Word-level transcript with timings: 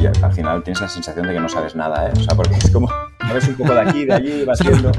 y 0.00 0.06
al 0.06 0.32
final 0.32 0.62
tienes 0.62 0.80
la 0.80 0.88
sensación 0.88 1.26
de 1.26 1.34
que 1.34 1.40
no 1.40 1.48
sabes 1.48 1.76
nada, 1.76 2.08
¿eh? 2.08 2.12
O 2.16 2.20
sea, 2.20 2.34
porque 2.34 2.54
es 2.54 2.70
como, 2.70 2.88
sabes 3.20 3.48
un 3.48 3.54
poco 3.54 3.74
de 3.74 3.80
aquí, 3.80 4.04
de 4.06 4.14
allí, 4.14 4.44
vas 4.46 4.60
viendo. 4.60 4.90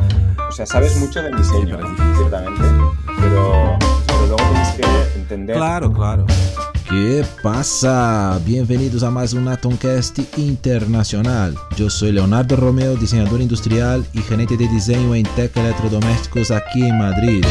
O 0.48 0.52
sea, 0.52 0.66
sabes 0.66 0.96
mucho 0.98 1.22
del 1.22 1.36
diseño, 1.36 1.78
ciertamente, 2.18 2.62
pero, 3.20 3.78
pero 4.08 4.28
luego 4.28 4.44
tienes 4.52 4.70
que 4.74 5.20
entender. 5.20 5.56
Claro, 5.56 5.92
claro. 5.92 6.26
¿Qué 6.88 7.26
pasa? 7.42 8.38
Bienvenidos 8.46 9.02
a 9.04 9.10
más 9.10 9.34
un 9.34 9.48
Atomcast 9.48 10.20
internacional. 10.38 11.56
Yo 11.78 11.90
soy 11.90 12.12
Leonardo 12.12 12.58
Romeo, 12.58 12.96
diseñador 12.96 13.42
industrial 13.42 14.06
y 14.14 14.20
gerente 14.20 14.58
de 14.58 14.68
diseño 14.68 15.16
en 15.16 15.24
Tech 15.36 15.56
Electrodomésticos 15.56 16.52
aquí 16.52 16.84
en 16.84 16.98
Madrid. 16.98 17.46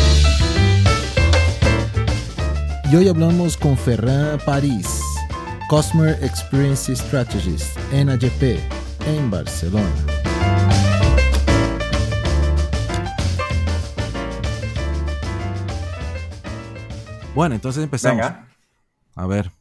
Y 2.92 2.96
hoy 2.96 3.08
hablamos 3.08 3.56
con 3.56 3.78
Ferran 3.78 4.38
París, 4.44 5.00
Customer 5.70 6.18
Experience 6.20 6.92
Strategist 6.96 7.78
en 7.92 8.10
AGP 8.10 8.58
en 9.06 9.30
Barcelona. 9.30 9.88
Bueno, 17.36 17.54
entonces 17.54 17.84
empezamos. 17.84 18.26
A 19.14 19.26
ver. 19.28 19.52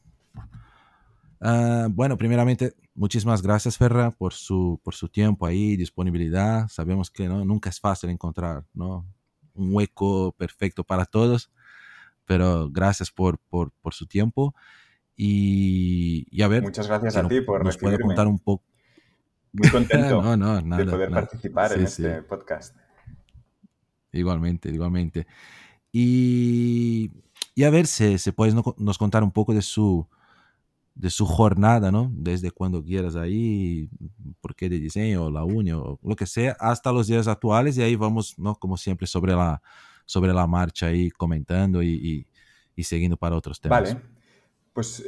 Uh, 1.42 1.88
bueno, 1.92 2.18
primeramente, 2.18 2.74
muchísimas 2.96 3.44
gracias, 3.44 3.78
Ferra, 3.78 4.10
por 4.10 4.34
su, 4.34 4.82
por 4.84 4.96
su 4.96 5.10
tiempo 5.10 5.46
ahí, 5.46 5.78
disponibilidad. 5.78 6.68
Sabemos 6.70 7.12
que 7.12 7.28
¿no? 7.28 7.46
nunca 7.46 7.70
es 7.70 7.80
fácil 7.80 8.10
encontrar 8.10 8.66
¿no? 8.74 9.06
un 9.54 9.76
hueco 9.76 10.32
perfecto 10.32 10.84
para 10.84 11.06
todos, 11.06 11.52
pero 12.26 12.68
gracias 12.72 13.12
por, 13.12 13.38
por, 13.38 13.72
por 13.74 13.94
su 13.94 14.08
tiempo. 14.08 14.56
Y, 15.22 16.28
y, 16.32 16.42
a 16.44 16.48
ver. 16.48 16.64
Muchas 16.64 16.88
gracias 16.88 17.18
a 17.18 17.28
ti 17.28 17.42
por 17.42 17.66
nos 17.66 17.78
puede 17.78 18.00
contar 18.00 18.26
un 18.26 18.40
poco. 18.40 18.64
Muy 19.52 19.70
contento 19.70 20.22
no, 20.24 20.38
no, 20.38 20.62
nada, 20.62 20.84
de 20.84 20.90
poder 20.90 21.10
nada. 21.12 21.24
participar 21.24 21.70
sí, 21.72 21.76
en 21.76 21.84
este 21.84 22.16
sí. 22.16 22.22
podcast. 22.30 22.78
Igualmente, 24.14 24.70
igualmente. 24.70 25.28
Y 25.92 27.12
y 27.60 27.66
a 27.66 27.70
ver 27.70 27.88
si, 27.88 28.18
si 28.18 28.32
puedes 28.32 28.56
nos 28.78 28.98
contar 28.98 29.22
un 29.22 29.32
poco 29.32 29.54
de 29.54 29.62
su, 29.62 30.08
de 30.96 31.10
su 31.10 31.26
jornada, 31.26 31.92
¿no? 31.92 32.10
Desde 32.14 32.52
cuando 32.52 32.82
quieras 32.82 33.18
ahí, 33.18 33.90
por 34.40 34.56
qué 34.56 34.70
de 34.70 34.80
diseño, 34.80 35.30
la 35.30 35.44
uni 35.44 35.74
o 35.74 36.00
lo 36.02 36.16
que 36.16 36.26
sea, 36.26 36.56
hasta 36.58 36.94
los 36.94 37.08
días 37.08 37.28
actuales 37.28 37.78
y 37.78 37.82
ahí 37.82 37.98
vamos, 37.98 38.40
¿no? 38.40 38.56
Como 38.56 38.78
siempre, 38.78 39.08
sobre 39.08 39.34
la, 39.34 39.62
sobre 40.06 40.32
la 40.32 40.48
marcha 40.48 40.86
ahí 40.86 41.12
comentando 41.12 41.84
y, 41.84 41.90
y, 41.90 42.28
y 42.78 42.84
siguiendo 42.86 43.18
para 43.18 43.36
otros 43.36 43.60
temas. 43.60 43.94
Vale, 43.94 44.19
pues 44.80 45.06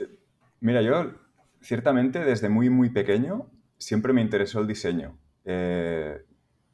mira, 0.60 0.82
yo 0.82 1.14
ciertamente 1.62 2.20
desde 2.20 2.50
muy, 2.50 2.70
muy 2.70 2.90
pequeño 2.90 3.50
siempre 3.78 4.12
me 4.12 4.22
interesó 4.22 4.60
el 4.60 4.68
diseño. 4.68 5.18
Eh, 5.46 6.26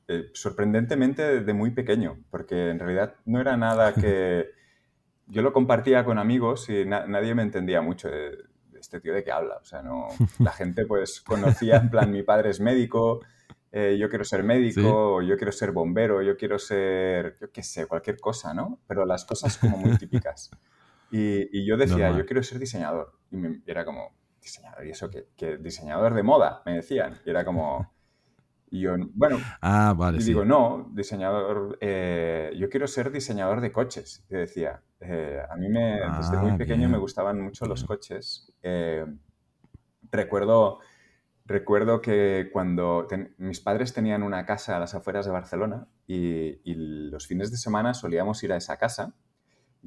eh, 0.08 0.32
sorprendentemente 0.34 1.42
de 1.42 1.54
muy 1.54 1.70
pequeño, 1.70 2.18
porque 2.32 2.72
en 2.72 2.80
realidad 2.80 3.14
no 3.26 3.40
era 3.40 3.56
nada 3.56 3.94
que 4.02 4.48
yo 5.28 5.44
lo 5.44 5.54
compartía 5.54 6.06
con 6.06 6.18
amigos 6.18 6.70
y 6.70 6.86
na 6.86 7.06
nadie 7.06 7.36
me 7.36 7.44
entendía 7.44 7.84
mucho 7.84 8.10
de, 8.10 8.32
de, 8.72 8.80
este 8.80 9.00
tío 9.00 9.14
de 9.14 9.24
qué 9.24 9.32
habla. 9.32 9.58
O 9.62 9.66
sea, 9.66 9.84
no, 9.84 10.08
la 10.40 10.52
gente 10.52 10.88
pues 10.88 11.22
conocía 11.22 11.76
en 11.76 11.92
plan, 11.92 12.10
mi 12.10 12.24
padre 12.24 12.50
es 12.50 12.60
médico, 12.60 13.20
eh, 13.72 13.96
yo 14.00 14.10
quiero 14.10 14.24
ser 14.24 14.42
médico, 14.42 15.20
¿Sí? 15.22 15.28
yo 15.28 15.38
quiero 15.38 15.52
ser 15.52 15.72
bombero, 15.72 16.24
yo 16.24 16.36
quiero 16.36 16.58
ser, 16.58 17.38
yo 17.40 17.52
qué 17.52 17.62
sé, 17.62 17.86
cualquier 17.86 18.20
cosa, 18.20 18.56
¿no? 18.56 18.80
Pero 18.88 19.06
las 19.06 19.24
cosas 19.24 19.56
como 19.60 19.78
muy 19.78 19.96
típicas. 20.00 20.50
Y, 21.12 21.60
y 21.60 21.66
yo 21.66 21.78
decía, 21.78 21.98
Normal. 21.98 22.18
yo 22.18 22.26
quiero 22.26 22.44
ser 22.44 22.60
diseñador. 22.60 23.14
Y 23.32 23.38
me, 23.38 23.62
era 23.66 23.86
como, 23.86 24.16
diseñador, 24.42 24.86
¿y 24.86 24.92
eso 24.92 25.10
qué? 25.10 25.28
¿Qué? 25.36 25.58
Diseñador 25.58 26.14
de 26.14 26.24
moda, 26.24 26.62
me 26.66 26.74
decían. 26.76 27.20
Y 27.26 27.30
era 27.30 27.46
como... 27.46 27.92
Y 28.70 28.82
yo, 28.82 28.98
bueno, 29.14 29.38
ah, 29.62 29.94
vale, 29.98 30.18
y 30.18 30.22
sí. 30.22 30.28
digo, 30.28 30.44
no, 30.44 30.92
diseñador, 30.92 31.78
eh, 31.80 32.52
yo 32.58 32.68
quiero 32.68 32.86
ser 32.86 33.12
diseñador 33.12 33.62
de 33.62 33.72
coches. 33.72 34.26
Y 34.30 34.36
decía, 34.36 34.84
eh, 35.00 35.40
a 35.50 35.56
mí 35.56 35.70
me, 35.70 36.02
ah, 36.04 36.18
desde 36.18 36.36
muy 36.36 36.58
pequeño 36.58 36.80
bien. 36.80 36.92
me 36.92 36.98
gustaban 36.98 37.42
mucho 37.42 37.66
los 37.66 37.86
coches. 37.86 38.52
Eh, 38.62 39.06
recuerdo, 40.12 40.80
recuerdo 41.46 42.02
que 42.02 42.50
cuando 42.52 43.06
ten, 43.08 43.36
mis 43.38 43.62
padres 43.62 43.94
tenían 43.94 44.22
una 44.22 44.46
casa 44.46 44.76
a 44.76 44.82
las 44.82 44.94
afueras 44.96 45.26
de 45.26 45.32
Barcelona 45.32 45.88
y, 46.06 46.60
y, 46.70 46.76
los 47.10 47.26
fines 47.26 47.52
de 47.52 47.58
semana 47.58 47.94
solíamos 47.94 48.44
ir 48.44 48.52
a 48.52 48.58
esa 48.58 48.76
casa 48.78 49.16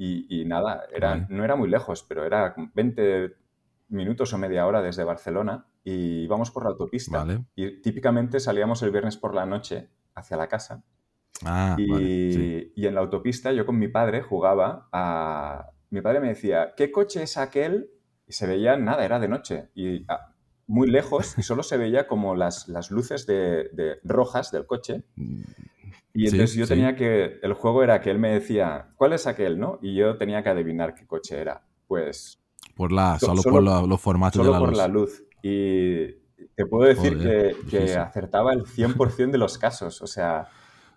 y, 0.02 0.40
y 0.40 0.46
nada, 0.46 0.84
era, 0.94 1.26
no 1.28 1.44
era 1.44 1.56
muy 1.56 1.68
lejos, 1.68 2.02
pero 2.08 2.24
era 2.24 2.54
20 2.56 3.34
minutos 3.90 4.32
o 4.32 4.38
media 4.38 4.66
hora 4.66 4.80
desde 4.80 5.04
Barcelona 5.04 5.66
y 5.84 6.22
íbamos 6.22 6.50
por 6.50 6.64
la 6.64 6.70
autopista. 6.70 7.18
Vale. 7.18 7.44
Y 7.54 7.82
típicamente 7.82 8.40
salíamos 8.40 8.82
el 8.82 8.92
viernes 8.92 9.18
por 9.18 9.34
la 9.34 9.44
noche 9.44 9.90
hacia 10.14 10.38
la 10.38 10.48
casa. 10.48 10.82
Ah, 11.44 11.74
y, 11.76 11.90
vale, 11.90 12.32
sí. 12.32 12.72
y, 12.76 12.86
en 12.86 12.94
la 12.94 13.02
autopista 13.02 13.52
yo 13.52 13.66
con 13.66 13.78
mi 13.78 13.88
padre 13.88 14.22
jugaba 14.22 14.88
a... 14.90 15.68
Mi 15.90 16.00
padre 16.00 16.20
me 16.20 16.28
decía, 16.28 16.72
¿qué 16.78 16.90
coche 16.90 17.22
es 17.24 17.36
aquel? 17.36 17.90
Y 18.26 18.32
se 18.32 18.46
veía 18.46 18.78
nada, 18.78 19.04
era 19.04 19.18
de 19.18 19.28
noche. 19.28 19.68
Y 19.74 20.06
ah, 20.08 20.32
muy 20.66 20.88
lejos 20.88 21.36
y 21.36 21.42
solo 21.42 21.62
se 21.62 21.76
veía 21.76 22.06
como 22.06 22.34
las, 22.34 22.68
las 22.68 22.90
luces 22.90 23.26
de, 23.26 23.68
de 23.74 23.98
rojas 24.02 24.50
del 24.50 24.64
coche. 24.64 25.02
Y 26.12 26.24
entonces 26.24 26.52
sí, 26.52 26.58
yo 26.58 26.66
sí. 26.66 26.74
tenía 26.74 26.96
que... 26.96 27.38
El 27.42 27.52
juego 27.54 27.82
era 27.82 28.00
que 28.00 28.10
él 28.10 28.18
me 28.18 28.30
decía, 28.30 28.88
¿cuál 28.96 29.12
es 29.12 29.26
aquel? 29.26 29.58
¿no? 29.58 29.78
Y 29.82 29.94
yo 29.94 30.16
tenía 30.16 30.42
que 30.42 30.48
adivinar 30.48 30.94
qué 30.94 31.06
coche 31.06 31.38
era. 31.38 31.62
Pues... 31.86 32.40
Por 32.74 32.92
la, 32.92 33.18
solo, 33.18 33.42
solo 33.42 33.54
por 33.54 33.62
la, 33.62 33.82
los 33.82 34.00
formatos 34.00 34.38
solo 34.38 34.48
de 34.48 34.52
la 34.52 34.58
por 34.58 34.68
luz. 34.70 34.78
la 34.78 34.88
luz. 34.88 35.24
Y 35.42 36.20
te 36.54 36.66
puedo 36.66 36.88
decir 36.88 37.16
Joder, 37.16 37.56
que, 37.70 37.78
que, 37.84 37.96
acertaba 37.96 38.52
el 38.52 38.64
100% 38.64 39.30
de 39.30 39.38
los 39.38 39.58
casos. 39.58 40.00
O 40.02 40.06
sea. 40.06 40.48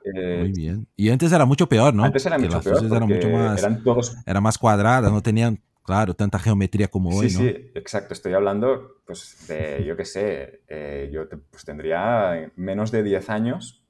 Eh, 0.04 0.40
Muy 0.42 0.52
bien. 0.52 0.88
Y 0.96 1.10
antes 1.10 1.32
era 1.32 1.46
mucho 1.46 1.68
peor, 1.68 1.94
¿no? 1.94 2.04
Antes 2.04 2.26
era 2.26 2.38
que 2.38 2.44
mucho 2.44 2.58
las 2.58 2.66
peor. 2.66 2.86
eran 2.86 3.08
mucho 3.08 3.30
más. 3.30 3.60
Eran 3.60 3.84
todos. 3.84 4.16
Era 4.26 4.42
más 4.42 4.58
cuadradas, 4.58 5.12
no 5.12 5.22
tenían, 5.22 5.62
claro, 5.84 6.14
tanta 6.14 6.40
geometría 6.40 6.90
como 6.90 7.12
sí, 7.12 7.18
hoy, 7.18 7.30
Sí, 7.30 7.38
¿no? 7.38 7.44
sí, 7.44 7.72
exacto. 7.76 8.14
Estoy 8.14 8.34
hablando, 8.34 8.98
pues, 9.06 9.46
de, 9.48 9.84
yo 9.86 9.96
qué 9.96 10.06
sé, 10.06 10.64
eh, 10.68 11.10
yo 11.14 11.28
te, 11.28 11.38
pues, 11.38 11.64
tendría 11.64 12.52
menos 12.56 12.92
de 12.92 13.04
10 13.04 13.30
años 13.30 13.83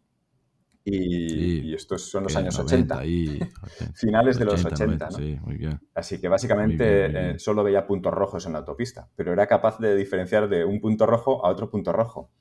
y, 0.86 1.30
sí, 1.30 1.62
y, 1.64 1.74
estos 1.74 2.10
son 2.10 2.24
los 2.24 2.36
años 2.36 2.60
80, 2.60 2.96
90 2.96 3.06
y, 3.06 3.40
finales 3.96 4.38
de 4.38 4.46
los 4.46 4.66
80. 4.66 4.86
90, 4.86 5.06
¿no? 5.06 5.12
sí, 5.18 5.40
muy 5.42 5.56
bien. 5.56 5.80
Así 5.94 6.20
que 6.20 6.28
básicamente 6.28 6.86
muy 6.86 6.94
bien, 6.94 7.12
muy 7.12 7.22
bien. 7.22 7.36
Eh, 7.36 7.40
solo 7.40 7.64
veía 7.64 7.88
puntos 7.88 8.14
rojos 8.14 8.46
en 8.46 8.54
la 8.54 8.60
autopista, 8.60 9.10
pero 9.16 9.32
era 9.32 9.48
capaz 9.48 9.80
de 9.80 9.96
diferenciar 9.96 10.50
de 10.50 10.66
un 10.66 10.82
punto 10.82 11.06
rojo 11.06 11.46
a 11.46 11.50
otro 11.50 11.70
punto 11.70 11.94
rojo. 11.94 12.32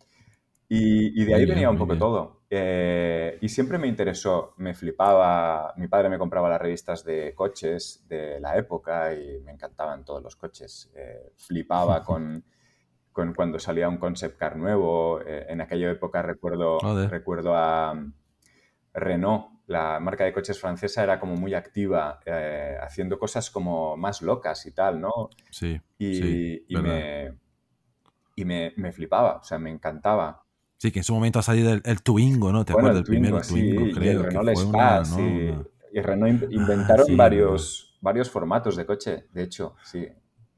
Y, 0.69 1.21
y 1.21 1.25
de 1.27 1.35
ahí 1.35 1.45
venía 1.45 1.69
un 1.69 1.77
poco 1.77 1.97
todo. 1.99 2.43
Eh, 2.55 3.39
y 3.41 3.49
siempre 3.49 3.79
me 3.79 3.87
interesó, 3.87 4.53
me 4.59 4.75
flipaba. 4.75 5.73
Mi 5.79 5.89
padre 5.89 6.11
me 6.11 6.19
compraba 6.19 6.51
las 6.51 6.61
revistas 6.61 7.03
de 7.03 7.35
coches 7.35 8.05
de 8.07 8.41
la 8.41 8.59
época 8.59 9.15
y 9.15 9.41
me 9.41 9.53
encantaban 9.53 10.05
todos 10.05 10.23
los 10.23 10.37
coches. 10.37 10.93
Eh, 10.95 11.33
flipaba 11.39 12.03
con, 12.05 12.45
con, 13.11 13.33
cuando 13.33 13.59
salía 13.59 13.89
un 13.89 13.97
concept 13.97 14.39
car 14.39 14.57
nuevo. 14.57 15.23
Eh, 15.23 15.47
en 15.49 15.63
aquella 15.63 15.91
época 15.91 16.21
recuerdo, 16.21 16.79
recuerdo 17.09 17.55
a 17.57 17.95
Renault, 18.95 19.47
la 19.67 19.99
marca 20.01 20.25
de 20.25 20.33
coches 20.33 20.61
francesa, 20.61 21.03
era 21.03 21.19
como 21.19 21.35
muy 21.37 21.55
activa, 21.55 22.21
eh, 22.27 22.77
haciendo 22.81 23.19
cosas 23.19 23.51
como 23.51 23.97
más 23.97 24.23
locas 24.23 24.67
y 24.67 24.73
tal, 24.73 25.01
¿no? 25.01 25.31
Sí. 25.51 25.81
Y, 25.99 26.15
sí, 26.15 26.65
y, 26.69 26.77
me, 26.77 27.35
y 28.37 28.45
me, 28.45 28.73
me, 28.77 28.93
flipaba, 28.93 29.37
o 29.37 29.45
sea, 29.45 29.59
me 29.59 29.71
encantaba. 29.71 30.45
Sí, 30.77 30.91
que 30.91 31.01
en 31.01 31.05
su 31.05 31.15
momento 31.15 31.39
ha 31.39 31.43
salido 31.43 31.73
el, 31.73 31.81
el 31.85 32.03
Twingo, 32.03 32.53
¿no? 32.53 32.65
¿Te 32.65 32.73
bueno, 32.73 32.89
acuerdas? 32.89 33.09
El 33.09 33.15
Twingo, 33.15 33.39
el 33.39 33.47
primer 33.47 33.77
Twingo, 33.77 33.87
sí, 33.87 33.93
creo. 33.93 34.13
Y 34.13 34.17
el 34.17 34.25
Renault 34.25 34.49
y, 35.93 36.01
Renault 36.01 36.53
inventaron 36.53 37.05
ah, 37.05 37.07
sí, 37.07 37.15
varios, 37.15 37.99
varios 38.01 38.31
formatos 38.31 38.77
de 38.77 38.87
coche, 38.87 39.27
de 39.33 39.43
hecho, 39.43 39.77
sí. 39.85 40.09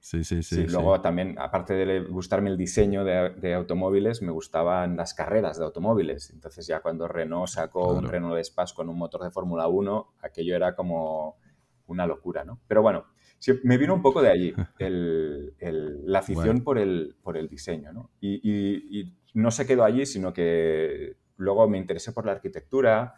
Sí, 0.04 0.22
sí, 0.22 0.42
sí. 0.42 0.56
sí 0.56 0.66
luego 0.66 1.00
también, 1.00 1.34
aparte 1.38 1.72
de 1.72 2.00
gustarme 2.00 2.50
el 2.50 2.58
diseño 2.58 3.04
de, 3.04 3.30
de, 3.30 3.54
automóviles, 3.54 4.20
me 4.20 4.32
gustaban 4.32 4.98
las 4.98 5.14
carreras 5.14 5.58
de 5.58 5.64
automóviles. 5.64 6.28
Entonces 6.28 6.66
ya 6.66 6.80
cuando 6.80 7.08
Renault 7.08 7.48
sacó 7.48 7.84
claro. 7.84 7.98
un 8.00 8.06
Renault 8.12 8.38
Espace 8.38 8.74
con 8.74 8.90
un 8.90 8.98
motor 8.98 9.22
de 9.22 9.30
Fórmula 9.30 9.66
1, 9.66 10.16
aquello 10.20 10.54
era 10.54 10.76
como 10.76 11.38
una 11.86 12.06
locura, 12.06 12.44
¿no? 12.44 12.60
Pero 12.68 12.82
bueno, 12.82 13.06
sí, 13.38 13.52
me 13.62 13.78
vino 13.78 13.94
un 13.94 14.02
poco 14.02 14.20
de 14.20 14.28
allí 14.28 14.54
el, 14.78 15.54
el, 15.58 16.04
la 16.04 16.18
afición 16.18 16.44
bueno. 16.48 16.64
por, 16.64 16.78
el, 16.78 17.16
por 17.22 17.38
el 17.38 17.48
diseño, 17.48 17.94
¿no? 17.94 18.10
Y, 18.20 18.34
y, 18.42 19.00
y, 19.00 19.16
no 19.32 19.50
se 19.50 19.66
quedó 19.66 19.84
allí, 19.84 20.04
sino 20.04 20.34
que 20.34 21.16
luego 21.38 21.66
me 21.66 21.78
interesé 21.78 22.12
por 22.12 22.26
la 22.26 22.32
arquitectura, 22.32 23.14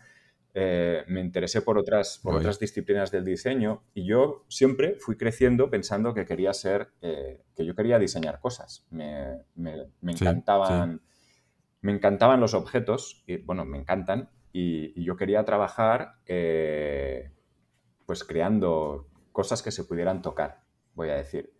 eh, 0.58 1.04
me 1.08 1.20
interesé 1.20 1.60
por, 1.60 1.76
otras, 1.76 2.18
por 2.22 2.36
otras 2.36 2.58
disciplinas 2.58 3.10
del 3.10 3.26
diseño 3.26 3.82
y 3.92 4.06
yo 4.06 4.46
siempre 4.48 4.94
fui 4.98 5.18
creciendo 5.18 5.68
pensando 5.68 6.14
que 6.14 6.24
quería 6.24 6.54
ser, 6.54 6.92
eh, 7.02 7.42
que 7.54 7.66
yo 7.66 7.74
quería 7.74 7.98
diseñar 7.98 8.40
cosas. 8.40 8.86
Me, 8.88 9.42
me, 9.54 9.88
me 10.00 10.12
encantaban, 10.12 10.92
sí, 10.92 10.98
sí. 10.98 11.78
me 11.82 11.92
encantaban 11.92 12.40
los 12.40 12.54
objetos, 12.54 13.22
y 13.26 13.36
bueno, 13.36 13.66
me 13.66 13.76
encantan, 13.76 14.30
y, 14.50 14.98
y 14.98 15.04
yo 15.04 15.18
quería 15.18 15.44
trabajar 15.44 16.14
eh, 16.24 17.30
pues 18.06 18.24
creando 18.24 19.10
cosas 19.32 19.62
que 19.62 19.70
se 19.70 19.84
pudieran 19.84 20.22
tocar, 20.22 20.62
voy 20.94 21.10
a 21.10 21.16
decir. 21.16 21.52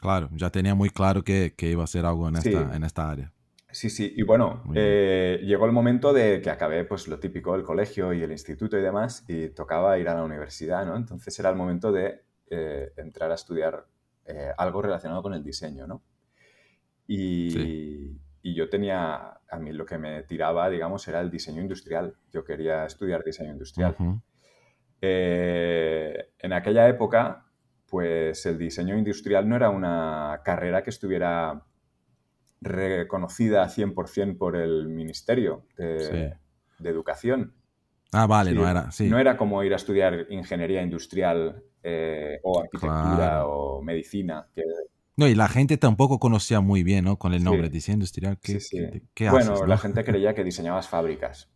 Claro, 0.00 0.30
ya 0.32 0.48
tenía 0.48 0.74
muy 0.74 0.88
claro 0.88 1.24
que, 1.24 1.52
que 1.54 1.68
iba 1.68 1.84
a 1.84 1.88
ser 1.88 2.06
algo 2.06 2.26
en 2.28 2.36
esta, 2.36 2.74
en 2.74 2.84
esta 2.84 3.10
área. 3.10 3.34
Sí, 3.74 3.90
sí, 3.90 4.14
y 4.16 4.22
bueno, 4.22 4.62
eh, 4.76 5.40
llegó 5.42 5.66
el 5.66 5.72
momento 5.72 6.12
de 6.12 6.40
que 6.40 6.48
acabé 6.48 6.84
pues 6.84 7.08
lo 7.08 7.18
típico, 7.18 7.56
el 7.56 7.64
colegio 7.64 8.12
y 8.12 8.22
el 8.22 8.30
instituto 8.30 8.78
y 8.78 8.82
demás, 8.82 9.24
y 9.26 9.48
tocaba 9.48 9.98
ir 9.98 10.08
a 10.08 10.14
la 10.14 10.22
universidad, 10.22 10.86
¿no? 10.86 10.94
Entonces 10.96 11.36
era 11.40 11.50
el 11.50 11.56
momento 11.56 11.90
de 11.90 12.20
eh, 12.50 12.92
entrar 12.96 13.32
a 13.32 13.34
estudiar 13.34 13.84
eh, 14.26 14.52
algo 14.56 14.80
relacionado 14.80 15.24
con 15.24 15.34
el 15.34 15.42
diseño, 15.42 15.88
¿no? 15.88 16.04
Y, 17.08 18.16
y, 18.42 18.54
yo 18.54 18.68
tenía, 18.68 19.40
a 19.50 19.58
mí 19.58 19.72
lo 19.72 19.84
que 19.84 19.98
me 19.98 20.22
tiraba, 20.22 20.70
digamos, 20.70 21.08
era 21.08 21.20
el 21.20 21.28
diseño 21.28 21.60
industrial. 21.60 22.14
Yo 22.30 22.44
quería 22.44 22.86
estudiar 22.86 23.24
diseño 23.24 23.50
industrial. 23.50 23.96
en 25.00 26.52
aquella 26.52 26.88
época, 26.88 27.44
pues 27.88 28.46
el 28.46 28.56
diseño 28.56 28.96
industrial 28.96 29.48
no 29.48 29.56
era 29.56 29.68
una 29.70 30.42
carrera 30.44 30.84
que 30.84 30.90
estuviera 30.90 31.64
reconocida 32.64 33.68
100% 33.68 34.36
por 34.36 34.56
el 34.56 34.88
Ministerio 34.88 35.66
de, 35.76 36.34
Educación. 36.82 37.54
Ah, 38.12 38.26
vale, 38.26 38.52
no 38.52 38.68
era. 38.68 38.90
No 39.00 39.18
era 39.18 39.36
como 39.36 39.62
ir 39.62 39.72
a 39.72 39.76
estudiar 39.76 40.26
ingeniería 40.28 40.82
industrial 40.82 41.62
eh, 41.82 42.40
o 42.42 42.60
arquitectura 42.60 43.46
o 43.46 43.80
medicina. 43.82 44.46
No, 45.16 45.28
y 45.28 45.34
la 45.34 45.48
gente 45.48 45.76
tampoco 45.76 46.18
conocía 46.18 46.60
muy 46.60 46.82
bien, 46.82 47.04
¿no? 47.04 47.18
Con 47.18 47.34
el 47.34 47.44
nombre 47.44 47.68
diseño 47.70 47.94
industrial. 47.94 48.38
¿Qué, 48.40 49.30
bueno, 49.30 49.64
la 49.66 49.78
gente 49.78 50.04
creía 50.04 50.34
que 50.34 50.42
diseñabas 50.42 50.88
fábricas. 50.88 51.50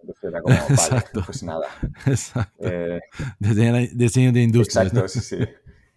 Entonces 0.00 0.24
era 0.24 0.42
como, 0.42 0.56
vale, 0.90 1.04
pues 1.26 1.42
nada. 1.42 1.66
Exacto. 2.06 2.68
Eh, 2.68 3.00
diseño, 3.92 4.32
de 4.32 4.42
industria. 4.42 4.82
Exacto, 4.84 5.08
sí, 5.08 5.20
sí. 5.20 5.38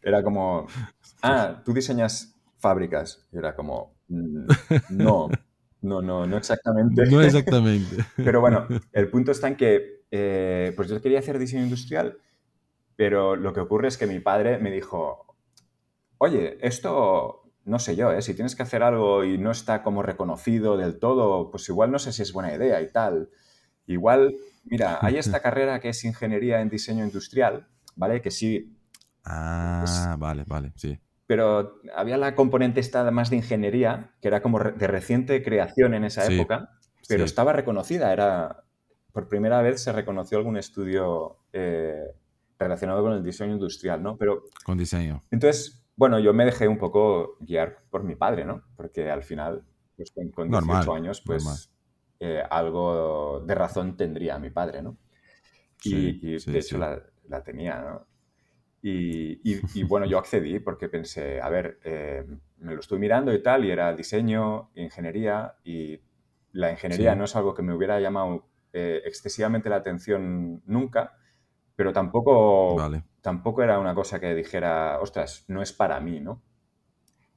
Era 0.01 0.23
como, 0.23 0.67
ah, 1.21 1.61
tú 1.63 1.73
diseñas 1.73 2.35
fábricas. 2.57 3.27
Y 3.31 3.37
era 3.37 3.55
como, 3.55 3.96
no, 4.09 5.29
no, 5.81 6.01
no, 6.01 6.25
no 6.25 6.37
exactamente. 6.37 7.05
No 7.07 7.21
exactamente. 7.21 8.05
Pero 8.15 8.41
bueno, 8.41 8.67
el 8.93 9.09
punto 9.09 9.31
está 9.31 9.47
en 9.47 9.55
que, 9.55 10.03
eh, 10.11 10.73
pues 10.75 10.89
yo 10.89 11.01
quería 11.01 11.19
hacer 11.19 11.39
diseño 11.39 11.63
industrial, 11.63 12.17
pero 12.95 13.35
lo 13.35 13.53
que 13.53 13.59
ocurre 13.59 13.87
es 13.87 13.97
que 13.97 14.07
mi 14.07 14.19
padre 14.19 14.57
me 14.57 14.71
dijo, 14.71 15.35
oye, 16.17 16.57
esto, 16.61 17.51
no 17.65 17.79
sé 17.79 17.95
yo, 17.95 18.11
¿eh? 18.11 18.21
si 18.21 18.33
tienes 18.33 18.55
que 18.55 18.63
hacer 18.63 18.83
algo 18.83 19.23
y 19.23 19.37
no 19.37 19.51
está 19.51 19.83
como 19.83 20.03
reconocido 20.03 20.77
del 20.77 20.99
todo, 20.99 21.51
pues 21.51 21.67
igual 21.69 21.91
no 21.91 21.99
sé 21.99 22.11
si 22.13 22.21
es 22.21 22.33
buena 22.33 22.53
idea 22.53 22.81
y 22.81 22.91
tal. 22.91 23.29
Igual, 23.85 24.35
mira, 24.65 24.99
hay 25.01 25.17
esta 25.17 25.41
carrera 25.41 25.79
que 25.79 25.89
es 25.89 26.03
ingeniería 26.03 26.61
en 26.61 26.69
diseño 26.69 27.05
industrial, 27.05 27.67
¿vale? 27.95 28.21
Que 28.21 28.31
sí 28.31 28.77
Ah, 29.29 30.15
vale, 30.17 30.45
vale, 30.47 30.71
sí. 30.75 30.97
Pero 31.27 31.81
había 31.95 32.17
la 32.17 32.35
componente 32.35 32.79
esta 32.79 33.09
más 33.11 33.29
de 33.29 33.35
ingeniería, 33.37 34.13
que 34.21 34.29
era 34.29 34.41
como 34.41 34.59
de 34.59 34.87
reciente 34.87 35.43
creación 35.43 35.93
en 35.93 36.05
esa 36.05 36.25
época, 36.25 36.71
pero 37.07 37.23
estaba 37.23 37.53
reconocida, 37.53 38.11
era... 38.11 38.63
Por 39.11 39.27
primera 39.27 39.63
vez 39.63 39.81
se 39.81 39.91
reconoció 39.91 40.37
algún 40.37 40.57
estudio 40.57 41.39
eh, 41.51 42.03
relacionado 42.59 43.01
con 43.01 43.13
el 43.13 43.23
diseño 43.23 43.53
industrial, 43.53 44.03
¿no? 44.03 44.15
Pero... 44.15 44.43
Con 44.63 44.77
diseño. 44.77 45.23
Entonces, 45.31 45.83
bueno, 45.95 46.19
yo 46.19 46.33
me 46.33 46.45
dejé 46.45 46.67
un 46.67 46.77
poco 46.77 47.37
guiar 47.39 47.79
por 47.89 48.03
mi 48.03 48.15
padre, 48.15 48.45
¿no? 48.45 48.61
Porque 48.75 49.09
al 49.09 49.23
final, 49.23 49.63
pues 49.95 50.13
con, 50.33 50.49
18 50.49 50.93
años, 50.93 51.21
pues 51.25 51.71
eh, 52.19 52.43
algo 52.49 53.43
de 53.45 53.55
razón 53.55 53.97
tendría 53.97 54.37
mi 54.37 54.51
padre, 54.51 54.83
¿no? 54.83 54.97
Y, 55.83 56.37
de 56.37 56.59
hecho 56.59 56.77
la, 56.77 57.01
la, 57.27 57.43
tenía, 57.43 57.81
¿no? 57.81 58.07
Y, 58.89 59.83
bueno, 59.83 60.05
yo 60.05 60.17
accedí 60.17 60.59
porque 60.59 60.87
pensé, 60.87 61.41
a 61.41 61.49
ver, 61.49 61.79
eh, 61.83 62.25
me 62.59 62.73
lo 62.73 62.79
estoy 62.79 62.99
mirando 62.99 63.33
y 63.33 63.41
tal, 63.41 63.65
y 63.65 63.71
era 63.71 63.93
diseño, 63.93 64.71
ingeniería, 64.75 65.55
y 65.63 65.99
la 66.53 66.71
ingeniería 66.71 67.15
no 67.15 67.25
es 67.25 67.35
algo 67.35 67.53
que 67.53 67.61
me 67.61 67.73
hubiera 67.73 67.99
llamado 67.99 68.47
eh, 68.73 69.01
excesivamente 69.05 69.69
la 69.69 69.77
atención 69.77 70.61
nunca, 70.65 71.17
pero 71.75 71.91
tampoco, 71.91 72.77
tampoco 73.21 73.61
era 73.61 73.79
una 73.79 73.93
cosa 73.93 74.19
que 74.19 74.33
dijera, 74.33 74.99
ostras, 75.01 75.45
no 75.47 75.61
es 75.61 75.73
para 75.73 75.99
mí, 75.99 76.19
¿no? 76.19 76.41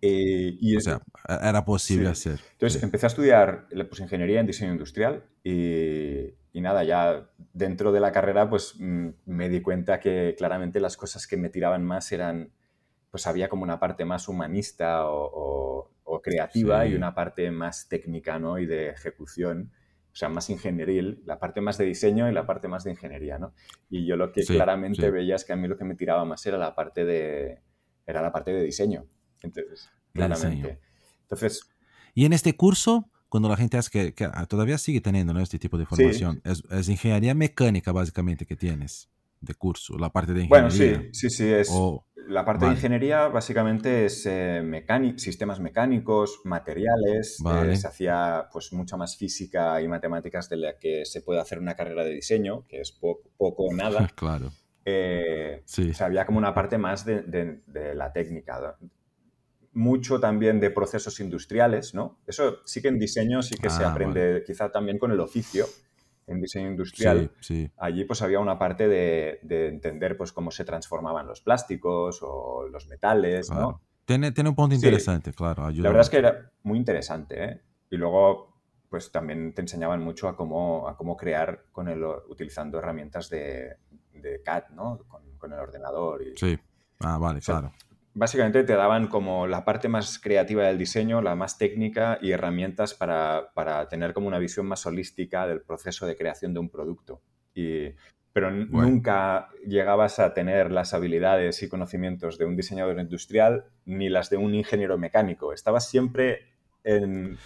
Eh, 0.02 0.56
y 0.58 0.76
o 0.76 0.80
sea, 0.80 1.00
era 1.28 1.62
posible 1.64 2.08
hacer. 2.08 2.40
Entonces 2.52 2.82
empecé 2.82 3.04
a 3.04 3.08
estudiar 3.08 3.66
pues, 3.68 4.00
ingeniería 4.00 4.40
en 4.40 4.46
diseño 4.46 4.72
industrial 4.72 5.24
y, 5.44 6.32
y 6.52 6.60
nada, 6.60 6.84
ya 6.84 7.30
dentro 7.52 7.92
de 7.92 8.00
la 8.00 8.12
carrera 8.12 8.48
pues 8.48 8.74
mm, 8.78 9.08
me 9.26 9.48
di 9.48 9.60
cuenta 9.60 10.00
que 10.00 10.34
claramente 10.36 10.80
las 10.80 10.96
cosas 10.96 11.26
que 11.26 11.36
me 11.36 11.48
tiraban 11.48 11.84
más 11.84 12.10
eran, 12.12 12.52
pues 13.10 13.26
había 13.26 13.48
como 13.48 13.62
una 13.62 13.78
parte 13.78 14.04
más 14.04 14.28
humanista 14.28 15.02
o, 15.06 15.88
creativa 16.22 16.86
y 16.86 16.94
una 16.94 17.14
parte 17.14 17.50
más 17.50 17.88
técnica, 17.88 18.38
¿no? 18.38 18.58
Y 18.58 18.66
de 18.66 18.90
ejecución, 18.90 19.72
o 20.12 20.14
sea, 20.14 20.28
más 20.28 20.50
ingenieril, 20.50 21.22
la 21.24 21.38
parte 21.38 21.62
más 21.62 21.78
de 21.78 21.86
diseño 21.86 22.28
y 22.28 22.32
la 22.32 22.44
parte 22.44 22.68
más 22.68 22.84
de 22.84 22.90
ingeniería, 22.90 23.38
¿no? 23.38 23.54
Y 23.88 24.04
yo 24.04 24.16
lo 24.16 24.30
que 24.30 24.44
claramente 24.44 25.08
veía 25.10 25.36
es 25.36 25.44
que 25.44 25.54
a 25.54 25.56
mí 25.56 25.66
lo 25.66 25.78
que 25.78 25.84
me 25.84 25.94
tiraba 25.94 26.26
más 26.26 26.44
era 26.44 26.58
la 26.58 26.74
parte 26.74 27.06
de, 27.06 27.62
era 28.06 28.20
la 28.20 28.32
parte 28.32 28.52
de 28.52 28.64
diseño. 28.64 29.06
Entonces, 29.40 29.88
claramente. 30.12 30.80
Entonces... 31.22 31.62
Y 32.12 32.26
en 32.26 32.32
este 32.32 32.56
curso 32.56 33.08
cuando 33.30 33.48
la 33.48 33.56
gente 33.56 33.78
hace 33.78 34.12
que, 34.12 34.24
ah, 34.24 34.44
todavía 34.46 34.76
sigue 34.76 35.00
teniendo 35.00 35.38
este 35.38 35.58
tipo 35.58 35.78
de 35.78 35.86
formación, 35.86 36.42
es, 36.44 36.88
ingeniería 36.88 37.32
mecánica 37.32 37.92
básicamente 37.92 38.44
que 38.44 38.56
tienes 38.56 39.08
de 39.40 39.54
curso, 39.54 39.96
la 39.96 40.10
parte 40.10 40.34
de 40.34 40.42
ingeniería. 40.42 40.98
Bueno, 40.98 41.12
sí, 41.12 41.28
sí, 41.28 41.30
sí, 41.30 41.48
es, 41.48 41.70
la 42.26 42.44
parte 42.44 42.66
de 42.66 42.72
ingeniería 42.72 43.28
básicamente 43.28 44.04
es 44.04 44.26
eh, 44.26 44.84
sistemas 45.16 45.60
mecánicos, 45.60 46.40
materiales, 46.44 47.38
eh, 47.64 47.76
se 47.76 47.86
hacía 47.86 48.48
pues 48.52 48.72
mucha 48.72 48.96
más 48.96 49.16
física 49.16 49.80
y 49.80 49.88
matemáticas 49.88 50.48
de 50.48 50.56
la 50.56 50.78
que 50.78 51.04
se 51.06 51.22
puede 51.22 51.40
hacer 51.40 51.60
una 51.60 51.74
carrera 51.74 52.04
de 52.04 52.10
diseño, 52.10 52.66
que 52.66 52.80
es 52.80 52.90
poco, 52.92 53.30
o 53.38 53.74
nada. 53.74 54.08
claro. 54.16 54.50
Eh, 54.84 55.62
sí. 55.66 55.90
O 55.90 55.94
sea, 55.94 56.06
había 56.06 56.26
como 56.26 56.38
una 56.38 56.52
parte 56.52 56.78
más 56.78 57.04
de, 57.04 57.22
de 57.22 57.94
la 57.94 58.12
técnica, 58.12 58.76
mucho 59.72 60.18
también 60.18 60.60
de 60.60 60.70
procesos 60.70 61.20
industriales, 61.20 61.94
¿no? 61.94 62.18
Eso 62.26 62.58
sí 62.64 62.82
que 62.82 62.88
en 62.88 62.98
diseño 62.98 63.42
sí 63.42 63.56
que 63.56 63.70
se 63.70 63.84
ah, 63.84 63.92
aprende, 63.92 64.42
quizá 64.46 64.70
también 64.70 64.98
con 64.98 65.12
el 65.12 65.20
oficio, 65.20 65.66
en 66.26 66.40
diseño 66.40 66.70
industrial. 66.70 67.30
Allí 67.76 68.04
pues 68.04 68.22
había 68.22 68.40
una 68.40 68.58
parte 68.58 68.88
de, 68.88 69.40
entender 69.68 70.16
pues 70.16 70.32
cómo 70.32 70.50
se 70.50 70.64
transformaban 70.64 71.26
los 71.26 71.40
plásticos 71.40 72.20
o 72.22 72.66
los 72.68 72.88
metales, 72.88 73.50
¿no? 73.50 73.80
Tiene, 74.04 74.32
tiene 74.32 74.50
un 74.50 74.56
punto 74.56 74.74
interesante, 74.74 75.32
claro. 75.32 75.70
La 75.70 75.82
verdad 75.82 76.00
es 76.00 76.10
que 76.10 76.18
era 76.18 76.50
muy 76.64 76.78
interesante, 76.78 77.44
¿eh? 77.44 77.60
Y 77.90 77.96
luego 77.96 78.50
pues 78.88 79.12
también 79.12 79.54
te 79.54 79.60
enseñaban 79.60 80.02
mucho 80.02 80.26
a 80.26 80.36
cómo, 80.36 80.88
a 80.88 80.96
cómo 80.96 81.16
crear 81.16 81.66
con 81.70 81.86
el, 81.86 82.02
utilizando 82.02 82.78
herramientas 82.78 83.30
de, 83.30 83.76
de 84.14 84.42
CAD, 84.42 84.70
¿no? 84.70 84.98
Con, 85.06 85.52
el 85.52 85.58
ordenador. 85.58 86.22
Y, 86.22 86.36
sí. 86.36 86.58
Ah, 86.98 87.16
vale, 87.18 87.40
claro 87.40 87.72
básicamente 88.14 88.64
te 88.64 88.74
daban 88.74 89.08
como 89.08 89.46
la 89.46 89.64
parte 89.64 89.88
más 89.88 90.18
creativa 90.18 90.64
del 90.64 90.78
diseño, 90.78 91.22
la 91.22 91.34
más 91.34 91.58
técnica 91.58 92.18
y 92.20 92.32
herramientas 92.32 92.94
para, 92.94 93.50
tener 93.88 94.12
como 94.12 94.28
una 94.28 94.38
visión 94.38 94.66
más 94.66 94.84
holística 94.86 95.46
del 95.46 95.62
proceso 95.62 96.06
de 96.06 96.16
creación 96.16 96.54
de 96.54 96.60
un 96.60 96.68
producto. 96.68 97.22
Y, 97.54 97.90
pero 98.32 98.50
nunca 98.50 99.48
llegabas 99.66 100.18
a 100.18 100.34
tener 100.34 100.70
las 100.70 100.94
habilidades 100.94 101.62
y 101.62 101.68
conocimientos 101.68 102.38
de 102.38 102.44
un 102.44 102.56
diseñador 102.56 102.98
industrial 103.00 103.64
ni 103.84 104.08
las 104.08 104.30
de 104.30 104.36
un 104.36 104.54
ingeniero 104.54 104.98
mecánico. 104.98 105.52
Estabas 105.52 105.88
siempre 105.88 106.46
en, 106.84 107.38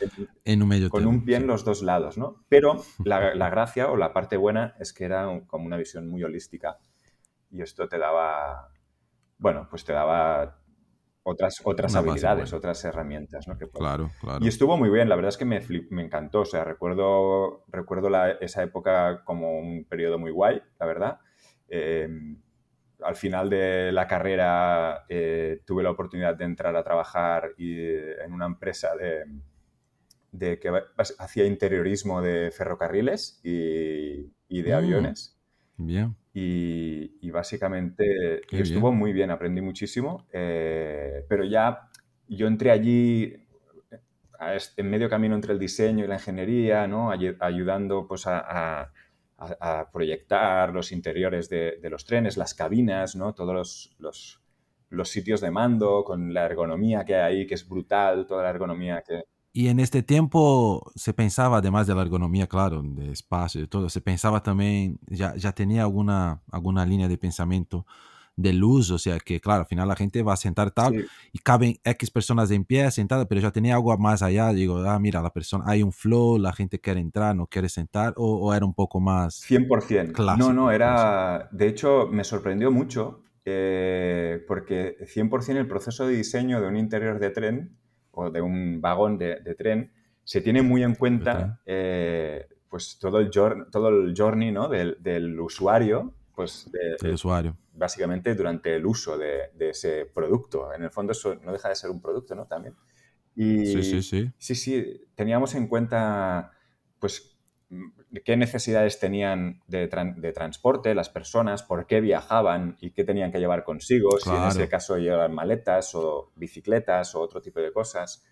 un 0.47 0.69
medio 0.69 0.91
con 0.91 1.07
un 1.07 1.25
pie 1.25 1.37
en 1.37 1.47
los 1.47 1.65
dos 1.65 1.83
lados, 1.83 2.19
¿no? 2.19 2.45
Pero 2.49 2.83
la, 3.05 3.35
la, 3.35 3.51
gracia 3.51 3.91
o 3.91 3.97
la 3.97 4.13
parte 4.13 4.37
buena 4.37 4.77
es 4.79 4.93
que 4.93 5.05
era 5.05 5.27
como 5.47 5.67
una 5.67 5.77
visión 5.77 6.09
muy 6.09 6.23
holística 6.23 6.79
y 7.51 7.63
esto 7.63 7.89
te 7.89 7.99
daba 7.99 8.74
bueno, 9.45 9.67
pues 9.69 9.85
te 9.85 9.93
daba 9.93 10.59
otras, 11.23 11.61
otras 11.65 11.95
habilidades, 11.95 12.55
otras 12.55 12.83
herramientas. 12.87 13.47
¿no? 13.47 13.59
claro, 13.59 14.11
claro. 14.19 14.43
Y 14.43 14.49
estuvo 14.49 14.79
muy 14.79 14.89
bien, 14.89 15.07
la 15.11 15.17
verdad 15.17 15.29
es 15.29 15.37
que 15.37 15.45
me, 15.45 15.61
me 15.91 16.03
encantó. 16.03 16.41
O 16.41 16.45
sea, 16.47 16.65
recuerdo, 16.65 17.67
recuerdo 17.69 18.09
esa 18.41 18.63
época 18.63 19.23
como 19.23 19.59
un 19.59 19.85
periodo 19.85 20.19
muy 20.19 20.31
guay, 20.31 20.63
la 20.81 20.87
verdad. 20.87 21.19
Eh, 21.69 22.09
al 23.03 23.17
final 23.17 23.51
de 23.51 23.93
la 23.93 24.07
carrera 24.07 25.05
eh, 25.11 25.61
tuve 25.67 25.83
la 25.83 25.91
oportunidad 25.91 26.35
de 26.37 26.47
entrar 26.47 26.75
a 26.75 26.83
trabajar 26.83 27.51
en 27.59 28.33
una 28.33 28.47
empresa 28.47 28.97
de, 28.97 29.25
de 30.33 30.59
que 30.59 30.73
hacía 31.19 31.45
interiorismo 31.45 32.23
de 32.23 32.51
ferrocarriles 32.51 33.43
y, 33.45 34.23
de 34.49 34.71
mm. 34.71 34.75
aviones. 34.75 35.39
Bien. 35.77 36.17
Y, 36.37 37.31
básicamente 37.31 38.43
estuvo 38.51 38.93
muy 38.93 39.13
bien, 39.13 39.31
aprendí 39.31 39.61
muchísimo, 39.61 40.27
eh, 40.33 41.25
pero 41.29 41.45
ya 41.45 41.91
yo 42.29 42.47
entré 42.47 42.71
allí 42.71 43.37
en 44.77 44.91
medio 44.91 45.09
camino 45.09 45.35
entre 45.35 45.53
el 45.53 45.59
diseño 45.59 46.05
y 46.05 46.09
la 46.09 46.15
ingeniería, 46.15 46.87
¿no? 46.87 47.11
ayudando 47.11 48.07
pues, 48.07 48.25
a, 48.27 48.91
proyectar 49.93 50.73
los 50.73 50.93
interiores 50.93 51.49
de, 51.49 51.79
los 51.91 52.05
trenes, 52.05 52.37
las 52.37 52.55
cabinas, 52.55 53.15
¿no? 53.17 53.33
todos 53.35 53.95
los, 53.99 54.41
los 54.91 55.09
sitios 55.09 55.41
de 55.41 55.51
mando, 55.51 56.05
con 56.05 56.33
la 56.33 56.47
ergonomía 56.47 57.05
que 57.05 57.17
hay 57.17 57.39
ahí, 57.41 57.47
que 57.47 57.55
es 57.55 57.69
brutal, 57.69 58.27
toda 58.27 58.45
la 58.45 58.51
ergonomía 58.51 59.03
que... 59.07 59.23
Y 59.57 59.69
en 59.69 59.79
este 59.79 60.03
tiempo 60.03 60.91
se 60.97 61.15
pensaba, 61.15 61.59
además 61.59 61.87
de 61.87 61.95
la 61.95 62.03
ergonomía, 62.03 62.49
claro, 62.49 62.83
de 62.83 63.13
espacio 63.13 63.63
y 63.63 63.69
todo, 63.69 63.89
se 63.89 64.01
pensaba 64.01 64.43
también, 64.43 64.99
ya, 65.07 65.37
ya 65.37 65.53
tenía 65.53 65.83
alguna, 65.83 66.43
alguna 66.51 66.85
línea 66.85 67.07
de 67.07 67.17
pensamiento 67.17 67.87
de 68.35 68.53
luz, 68.53 68.91
o 68.91 68.99
sea 68.99 69.21
que, 69.21 69.41
claro, 69.41 69.61
al 69.61 69.67
final 69.69 69.87
la 69.87 69.95
gente 69.95 70.25
va 70.25 70.33
a 70.33 70.37
sentar 70.37 70.73
tal 70.73 71.07
y 71.33 71.39
caben 71.39 71.77
X 71.85 72.11
personas 72.11 72.51
en 72.51 72.65
pie 72.65 72.91
sentadas, 72.91 73.27
pero 73.29 73.41
ya 73.41 73.53
tenía 73.53 73.77
algo 73.77 73.97
más 73.97 74.23
allá, 74.23 74.53
digo, 74.53 74.79
ah, 74.79 74.99
mira, 74.99 75.23
la 75.23 75.33
persona, 75.33 75.63
hay 75.69 75.85
un 75.85 75.93
flow, 75.93 76.37
la 76.37 76.53
gente 76.53 76.81
quiere 76.81 76.99
entrar, 76.99 77.37
no 77.37 77.47
quiere 77.47 77.69
sentar, 77.69 78.13
o, 78.17 78.53
era 78.53 78.67
un 78.67 78.75
poco 78.75 78.99
más... 78.99 79.41
100%. 79.49 80.11
Clásico, 80.11 80.49
no, 80.49 80.53
no, 80.53 80.73
era, 80.73 81.49
de 81.53 81.69
hecho, 81.69 82.09
me 82.11 82.25
sorprendió 82.25 82.73
mucho 82.73 83.23
eh, 83.45 84.43
porque 84.49 84.97
100% 85.03 85.59
el 85.59 85.69
proceso 85.69 86.09
de 86.09 86.17
diseño 86.17 86.61
de 86.61 86.67
un 86.67 86.77
interior 86.77 87.21
de 87.21 87.31
tren 87.31 87.84
o 88.15 88.31
de 88.31 88.41
un 88.41 88.81
vagón 88.81 89.19
de, 89.19 89.37
tren 89.57 89.93
se 90.23 90.41
tiene 90.41 90.63
muy 90.63 90.83
en 90.83 90.95
cuenta 90.95 91.61
eh, 91.67 92.47
pues 92.69 92.99
todo 92.99 93.19
el, 93.19 93.31
todo 93.31 93.89
el 93.89 94.15
journey 94.17 94.51
¿no? 94.51 94.69
del, 94.69 95.39
usuario. 95.41 96.15
Pues 96.35 96.69
del 96.73 97.15
usuario. 97.15 97.57
Básicamente 97.73 98.35
durante 98.35 98.75
el 98.75 98.85
uso 98.87 99.17
de, 99.17 99.51
ese 99.59 100.07
producto. 100.07 100.73
En 100.73 100.83
el 100.83 100.91
fondo 100.91 101.13
eso 101.13 101.35
no 101.37 101.53
deja 101.53 101.69
de 101.69 101.77
ser 101.77 101.91
un 101.91 102.01
producto, 102.01 102.35
¿no? 102.35 102.47
También. 102.47 102.75
Y, 103.37 103.67
sí, 103.67 103.83
sí, 103.83 104.03
sí. 104.03 104.31
Sí, 104.39 104.55
sí. 104.55 105.07
Teníamos 105.15 105.55
en 105.55 105.69
cuenta 105.69 106.53
pues 106.99 107.34
qué 108.25 108.37
necesidades 108.37 108.99
tenían 108.99 109.61
de, 109.67 109.89
transporte 109.89 110.95
las 110.95 111.09
personas, 111.09 111.63
por 111.63 111.87
qué 111.87 112.01
viajaban 112.01 112.77
y 112.81 112.91
qué 112.91 113.05
tenían 113.05 113.33
que 113.33 113.39
llevar 113.39 113.65
consigo, 113.65 114.19
si 114.19 114.31
en 114.31 114.45
ese 114.45 114.69
caso 114.69 114.99
llevaban 114.99 115.35
maletas 115.35 115.95
o 115.95 116.33
bicicletas 116.37 117.15
o 117.15 117.21
otro 117.21 117.41
tipo 117.41 117.61
de 117.61 117.73
cosas. 117.73 118.25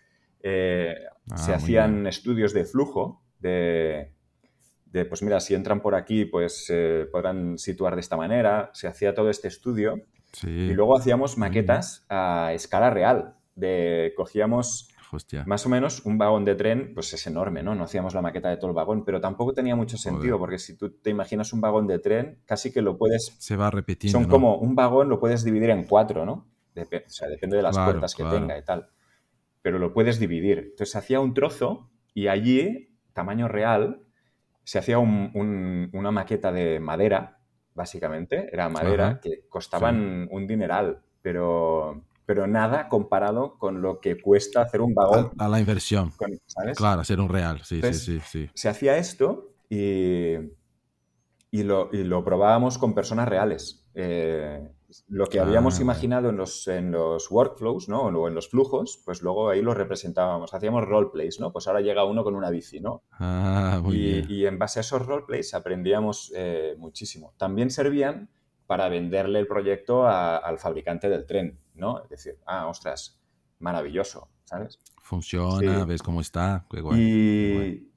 Eh, 0.42 0.94
ah, 1.30 1.36
se 1.36 1.54
hacían 1.54 2.06
estudios 2.06 2.52
de 2.52 2.64
flujo, 2.64 3.22
de, 3.40 4.12
pues 5.08 5.22
mira, 5.22 5.40
si 5.40 5.54
entran 5.54 5.80
por 5.80 5.94
aquí, 5.94 6.24
pues 6.24 6.66
se 6.66 7.06
podrán 7.10 7.58
situar 7.58 7.94
de 7.94 8.00
esta 8.00 8.16
manera. 8.16 8.70
Se 8.72 8.88
hacía 8.88 9.14
todo 9.14 9.30
este 9.30 9.48
estudio. 9.48 10.02
Y 10.44 10.72
luego 10.72 10.96
hacíamos 10.96 11.36
maquetas 11.36 12.06
a 12.08 12.52
escala 12.54 12.90
real. 12.90 13.36
De, 13.54 14.14
cogíamos 14.16 14.88
más 15.46 15.66
o 15.66 15.68
menos 15.68 16.04
un 16.04 16.18
vagón 16.18 16.44
de 16.44 16.54
tren, 16.54 16.92
pues 16.94 17.12
es 17.12 17.26
enorme, 17.26 17.62
¿no? 17.62 17.74
No 17.74 17.84
hacíamos 17.84 18.14
la 18.14 18.22
maqueta 18.22 18.48
de 18.48 18.56
todo 18.56 18.68
el 18.68 18.74
vagón, 18.74 19.04
pero 19.04 19.20
tampoco 19.20 19.52
tenía 19.52 19.76
mucho 19.76 19.96
sentido, 19.96 20.38
porque 20.38 20.58
si 20.58 20.76
tú 20.76 20.90
te 20.90 21.10
imaginas 21.10 21.52
un 21.52 21.60
vagón 21.60 21.86
de 21.86 21.98
tren, 21.98 22.40
casi 22.46 22.72
que 22.72 22.82
lo 22.82 22.96
puedes... 22.96 23.34
Se 23.38 23.56
va 23.56 23.70
repitiendo. 23.70 24.18
Son 24.18 24.28
como 24.28 24.56
un 24.56 24.74
vagón 24.74 25.08
lo 25.08 25.20
puedes 25.20 25.44
dividir 25.44 25.70
en 25.70 25.84
cuatro, 25.84 26.24
¿no? 26.24 26.48
o 26.74 27.10
sea, 27.10 27.28
depende 27.28 27.56
de 27.56 27.62
las 27.62 27.76
puertas 27.76 28.14
que 28.14 28.24
tenga 28.24 28.56
y 28.56 28.64
tal. 28.64 28.88
Pero 29.60 29.78
lo 29.78 29.92
puedes 29.92 30.18
dividir. 30.18 30.58
Entonces 30.58 30.90
se 30.90 30.98
hacía 30.98 31.20
un 31.20 31.34
trozo 31.34 31.90
y 32.14 32.28
allí, 32.28 32.96
tamaño 33.12 33.48
real, 33.48 34.02
se 34.64 34.78
hacía 34.78 34.98
una 34.98 36.10
maqueta 36.10 36.52
de 36.52 36.80
madera, 36.80 37.38
básicamente. 37.74 38.48
Era 38.52 38.68
madera, 38.68 39.20
que 39.20 39.46
costaban 39.48 40.28
un 40.30 40.46
dineral, 40.46 41.02
pero 41.20 42.04
pero 42.32 42.46
nada 42.46 42.88
comparado 42.88 43.58
con 43.58 43.82
lo 43.82 44.00
que 44.00 44.18
cuesta 44.18 44.62
hacer 44.62 44.80
un 44.80 44.94
vagón. 44.94 45.32
A, 45.36 45.48
la 45.48 45.60
inversión. 45.60 46.12
¿sabes? 46.46 46.78
Claro, 46.78 47.02
hacer 47.02 47.20
un 47.20 47.28
real, 47.28 47.60
sí, 47.62 47.82
sí, 47.82 47.92
sí, 47.92 48.20
sí. 48.26 48.50
Se 48.54 48.70
hacía 48.70 48.96
esto 48.96 49.52
y, 49.68 50.36
y, 51.50 51.62
lo, 51.62 51.90
y, 51.92 52.04
lo, 52.04 52.24
probábamos 52.24 52.78
con 52.78 52.94
personas 52.94 53.28
reales. 53.28 53.86
Eh, 53.94 54.66
lo 55.08 55.26
que 55.26 55.40
habíamos 55.40 55.78
ah, 55.78 55.82
imaginado 55.82 56.30
en 56.30 56.38
los, 56.38 56.66
en 56.68 56.90
los 56.90 57.30
workflows, 57.30 57.90
¿no? 57.90 58.04
O 58.04 58.28
en 58.28 58.34
los 58.34 58.48
flujos, 58.48 59.02
pues 59.04 59.20
luego 59.20 59.50
ahí 59.50 59.60
lo 59.60 59.74
representábamos. 59.74 60.54
Hacíamos 60.54 60.86
roleplays, 60.86 61.38
¿no? 61.38 61.52
Pues 61.52 61.66
ahora 61.66 61.82
llega 61.82 62.06
uno 62.06 62.24
con 62.24 62.34
una 62.34 62.48
bici, 62.48 62.80
¿no? 62.80 63.02
Ah, 63.10 63.78
muy 63.84 63.94
y, 63.94 64.00
bien. 64.00 64.26
y 64.30 64.46
en 64.46 64.58
base 64.58 64.80
a 64.80 64.80
esos 64.80 65.04
roleplays 65.04 65.52
aprendíamos 65.52 66.32
eh, 66.34 66.76
muchísimo. 66.78 67.34
También 67.36 67.68
servían 67.68 68.30
para 68.72 68.88
venderle 68.88 69.38
el 69.38 69.46
proyecto 69.46 70.06
al 70.06 70.58
fabricante 70.58 71.10
del 71.10 71.26
tren, 71.26 71.58
¿no? 71.82 72.02
Es 72.04 72.08
decir, 72.10 72.38
ah, 72.46 72.68
ostras, 72.68 73.20
maravilloso, 73.58 74.28
¿sabes? 74.44 74.78
Funciona, 75.02 75.84
ves 75.84 76.02
cómo 76.02 76.20
está. 76.20 76.64
Qué 76.70 76.80
y 76.94 77.88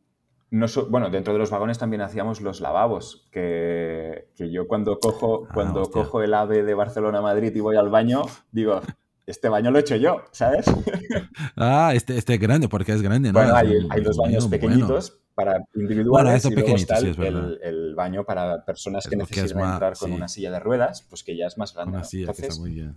bueno, 0.90 1.10
dentro 1.10 1.34
de 1.34 1.40
los 1.40 1.52
vagones 1.52 1.78
también 1.78 2.02
hacíamos 2.02 2.42
los 2.42 2.62
lavabos, 2.62 3.28
que, 3.32 4.30
yo 4.38 4.68
cuando 4.68 5.00
cojo, 5.00 5.46
ah, 5.48 5.52
cuando 5.54 5.90
cojo 5.90 6.24
el 6.24 6.34
AVE 6.34 6.64
de 6.64 6.74
Barcelona 6.74 7.20
a 7.20 7.22
Madrid 7.22 7.56
y 7.56 7.60
voy 7.60 7.76
al 7.76 7.90
baño, 7.90 8.24
digo, 8.52 8.82
este 9.28 9.50
baño 9.50 9.70
lo 9.70 9.78
he 9.78 9.82
hecho 9.82 9.98
yo, 9.98 10.24
¿sabes? 10.32 10.66
ah, 11.56 11.92
este, 11.94 12.18
este 12.18 12.34
es 12.34 12.40
grande, 12.40 12.68
porque 12.68 12.92
es 12.92 13.02
grande, 13.02 13.32
¿no? 13.32 13.40
Bueno, 13.40 13.56
hay, 13.56 13.88
hay 13.90 14.02
dos 14.02 14.18
baños 14.18 14.48
pequeñitos, 14.48 15.20
para 15.36 15.66
individuales 15.76 16.46
y 16.46 16.56
luego 16.56 16.76
está 16.76 16.98
el, 16.98 17.94
baño 17.94 18.24
para 18.24 18.64
personas 18.66 19.06
que 19.08 19.18
necesitan 19.18 19.74
entrar 19.74 19.98
con 19.98 20.12
una 20.14 20.28
silla 20.28 20.50
de 20.50 20.60
ruedas, 20.60 21.06
pues 21.10 21.24
que 21.24 21.36
ya 21.38 21.46
es 21.46 21.58
más 21.58 21.74
grande. 21.74 22.00
Entonces, 22.12 22.58
muy 22.58 22.72
bien. 22.72 22.96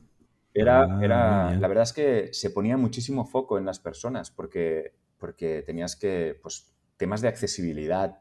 Era, 0.61 0.83
ah, 0.83 1.01
era 1.03 1.55
la 1.55 1.69
verdad 1.69 1.85
es 1.85 1.93
que 1.93 2.31
se 2.33 2.51
ponía 2.51 2.77
muchísimo 2.77 3.25
foco 3.25 3.59
en 3.59 3.65
las 3.65 3.79
personas 3.79 4.31
porque, 4.33 4.93
porque 5.17 5.63
tenías 5.63 5.95
que, 5.95 6.37
pues, 6.43 6.75
temas 6.97 7.21
de 7.21 7.29
accesibilidad, 7.29 8.19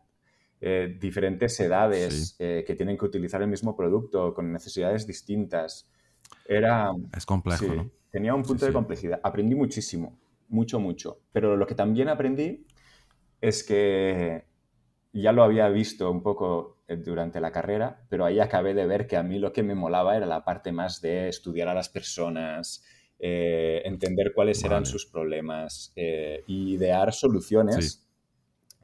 eh, 0.61 0.97
diferentes 0.99 1.59
edades 1.59 2.35
eh, 2.37 2.63
que 2.65 2.75
tienen 2.75 2.97
que 2.97 3.05
utilizar 3.05 3.41
el 3.41 3.47
mismo 3.47 3.75
producto 3.75 4.35
con 4.35 4.51
necesidades 4.51 5.07
distintas. 5.07 5.89
Era... 6.47 6.91
Es 7.15 7.25
complejo, 7.25 7.65
¿no? 7.73 7.91
Tenía 8.11 8.35
un 8.35 8.43
punto 8.43 8.65
de 8.65 8.73
complejidad. 8.73 9.19
Aprendí 9.23 9.55
muchísimo, 9.55 10.17
mucho, 10.47 10.79
mucho. 10.79 11.19
Pero 11.31 11.55
lo 11.55 11.65
que 11.65 11.73
también 11.75 12.07
aprendí 12.07 12.65
es 13.41 13.63
que 13.63 14.45
ya 15.11 15.31
lo 15.31 15.43
había 15.43 15.69
visto 15.69 16.11
un 16.11 16.21
poco 16.21 16.76
durante 16.95 17.41
la 17.41 17.51
carrera, 17.51 18.05
pero 18.09 18.25
ahí 18.25 18.39
acabé 18.39 18.73
de 18.73 18.85
ver 18.85 19.07
que 19.07 19.17
a 19.17 19.23
mí 19.23 19.39
lo 19.39 19.51
que 19.51 19.63
me 19.63 19.75
molaba 19.75 20.15
era 20.15 20.25
la 20.25 20.45
parte 20.45 20.71
más 20.71 21.01
de 21.01 21.27
estudiar 21.27 21.67
a 21.67 21.73
las 21.73 21.89
personas, 21.89 22.83
eh, 23.19 23.81
entender 23.83 24.31
cuáles 24.33 24.63
eran 24.63 24.85
sus 24.85 25.05
problemas 25.05 25.91
e 25.95 26.43
idear 26.47 27.13
soluciones 27.13 28.07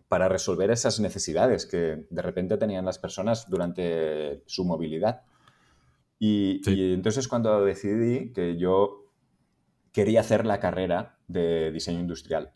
para 0.10 0.27
resolver 0.27 0.69
esas 0.69 1.00
necesidades 1.00 1.65
que 1.65 2.05
de 2.10 2.22
repente 2.22 2.57
tenían 2.57 2.86
las 2.86 3.00
personas 3.00 3.50
durante 3.50 4.43
su 4.48 4.65
movilidad. 4.65 5.22
Y, 6.19 6.62
y 6.69 6.93
entonces 6.93 7.27
cuando 7.27 7.63
decidí 7.63 8.33
que 8.33 8.57
yo 8.57 9.12
quería 9.93 10.22
hacer 10.22 10.45
la 10.45 10.60
carrera 10.60 11.19
de 11.27 11.72
diseño 11.72 12.00
industrial. 12.00 12.53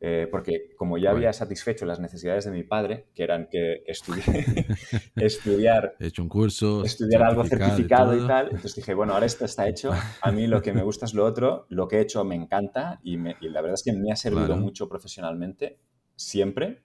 Eh, 0.00 0.28
porque 0.30 0.74
como 0.76 0.98
ya 0.98 1.12
había 1.12 1.32
satisfecho 1.32 1.86
las 1.86 1.98
necesidades 1.98 2.44
de 2.44 2.50
mi 2.50 2.62
padre, 2.62 3.06
que 3.14 3.22
eran 3.22 3.48
que 3.48 3.84
estudiar, 5.16 5.96
He 5.98 6.08
hecho 6.08 6.22
un 6.22 6.28
curso, 6.28 6.84
estudiar 6.84 7.22
algo 7.22 7.44
certificado 7.44 8.14
y, 8.14 8.26
tal, 8.26 8.46
entonces 8.46 8.74
dije, 8.74 8.92
bueno, 8.92 9.14
ahora 9.14 9.24
esto 9.24 9.46
está 9.46 9.66
hecho, 9.66 9.92
a 10.20 10.32
mí 10.32 10.46
lo 10.46 10.60
que 10.60 10.72
me 10.72 10.82
gusta 10.82 11.06
es 11.06 11.14
lo 11.14 11.24
otro, 11.24 11.66
lo 11.70 11.88
que 11.88 11.96
he 11.96 12.00
hecho 12.00 12.22
me 12.24 12.34
encanta 12.34 13.00
y, 13.02 13.16
la 13.16 13.62
verdad 13.62 13.74
es 13.74 13.82
que 13.82 13.92
me 13.92 14.12
ha 14.12 14.16
servido 14.16 14.56
mucho 14.56 14.88
profesionalmente, 14.88 15.78
siempre, 16.16 16.82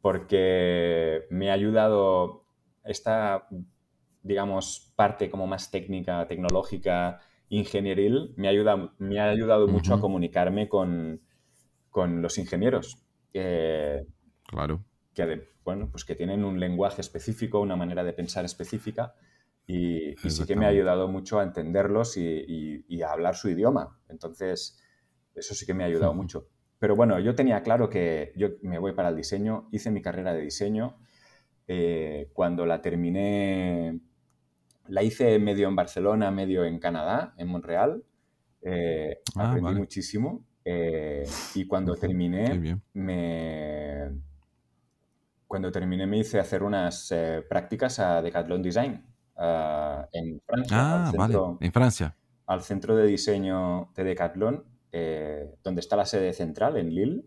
porque 0.00 1.24
me 1.28 1.50
ha 1.50 1.54
ayudado 1.54 2.46
esta, 2.84 3.48
digamos, 4.22 4.94
parte 4.96 5.28
como 5.28 5.46
más 5.46 5.70
técnica, 5.70 6.26
tecnológica, 6.26 7.20
ingenieril, 7.50 8.32
me 8.36 8.48
ha, 8.48 8.90
me 8.98 9.20
ha 9.20 9.28
ayudado 9.28 9.66
mucho 9.68 9.92
a 9.92 10.00
comunicarme 10.00 10.68
con 10.68 11.20
con 11.90 12.22
los 12.22 12.38
ingenieros. 12.38 13.04
claro. 13.32 14.84
Que, 15.14 15.48
bueno, 15.64 15.90
pues 15.90 16.04
que 16.04 16.14
tienen 16.14 16.44
un 16.44 16.58
lenguaje 16.58 17.00
específico, 17.00 17.60
una 17.60 17.76
manera 17.76 18.02
de 18.04 18.12
pensar 18.12 18.44
específica 18.44 19.14
y, 19.66 20.16
sí 20.16 20.44
que 20.46 20.56
me 20.56 20.66
ha 20.66 20.68
ayudado 20.68 21.08
mucho 21.08 21.38
a 21.38 21.44
entenderlos 21.44 22.16
y, 22.16 23.02
a 23.02 23.12
hablar 23.12 23.36
su 23.36 23.48
idioma. 23.48 24.00
Entonces, 24.08 24.82
eso 25.34 25.54
sí 25.54 25.66
que 25.66 25.74
me 25.74 25.84
ha 25.84 25.86
ayudado 25.86 26.14
mucho. 26.14 26.48
Pero 26.78 26.96
bueno, 26.96 27.20
yo 27.20 27.34
tenía 27.34 27.62
claro 27.62 27.88
que 27.90 28.32
yo 28.36 28.48
me 28.62 28.78
voy 28.78 28.92
para 28.94 29.10
el 29.10 29.16
diseño, 29.16 29.68
hice 29.70 29.90
mi 29.90 30.00
carrera 30.00 30.32
de 30.32 30.40
diseño. 30.42 30.96
Eh, 31.68 32.30
cuando 32.32 32.66
la 32.66 32.80
terminé, 32.80 34.00
la 34.88 35.02
hice 35.02 35.38
medio 35.38 35.68
en 35.68 35.76
Barcelona, 35.76 36.30
medio 36.30 36.64
en 36.64 36.78
Canadá, 36.78 37.34
en 37.36 37.48
Montreal. 37.48 38.02
Eh, 38.62 39.20
ah, 39.36 39.50
aprendí 39.50 39.74
muchísimo 39.74 40.44
eh, 40.72 41.24
y 41.56 41.66
cuando 41.66 41.96
terminé, 41.96 42.80
me, 42.92 44.08
cuando 45.48 45.72
terminé 45.72 46.06
me 46.06 46.18
hice 46.18 46.38
hacer 46.38 46.62
unas 46.62 47.10
eh, 47.10 47.44
prácticas 47.48 47.98
a 47.98 48.22
Decathlon 48.22 48.62
Design 48.62 49.04
ah, 49.36 50.08
en 50.12 50.40
Francia. 50.46 50.76
Ah, 50.78 51.12
vale, 51.16 51.36
en 51.58 51.72
Francia. 51.72 52.16
Al 52.46 52.62
centro 52.62 52.94
de 52.94 53.06
diseño 53.06 53.90
de 53.96 54.04
Decathlon, 54.04 54.64
eh, 54.92 55.56
donde 55.64 55.80
está 55.80 55.96
la 55.96 56.06
sede 56.06 56.32
central, 56.32 56.76
en 56.76 56.94
Lille. 56.94 57.24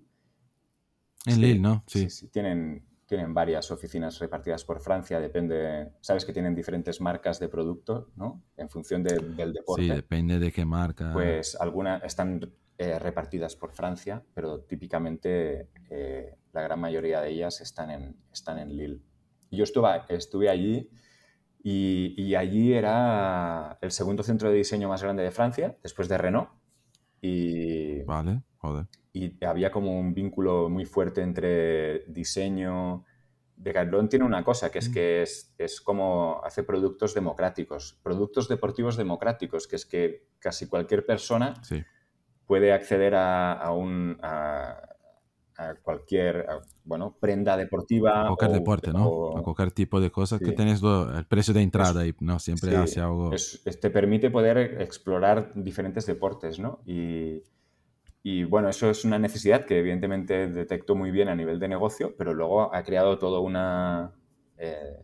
En 1.25 1.41
Lille, 1.41 1.59
¿no? 1.59 1.83
Sí. 1.85 2.09
sí. 2.09 2.29
Tienen, 2.29 2.85
tienen 3.05 3.33
varias 3.33 3.71
oficinas 3.71 4.19
repartidas 4.19 4.63
por 4.63 4.79
Francia, 4.79 5.19
depende, 5.19 5.91
sabes 5.99 6.23
que 6.23 6.31
tienen 6.31 6.55
diferentes 6.55 7.01
marcas 7.01 7.41
de 7.41 7.49
producto, 7.49 8.09
¿no? 8.15 8.41
En 8.55 8.69
función 8.69 9.03
del 9.03 9.35
deporte. 9.53 9.83
Sí, 9.83 9.89
depende 9.89 10.39
de 10.39 10.49
qué 10.49 10.63
marca. 10.63 11.11
Pues 11.11 11.59
algunas 11.59 12.01
están 12.05 12.39
eh, 12.75 12.97
repartidas 12.97 13.55
por 13.55 13.71
Francia, 13.71 14.23
pero 14.33 14.61
típicamente 14.61 15.69
eh, 15.91 16.35
la 16.53 16.63
gran 16.63 16.79
mayoría 16.79 17.21
de 17.21 17.29
ellas 17.29 17.61
están 17.61 17.91
en, 17.91 18.17
están 18.31 18.57
en 18.57 18.75
Lille. 18.75 18.99
Yo 19.51 19.63
estuve, 19.63 19.89
estuve 20.09 20.49
allí 20.49 20.89
y, 21.61 22.33
allí 22.33 22.73
era 22.73 23.77
el 23.79 23.91
segundo 23.91 24.23
centro 24.23 24.49
de 24.49 24.55
diseño 24.55 24.89
más 24.89 25.03
grande 25.03 25.21
de 25.21 25.29
Francia, 25.29 25.77
después 25.83 26.09
de 26.09 26.17
Renault. 26.17 26.49
Y, 27.21 28.01
vale, 28.05 28.41
joder. 28.57 28.87
Y 29.13 29.45
había 29.45 29.71
como 29.71 29.97
un 29.97 30.15
vínculo 30.15 30.67
muy 30.67 30.85
fuerte 30.85 31.21
entre 31.21 31.99
diseño. 32.07 33.05
Decathlon 33.55 34.09
tiene 34.09 34.25
una 34.25 34.43
cosa, 34.43 34.71
que 34.71 34.79
es 34.79 34.89
mm. 34.89 34.93
que 34.93 35.21
es, 35.21 35.53
es 35.59 35.79
como 35.79 36.41
hace 36.43 36.63
productos 36.63 37.13
democráticos, 37.13 37.99
productos 38.01 38.49
deportivos 38.49 38.97
democráticos, 38.97 39.67
que 39.67 39.75
es 39.75 39.85
que 39.85 40.27
casi 40.39 40.67
cualquier 40.67 41.05
persona 41.05 41.53
sí 41.61 41.83
puede 42.45 42.73
acceder 42.73 43.15
a, 43.15 43.71
un, 43.71 44.17
a, 44.21 44.81
cualquier 45.81 46.45
bueno, 46.83 47.15
prenda 47.19 47.55
deportiva. 47.57 48.23
A 48.23 48.27
cualquier 48.27 48.51
deporte, 48.51 48.91
¿no? 48.91 49.37
a 49.37 49.43
cualquier 49.43 49.71
tipo 49.71 50.01
de 50.01 50.11
cosas 50.11 50.39
que 50.39 50.51
tienes 50.51 50.81
el 50.83 51.25
precio 51.25 51.53
de 51.53 51.61
entrada 51.61 52.05
y 52.05 52.15
no 52.19 52.39
siempre 52.39 52.75
hace 52.75 52.99
algo. 52.99 53.31
te 53.31 53.89
permite 53.89 54.29
poder 54.29 54.81
explorar 54.81 55.51
diferentes 55.55 56.05
deportes, 56.05 56.59
¿no? 56.59 56.81
Y, 56.85 57.43
y, 58.23 58.45
bueno, 58.45 58.69
eso 58.69 58.89
es 58.89 59.03
una 59.03 59.19
necesidad 59.19 59.65
que 59.65 59.79
evidentemente 59.79 60.47
detecto 60.47 60.95
muy 60.95 61.11
bien 61.11 61.29
a 61.29 61.35
nivel 61.35 61.59
de 61.59 61.67
negocio, 61.67 62.15
pero 62.17 62.33
luego 62.33 62.73
ha 62.73 62.83
creado 62.83 63.17
todo 63.17 63.41
una. 63.41 64.13
Eh, 64.57 64.97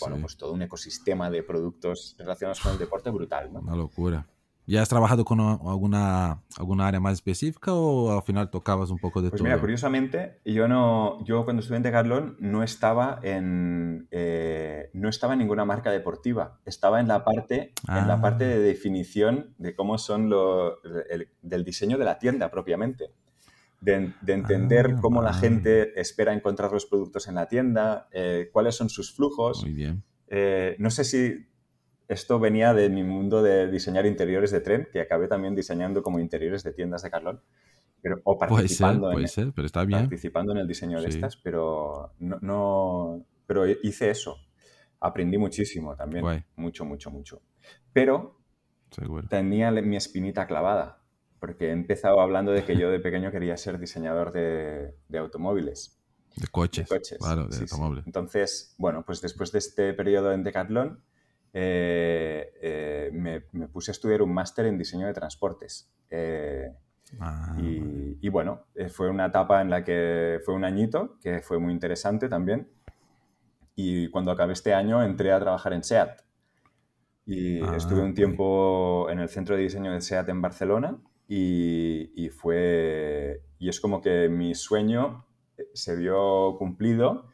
bueno, 0.00 0.16
pues 0.20 0.36
todo 0.36 0.52
un 0.52 0.62
ecosistema 0.62 1.28
de 1.28 1.42
productos 1.42 2.14
relacionados 2.18 2.60
con 2.60 2.72
el 2.72 2.78
deporte 2.78 3.10
brutal, 3.10 3.52
¿no? 3.52 3.60
Una 3.60 3.76
locura. 3.76 4.26
¿Ya 4.66 4.80
has 4.80 4.88
trabajado 4.88 5.24
con 5.24 5.40
alguna, 5.40 6.42
alguna 6.56 6.86
área 6.86 7.00
más 7.00 7.14
específica 7.14 7.74
o 7.74 8.12
al 8.12 8.22
final 8.22 8.48
tocabas 8.50 8.90
un 8.90 8.98
poco 8.98 9.20
de 9.20 9.30
pues 9.30 9.38
todo? 9.38 9.48
Mira, 9.48 9.60
curiosamente, 9.60 10.40
yo 10.44 10.68
no, 10.68 11.22
yo 11.24 11.44
cuando 11.44 11.60
estuve 11.60 11.78
en 11.78 11.82
Decathlon 11.82 12.36
no 12.38 12.62
estaba 12.62 13.18
en, 13.22 14.06
eh, 14.12 14.90
no 14.92 15.08
estaba 15.08 15.32
en 15.32 15.40
ninguna 15.40 15.64
marca 15.64 15.90
deportiva. 15.90 16.60
Estaba 16.64 17.00
en 17.00 17.08
la 17.08 17.24
parte, 17.24 17.72
en 17.88 18.06
la 18.06 18.20
parte 18.20 18.44
de 18.44 18.54
ah. 18.54 18.58
definición 18.58 19.54
de 19.58 19.74
cómo 19.74 19.98
son 19.98 20.30
lo, 20.30 20.78
del 21.42 21.64
diseño 21.64 21.98
de 21.98 22.04
la 22.04 22.18
tienda 22.18 22.50
propiamente. 22.50 23.10
De, 23.80 24.12
entender 24.28 24.94
ah, 24.94 25.00
cómo 25.00 25.22
la 25.22 25.34
gente 25.34 26.00
espera 26.00 26.32
encontrar 26.32 26.70
los 26.70 26.86
productos 26.86 27.26
en 27.26 27.34
la 27.34 27.48
tienda, 27.48 28.06
eh, 28.12 28.48
cuáles 28.52 28.76
son 28.76 28.88
sus 28.88 29.12
flujos. 29.12 29.64
Muy 29.64 29.72
bien. 29.72 30.04
Eh, 30.28 30.76
no 30.78 30.88
sé 30.90 31.02
si 31.02 31.51
esto 32.12 32.38
venía 32.38 32.74
de 32.74 32.88
mi 32.88 33.02
mundo 33.02 33.42
de 33.42 33.70
diseñar 33.70 34.06
interiores 34.06 34.50
de 34.50 34.60
tren, 34.60 34.88
que 34.92 35.00
acabé 35.00 35.28
también 35.28 35.54
diseñando 35.54 36.02
como 36.02 36.20
interiores 36.20 36.62
de 36.62 36.72
tiendas 36.72 37.02
de 37.02 37.10
Carlón. 37.10 37.40
Pero, 38.00 38.20
o 38.24 38.36
participando, 38.36 39.10
puede 39.12 39.28
ser, 39.28 39.44
en, 39.44 39.52
pero 39.52 39.66
está 39.66 39.84
bien. 39.84 40.00
participando 40.00 40.52
en 40.52 40.58
el 40.58 40.66
diseño 40.66 41.00
de 41.00 41.08
estas, 41.08 41.36
pero 41.36 42.14
no, 42.18 43.24
pero 43.46 43.64
hice 43.66 44.10
eso. 44.10 44.36
Aprendí 44.98 45.38
muchísimo 45.38 45.96
también, 45.96 46.44
mucho, 46.56 46.84
mucho, 46.84 47.10
mucho. 47.10 47.42
Pero 47.92 48.40
tenía 49.28 49.70
mi 49.70 49.96
espinita 49.96 50.46
clavada, 50.46 51.02
porque 51.38 51.68
he 51.68 51.72
empezado 51.72 52.20
hablando 52.20 52.52
de 52.52 52.64
que 52.64 52.76
yo 52.76 52.90
de 52.90 52.98
pequeño 52.98 53.30
quería 53.30 53.56
ser 53.56 53.78
diseñador 53.78 54.32
de, 54.32 54.94
automóviles. 55.16 56.00
De 56.36 56.46
coches, 56.48 56.88
claro, 57.20 57.46
de 57.46 57.56
automóviles. 57.58 58.06
Entonces, 58.06 58.74
bueno, 58.78 59.04
pues 59.04 59.20
después 59.20 59.52
de 59.52 59.58
este 59.58 59.92
periodo 59.92 60.32
en 60.32 60.42
Decathlon, 60.42 61.02
eh, 61.52 62.52
eh, 62.62 63.10
me, 63.12 63.68
puse 63.68 63.90
a 63.90 63.92
estudiar 63.92 64.22
un 64.22 64.32
máster 64.32 64.66
en 64.66 64.78
diseño 64.78 65.06
de 65.06 65.12
transportes. 65.12 65.90
Eh, 66.10 66.72
ah, 67.20 67.56
y, 67.58 68.28
bueno, 68.28 68.66
fue 68.90 69.10
una 69.10 69.26
etapa 69.26 69.60
en 69.60 69.70
la 69.70 69.84
que 69.84 70.40
fue 70.44 70.54
un 70.54 70.64
añito, 70.64 71.18
que 71.20 71.40
fue 71.40 71.58
muy 71.58 71.72
interesante 71.72 72.28
también. 72.28 72.68
Y 73.74 74.08
cuando 74.08 74.30
acabé 74.30 74.52
este 74.52 74.74
año 74.74 75.02
entré 75.02 75.32
a 75.32 75.40
trabajar 75.40 75.72
en 75.72 75.82
SEAT. 75.82 76.22
Y 77.26 77.60
ah, 77.62 77.76
estuve 77.76 78.02
un 78.02 78.14
tiempo 78.14 79.08
en 79.10 79.20
el 79.20 79.28
centro 79.28 79.56
de 79.56 79.62
diseño 79.62 79.92
de 79.92 80.00
SEAT 80.00 80.28
en 80.28 80.42
Barcelona 80.42 80.98
y, 81.28 82.12
y, 82.16 82.30
fue... 82.30 83.42
Y 83.58 83.68
es 83.68 83.80
como 83.80 84.00
que 84.00 84.28
mi 84.28 84.54
sueño 84.54 85.24
se 85.72 85.96
vio 85.96 86.56
cumplido 86.58 87.26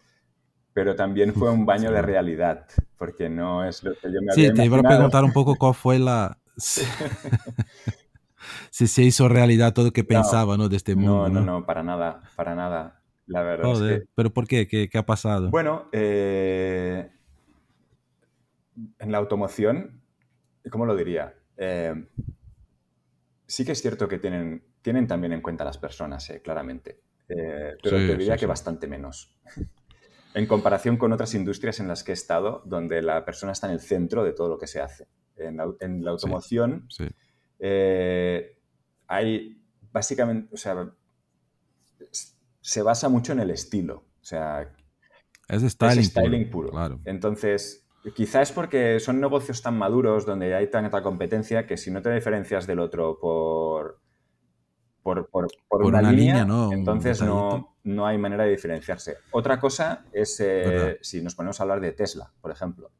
pero 0.78 0.94
también 0.94 1.34
fue 1.34 1.50
un 1.50 1.66
baño 1.66 1.90
de 1.90 2.00
realidad, 2.00 2.64
porque 2.96 3.28
no 3.28 3.64
es 3.64 3.82
lo 3.82 3.94
que 3.94 4.12
yo 4.12 4.22
me 4.22 4.30
había 4.30 4.50
Sí, 4.50 4.54
te 4.54 4.64
iba 4.64 4.78
a 4.78 4.82
preguntar 4.82 5.24
un 5.24 5.32
poco 5.32 5.56
cuál 5.56 5.74
fue 5.74 5.98
la... 5.98 6.38
si 8.70 8.86
se 8.86 9.02
hizo 9.02 9.28
realidad 9.28 9.74
todo 9.74 9.86
lo 9.86 9.90
que 9.90 10.04
pensaba, 10.04 10.56
¿no? 10.56 10.68
De 10.68 10.76
este 10.76 10.94
mundo. 10.94 11.28
No, 11.28 11.40
no, 11.40 11.42
no, 11.44 11.66
para 11.66 11.82
nada, 11.82 12.22
para 12.36 12.54
nada. 12.54 13.02
La 13.26 13.42
verdad 13.42 13.72
es 13.72 14.02
que... 14.02 14.06
¿Pero 14.14 14.32
por 14.32 14.46
qué? 14.46 14.68
¿Qué, 14.68 14.88
qué 14.88 14.98
ha 14.98 15.04
pasado? 15.04 15.50
Bueno, 15.50 15.88
eh, 15.90 17.10
en 19.00 19.10
la 19.10 19.18
automoción, 19.18 20.00
¿cómo 20.70 20.86
lo 20.86 20.94
diría? 20.94 21.34
Eh, 21.56 22.06
sí 23.48 23.64
que 23.64 23.72
es 23.72 23.82
cierto 23.82 24.06
que 24.06 24.20
tienen, 24.20 24.62
tienen 24.80 25.08
también 25.08 25.32
en 25.32 25.40
cuenta 25.40 25.64
las 25.64 25.76
personas, 25.76 26.30
eh, 26.30 26.40
claramente. 26.40 27.00
pero 27.26 27.96
te 27.96 28.16
diría 28.16 28.36
que 28.36 28.46
bastante 28.46 28.86
menos 28.86 29.34
en 30.38 30.46
comparación 30.46 30.96
con 30.96 31.12
otras 31.12 31.35
industrias 31.35 31.81
en 31.81 31.88
las 31.88 32.05
que 32.05 32.12
he 32.12 32.14
estado, 32.14 32.62
donde 32.64 33.03
la 33.03 33.24
persona 33.24 33.53
está 33.53 33.66
en 33.66 33.72
el 33.72 33.81
centro 33.81 34.22
de 34.22 34.33
todo 34.33 34.48
lo 34.48 34.57
que 34.57 34.68
se 34.68 34.81
hace. 34.81 35.09
En 35.37 35.57
la, 35.57 36.11
automoción 36.11 36.87
eh, 37.59 38.57
hay 39.09 39.61
básicamente, 39.90 40.55
o 40.55 40.57
sea, 40.57 40.92
se 42.61 42.83
basa 42.83 43.09
mucho 43.09 43.33
en 43.33 43.40
el 43.40 43.51
estilo. 43.51 44.05
O 44.20 44.24
sea, 44.24 44.72
es 45.48 45.62
styling, 45.72 46.05
styling 46.05 46.51
puro. 46.51 47.01
Entonces, 47.05 47.88
quizá 48.14 48.40
es 48.40 48.53
porque 48.53 49.01
son 49.01 49.20
negocios 49.20 49.61
tan 49.61 49.77
maduros 49.77 50.24
donde 50.24 50.55
hay 50.55 50.70
tanta 50.70 51.03
competencia 51.03 51.66
que 51.66 51.77
si 51.77 51.90
no 51.90 52.01
te 52.01 52.14
diferencias 52.14 52.66
del 52.66 52.79
otro 52.79 53.18
por 53.18 54.01
por, 55.31 55.49
una, 55.71 56.12
línea, 56.12 56.44
¿no? 56.44 56.73
entonces 56.73 57.23
no, 57.23 57.77
no, 57.85 58.07
hay 58.07 58.18
manera 58.18 58.44
de 58.44 58.51
diferenciarse. 58.51 59.16
Otra 59.33 59.59
cosa 59.59 60.05
es 60.12 60.38
eh, 60.40 60.99
si 61.03 61.23
nos 61.23 61.35
ponemos 61.35 61.59
a 61.61 61.62
hablar 61.62 61.81
de 61.81 61.92
Tesla, 61.92 62.33
por 62.40 62.51
ejemplo, 62.51 62.90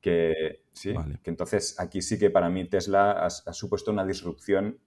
que, 0.00 0.64
¿sí? 0.72 0.94
que 1.22 1.30
entonces 1.30 1.78
aquí 1.78 2.02
sí 2.02 2.18
que 2.18 2.30
para 2.30 2.48
mí 2.48 2.68
Tesla 2.68 3.12
ha, 3.12 3.52
supuesto 3.52 3.90
una 3.90 4.04
disrupción 4.04 4.78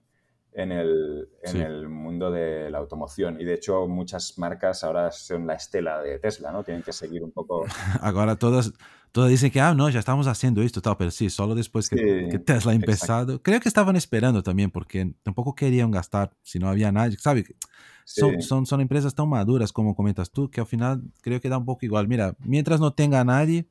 en 0.52 0.72
el, 0.72 1.28
en 1.42 1.62
el, 1.62 1.88
mundo 1.88 2.30
de 2.30 2.70
la 2.70 2.78
automoción. 2.78 3.40
Y 3.40 3.44
de 3.44 3.54
hecho, 3.54 3.86
muchas 3.88 4.38
marcas 4.38 4.84
ahora 4.84 5.10
son 5.10 5.46
la 5.46 5.54
estela 5.54 6.02
de 6.02 6.18
Tesla, 6.18 6.52
¿no? 6.52 6.62
Tienen 6.62 6.82
que 6.82 6.92
seguir 6.92 7.24
un 7.24 7.32
poco. 7.32 7.64
Ahora 8.02 8.36
todas, 8.36 8.72
todos 9.12 9.28
dicen 9.28 9.50
que, 9.50 9.60
ah, 9.60 9.74
no, 9.74 9.90
ya 9.90 9.98
estamos 9.98 10.26
haciendo 10.26 10.62
esto, 10.62 10.80
tal, 10.80 10.96
pero 10.96 11.10
sí, 11.10 11.28
solo 11.28 11.54
después 11.54 11.88
que, 11.90 12.40
Tesla 12.44 12.72
ha 12.72 12.74
empezado. 12.74 13.42
Creo 13.42 13.60
que 13.60 13.68
estaban 13.68 13.94
esperando 13.94 14.42
también, 14.42 14.70
porque 14.70 15.14
tampoco 15.22 15.54
querían 15.54 15.90
gastar 15.90 16.32
si 16.42 16.58
no 16.58 16.68
había 16.68 16.90
nadie, 16.90 17.18
¿sabes? 17.18 17.44
Son, 18.04 18.42
son, 18.42 18.66
son, 18.66 18.80
empresas 18.80 19.14
tan 19.14 19.28
maduras 19.28 19.70
como 19.70 19.94
comentas 19.94 20.30
tú, 20.30 20.50
que 20.50 20.60
al 20.60 20.66
final 20.66 21.02
creo 21.20 21.40
que 21.40 21.48
da 21.48 21.58
un 21.58 21.64
poco 21.64 21.84
igual. 21.84 22.08
Mira, 22.08 22.34
mientras 22.40 22.80
no 22.80 22.92
tenga 22.94 23.22
nadie, 23.22 23.68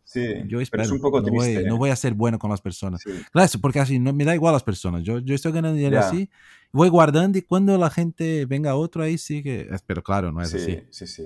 yo 0.48 0.62
espero. 0.62 0.94
un 0.94 1.02
poco 1.02 1.22
no, 1.22 1.32
voy, 1.32 1.48
¿eh? 1.50 1.64
no, 1.68 1.78
voy, 1.78 1.90
a 1.90 1.96
ser 1.96 2.14
bueno 2.14 2.40
con 2.40 2.50
las 2.50 2.62
personas. 2.62 3.04
Claro, 3.32 3.50
porque 3.62 3.80
así 3.80 4.00
no 4.00 4.14
me 4.14 4.24
da 4.24 4.36
igual 4.36 4.54
las 4.54 4.64
personas. 4.64 5.04
Yo, 5.04 5.20
yo 5.20 5.36
estoy 5.36 5.52
ganando 5.52 5.76
dinero 5.76 6.00
así, 6.00 6.30
voy 6.72 6.90
guardando 6.90 7.40
y 7.40 7.42
cuando 7.42 7.78
la 7.78 7.90
gente 7.90 8.46
venga 8.46 8.76
otro 8.76 9.04
ahí 9.04 9.18
sí 9.18 9.44
que. 9.44 9.70
Pero 9.86 10.04
claro, 10.04 10.32
no 10.32 10.42
es 10.42 10.54
así. 10.54 10.82
Sí, 10.92 11.08
sí. 11.08 11.24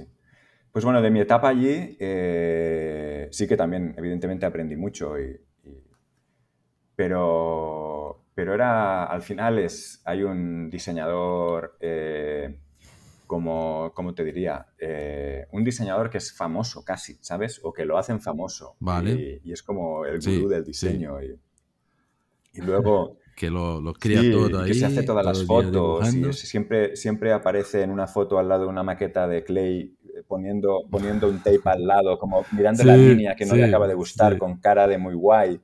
Pues 0.75 0.83
bueno, 0.83 1.01
de 1.01 1.09
mi 1.09 1.21
etapa 1.21 1.47
allí 1.47 1.95
eh, 2.01 3.29
sí 3.31 3.47
que 3.47 3.55
también, 3.55 3.95
evidentemente, 3.97 4.45
aprendí 4.45 4.75
mucho. 4.75 5.13
pero, 6.93 8.25
pero 8.33 8.53
era, 8.53 9.05
al 9.05 9.21
final, 9.21 9.57
es, 9.59 10.01
hay 10.03 10.23
un 10.23 10.69
diseñador, 10.69 11.77
eh, 11.79 12.57
como, 13.25 13.93
te 14.13 14.25
diría? 14.25 14.65
Eh, 14.77 15.47
un 15.53 15.63
diseñador 15.63 16.09
que 16.09 16.17
es 16.17 16.35
famoso 16.35 16.83
casi, 16.83 17.19
¿sabes? 17.21 17.61
O 17.63 17.71
que 17.71 17.85
lo 17.85 17.97
hacen 17.97 18.19
famoso. 18.19 18.75
Vale. 18.81 19.39
Y, 19.45 19.53
es 19.53 19.63
como 19.63 20.05
el 20.05 20.19
gurú 20.19 20.49
del 20.49 20.65
diseño. 20.65 21.21
Y, 21.21 21.39
luego... 22.59 23.19
que 23.37 23.49
lo, 23.49 23.79
lo 23.79 23.93
cría 23.93 24.21
todo 24.29 24.59
ahí. 24.59 24.71
Que 24.71 24.73
se 24.73 24.87
hace 24.87 25.03
todas 25.03 25.25
las 25.25 25.45
fotos. 25.45 26.13
Y 26.13 26.33
siempre, 26.33 26.97
siempre 26.97 27.31
aparece 27.31 27.81
en 27.81 27.91
una 27.91 28.07
foto 28.07 28.39
al 28.39 28.49
lado 28.49 28.63
de 28.63 28.69
una 28.69 28.83
maqueta 28.83 29.25
de 29.25 29.45
Clay 29.45 29.95
poniendo, 30.23 30.83
poniendo 30.89 31.27
un 31.27 31.39
tape 31.39 31.61
al 31.65 31.85
lado, 31.85 32.17
como 32.17 32.45
mirando 32.51 32.83
la 32.83 32.95
línea 32.95 33.35
que 33.35 33.45
no 33.45 33.55
le 33.55 33.65
acaba 33.65 33.87
de 33.87 33.93
gustar, 33.93 34.37
con 34.37 34.59
cara 34.59 34.87
de 34.87 34.97
muy 34.97 35.13
guay. 35.13 35.59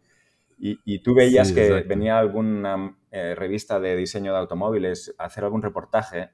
Y, 0.60 0.80
y 0.86 1.00
tú 1.00 1.16
veías 1.16 1.52
que 1.52 1.82
venía 1.82 2.20
alguna 2.20 2.96
eh, 3.12 3.36
revista 3.36 3.80
de 3.80 3.96
diseño 3.96 4.32
de 4.32 4.40
automóviles 4.40 5.14
a 5.18 5.26
hacer 5.26 5.44
algún 5.44 5.62
reportaje 5.62 6.30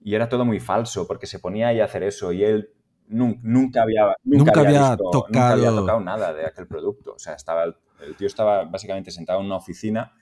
y 0.00 0.14
era 0.14 0.28
todo 0.28 0.44
muy 0.44 0.58
falso 0.58 1.06
porque 1.06 1.26
se 1.26 1.38
ponía 1.38 1.68
ahí 1.68 1.80
a 1.80 1.84
hacer 1.84 2.02
eso 2.02 2.32
y 2.32 2.42
él 2.42 2.70
nunca 3.06 3.82
había, 3.82 4.14
nunca, 4.24 4.60
había, 4.60 4.96
tocado... 4.96 6.00
nada 6.00 6.32
de 6.32 6.46
aquel 6.46 6.66
producto. 6.66 7.14
O 7.14 7.18
sea, 7.18 7.34
estaba, 7.34 7.64
el 7.64 8.16
tío 8.16 8.26
estaba 8.26 8.64
básicamente 8.64 9.10
sentado 9.10 9.40
en 9.40 9.46
una 9.46 9.56
oficina 9.56 10.12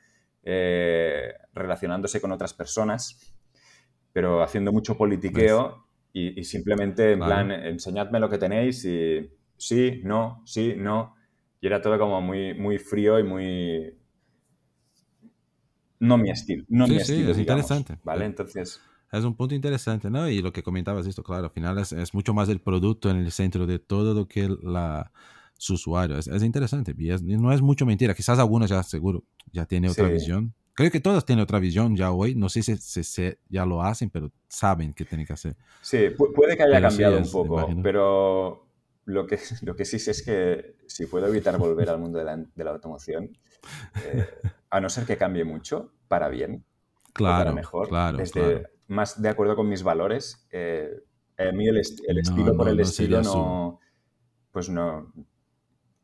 eh, 0.43 1.33
relacionándose 1.53 2.21
con 2.21 2.33
otras 2.33 2.55
personas, 2.55 3.35
pero 4.13 4.43
haciendo 4.43 4.73
mucho 4.73 4.97
politiqueo 4.97 5.88
y, 6.13 6.43
simplemente 6.45 7.13
en 7.13 7.21
plan, 7.21 7.51
enseñadme 7.51 8.19
lo 8.19 8.29
que 8.29 8.39
tenéis 8.39 8.85
y 8.85 9.31
sí, 9.57 10.01
no, 10.05 10.43
sí, 10.45 10.75
no. 10.77 11.15
Y 11.61 11.67
era 11.67 11.81
todo 11.81 11.99
como 11.99 12.21
muy, 12.21 12.55
muy 12.55 12.79
frío 12.79 13.19
y 13.19 13.23
muy... 13.23 13.95
No 16.01 16.17
mi 16.17 16.31
estilo, 16.31 16.65
no 16.69 16.87
mi 16.87 16.97
estilo, 16.97 17.33
es 17.33 17.39
interesante. 17.39 17.99
¿Vale? 18.05 18.25
Entonces 18.25 18.81
es 19.11 19.25
un 19.25 19.35
punto 19.35 19.55
interesante, 19.55 20.11
¿no? 20.11 20.29
Y 20.29 20.43
lo 20.43 20.53
que 20.53 20.63
comentabas 20.63 21.07
esto, 21.07 21.23
claro, 21.23 21.45
al 21.47 21.51
final 21.51 21.79
es, 21.79 22.15
mucho 22.15 22.35
más 22.35 22.49
el 22.49 22.61
producto 22.61 23.11
en 23.11 23.17
el 23.17 23.33
centro 23.33 23.67
de 23.67 23.79
todo 23.79 24.13
lo 24.13 24.29
que 24.29 24.49
la, 24.63 25.13
su 25.57 25.75
usuario. 25.75 26.19
Es, 26.19 26.43
interesante 26.43 26.95
y, 26.97 27.09
no 27.37 27.53
es 27.53 27.63
mucho 27.63 27.87
mentira. 27.87 28.15
Quizás 28.15 28.39
algunos 28.39 28.69
ya 28.69 28.83
seguro 28.83 29.25
ya 29.53 29.65
tienen 29.65 29.91
otra 29.91 30.09
visión. 30.09 30.55
Creo 30.79 30.93
que 30.93 31.01
todos 31.01 31.25
tienen 31.25 31.43
otra 31.43 31.59
visión 31.59 31.97
ya 31.97 32.13
hoy. 32.13 32.37
No 32.37 32.49
sé 32.49 32.63
si, 32.63 32.77
si, 32.77 33.37
ya 33.49 33.67
lo 33.67 33.83
hacen, 33.83 34.11
pero 34.11 34.31
saben 34.47 34.95
qué 34.95 35.05
tienen 35.05 35.27
que 35.27 35.33
hacer. 35.33 35.57
Sí, 35.83 36.11
puede 36.17 36.57
que 36.57 36.63
haya 36.63 36.81
cambiado 36.81 37.19
un 37.19 37.29
poco, 37.29 37.69
pero 37.83 38.65
lo 39.05 39.27
que, 39.27 39.41
lo 39.63 39.75
que 39.75 39.85
sí 39.85 39.99
sé 39.99 40.13
es 40.13 40.23
que 40.23 40.77
si 40.87 41.07
puedo 41.07 41.27
evitar 41.27 41.59
volver 41.59 41.91
al 41.91 41.99
mundo 41.99 42.21
de 42.21 42.25
la, 42.25 42.37
de 42.37 42.63
la 42.65 42.71
automoción, 42.71 43.37
eh, 44.05 44.25
a 44.71 44.81
no 44.81 44.89
ser 44.89 45.05
que 45.05 45.17
cambie 45.17 45.43
mucho, 45.43 45.95
para 46.07 46.29
bien, 46.29 46.65
claro, 47.13 47.39
para 47.39 47.53
mejor, 47.53 47.89
claro, 47.89 48.19
claro 48.31 48.63
más 48.87 49.21
de 49.21 49.31
acuerdo 49.31 49.57
con 49.57 49.69
mis 49.69 49.83
valores. 49.83 50.47
Eh, 50.53 51.03
a 51.39 51.51
mí 51.51 51.67
el, 51.67 51.79
estilo 51.79 52.57
por 52.57 52.69
el 52.69 52.79
estilo 52.79 53.21
no, 53.21 53.81
pues 54.53 54.69
no, 54.69 55.13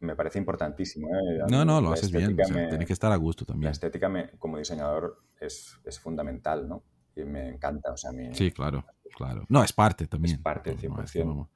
me 0.01 0.17
parece 0.17 0.39
importantísimo. 0.39 1.09
¿eh? 1.09 1.45
No, 1.49 1.65
no, 1.65 1.81
lo 1.81 1.93
haces 1.93 2.11
bien. 2.11 2.37
tiene 2.37 2.87
que 2.87 2.93
estar 2.93 3.13
a 3.13 3.17
gusto 3.17 3.45
también. 3.45 3.67
La 3.67 3.73
estética 3.73 4.11
como 4.39 4.59
diseñador 4.59 5.23
es, 5.41 5.79
es, 5.85 5.99
fundamental, 5.99 6.69
¿no? 6.69 6.83
Y 7.17 7.25
me 7.25 7.49
encanta. 7.49 7.93
O 7.93 7.97
sea, 7.97 8.11
sí, 8.33 8.51
claro, 8.51 8.85
claro. 9.17 9.45
No, 9.49 9.63
es 9.63 9.73
parte 9.73 10.07
también. 10.07 10.37
Es 10.37 10.43
parte, 10.43 10.77
100%. 10.77 11.49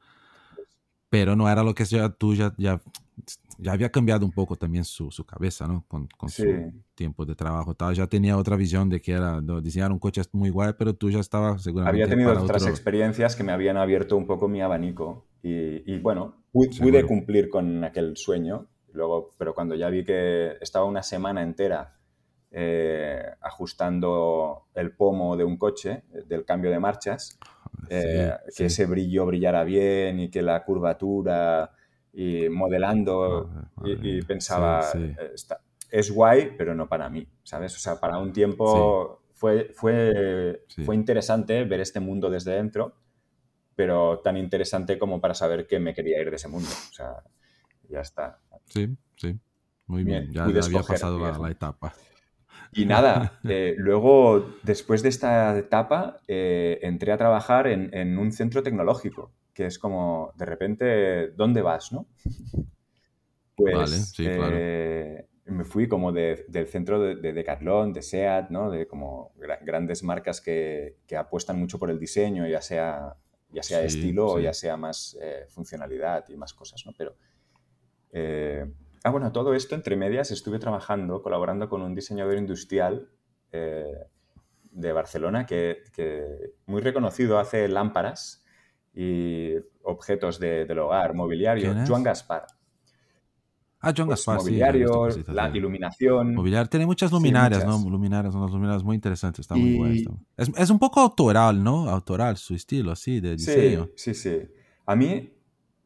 pero 1.11 1.37
no 1.37 1.49
era 1.51 1.63
lo 1.63 1.75
que 1.75 1.85
ya, 1.85 2.09
tú 2.09 2.35
ya, 2.35 2.55
ya 2.57 2.81
ya 3.59 3.73
había 3.73 3.91
cambiado 3.91 4.25
un 4.25 4.33
poco 4.33 4.57
también 4.57 4.85
su, 4.85 5.11
su 5.11 5.25
cabeza, 5.25 5.67
¿no? 5.67 5.85
Con, 5.89 6.07
con 6.17 6.29
su 6.29 6.45
tiempo 6.95 7.27
de 7.27 7.35
trabajo. 7.35 7.75
Tal. 7.75 7.95
Ya 7.95 8.07
tenía 8.07 8.37
otra 8.37 8.57
visión 8.57 8.89
de 8.89 9.01
que 9.01 9.13
era 9.13 9.41
diseñar 9.61 9.91
un 9.91 9.99
coche 9.99 10.23
muy 10.33 10.51
guay, 10.51 10.75
pero 10.79 10.95
tú 10.95 11.11
ya 11.11 11.19
estabas 11.19 11.63
seguramente. 11.63 12.03
Había 12.03 12.09
tenido 12.09 12.41
otras 12.41 12.67
experiencias 12.67 13.35
que 13.35 13.43
me 13.43 13.53
habían 13.53 13.77
abierto 13.77 14.17
un 14.17 14.27
poco 14.27 14.49
mi 14.49 14.61
abanico. 14.61 15.27
Y, 15.43 15.93
y 15.93 15.99
bueno, 15.99 16.38
pude, 16.53 17.05
cumplir 17.05 17.49
con 17.49 17.85
aquel 17.85 18.17
sueño. 18.17 18.67
Luego, 18.93 19.35
pero 19.39 19.55
cuando 19.55 19.75
ya 19.75 19.91
vi 19.91 20.05
que 20.05 20.57
estaba 20.61 20.85
una 20.85 21.03
semana 21.03 21.43
entera 21.43 21.97
eh, 22.51 23.23
ajustando 23.41 24.69
el 24.75 24.93
pomo 24.93 25.37
de 25.37 25.45
un 25.45 25.57
coche, 25.57 26.05
del 26.27 26.45
cambio 26.45 26.71
de 26.71 26.79
marchas, 26.79 27.39
eh, 27.91 28.33
que 28.57 28.67
ese 28.67 28.87
brillo 28.87 29.27
brillara 29.27 29.65
bien 29.65 30.21
y 30.21 30.31
que 30.31 30.43
la 30.43 30.65
curvatura 30.65 31.73
y 32.13 32.49
modelando 32.49 33.51
y, 33.85 34.23
pensaba, 34.23 34.85
eh, 34.95 35.15
es 35.91 36.11
guay, 36.11 36.55
pero 36.57 36.75
no 36.75 36.89
para 36.89 37.09
mí, 37.09 37.27
¿sabes? 37.43 37.77
O 37.77 37.79
sea, 37.79 38.01
para 38.01 38.19
un 38.19 38.33
tiempo 38.33 39.23
fue, 39.33 39.71
fue, 39.73 40.65
fue 40.85 40.95
interesante 40.95 41.65
ver 41.65 41.81
este 41.81 42.01
mundo 42.01 42.29
desde 42.31 42.53
dentro, 42.53 42.95
pero 43.79 44.19
tan 44.19 44.37
interesante 44.37 44.99
como 44.99 45.21
para 45.21 45.35
saber 45.35 45.69
que 45.69 45.79
me 45.79 45.95
quería 45.95 46.21
ir 46.21 46.31
de 46.31 46.35
ese 46.35 46.49
mundo. 46.49 46.69
O 46.69 46.93
sea, 46.93 47.23
ya 47.89 48.01
está. 48.01 48.41
Sí, 48.65 48.89
sí. 49.15 49.39
Muy 49.87 50.03
bien, 50.03 50.33
ya, 50.33 50.47
había 50.47 50.83
pasado 50.83 51.21
la, 51.21 51.49
etapa. 51.49 51.95
Y 52.73 52.87
nada, 52.87 53.39
eh, 53.49 53.77
luego, 53.79 54.57
después 54.65 55.05
de 55.05 55.11
esta 55.11 55.57
etapa, 55.57 56.19
eh, 56.27 56.81
entré 56.83 57.13
a 57.13 57.19
trabajar 57.19 57.69
en, 57.69 57.95
en, 57.95 58.19
un 58.19 58.33
centro 58.33 58.65
tecnológico 58.65 59.31
que 59.55 59.67
es 59.67 59.79
como, 59.79 60.33
de 60.37 60.45
repente, 60.45 61.29
¿dónde 61.37 61.63
vas, 61.63 61.93
no? 61.93 62.09
Pues 63.55 64.15
eh, 64.19 65.27
me 65.47 65.65
fui 65.65 65.89
como 65.89 66.13
del 66.13 66.67
centro 66.69 67.01
de, 67.01 67.17
de, 67.17 67.33
Decathlon, 67.33 67.93
de 67.93 68.03
SEAT, 68.03 68.51
¿no? 68.51 68.71
De 68.71 68.87
como 68.87 69.33
grandes 69.63 70.05
marcas 70.05 70.41
que, 70.41 70.97
apuestan 71.17 71.59
mucho 71.59 71.79
por 71.79 71.91
el 71.91 71.99
diseño, 71.99 72.47
ya 72.47 72.61
sea, 72.61 73.17
ya 73.51 73.63
sea 73.63 73.83
estilo 73.83 74.33
o 74.33 74.41
ya 74.41 74.53
sea 74.53 74.77
más 74.77 75.17
eh, 75.21 75.47
funcionalidad 75.49 76.29
y 76.29 76.37
más 76.37 76.55
cosas, 76.55 76.85
¿no? 76.87 76.93
Pero... 76.97 77.17
Eh, 78.11 78.65
ah, 79.05 79.11
bueno, 79.11 79.33
todo 79.33 79.55
esto 79.55 79.75
entre 79.75 79.97
medias 79.97 80.31
estuve 80.31 80.59
trabajando, 80.59 81.23
colaborando 81.23 81.69
con 81.69 81.83
un 81.83 81.95
diseñador 81.95 82.37
industrial 82.37 83.11
de 83.51 84.93
Barcelona 84.93 85.47
que, 85.47 85.83
que, 85.95 86.53
muy 86.67 86.83
reconocido 86.83 87.39
hace 87.39 87.67
lámparas 87.67 88.45
y 88.95 89.55
objetos 89.83 90.39
de, 90.39 90.67
del 90.67 90.79
hogar, 90.81 91.15
mobiliario, 91.15 91.75
Joan 91.87 92.03
Gaspar. 92.03 92.47
Ah, 93.81 93.93
Joan 93.97 94.09
pues 94.09 94.19
Gaspar, 94.21 94.39
mobiliario, 94.39 95.09
la 95.29 95.49
iluminación. 95.57 96.35
Mobiliario, 96.35 96.69
tiene 96.69 96.87
muchas 96.87 97.13
luminarias, 97.13 97.65
¿no? 97.65 97.79
Luminarias, 97.89 98.35
unas 98.35 98.51
luminarias 98.51 98.83
muy 98.83 98.97
interesantes, 98.97 99.41
está 99.41 99.55
muy 99.55 99.77
bueno. 99.77 100.21
Es, 100.37 100.51
es, 100.57 100.71
un 100.71 100.79
poco 100.79 101.01
autoral, 101.01 101.63
¿no? 101.63 101.89
Autoral, 101.89 102.37
su 102.37 102.55
estilo, 102.55 102.91
así, 102.91 103.21
de 103.21 103.37
diseño. 103.37 103.89
Sí, 103.95 104.15
sí, 104.15 104.31
sí. 104.31 104.49
A 104.87 104.97
mí, 104.97 105.33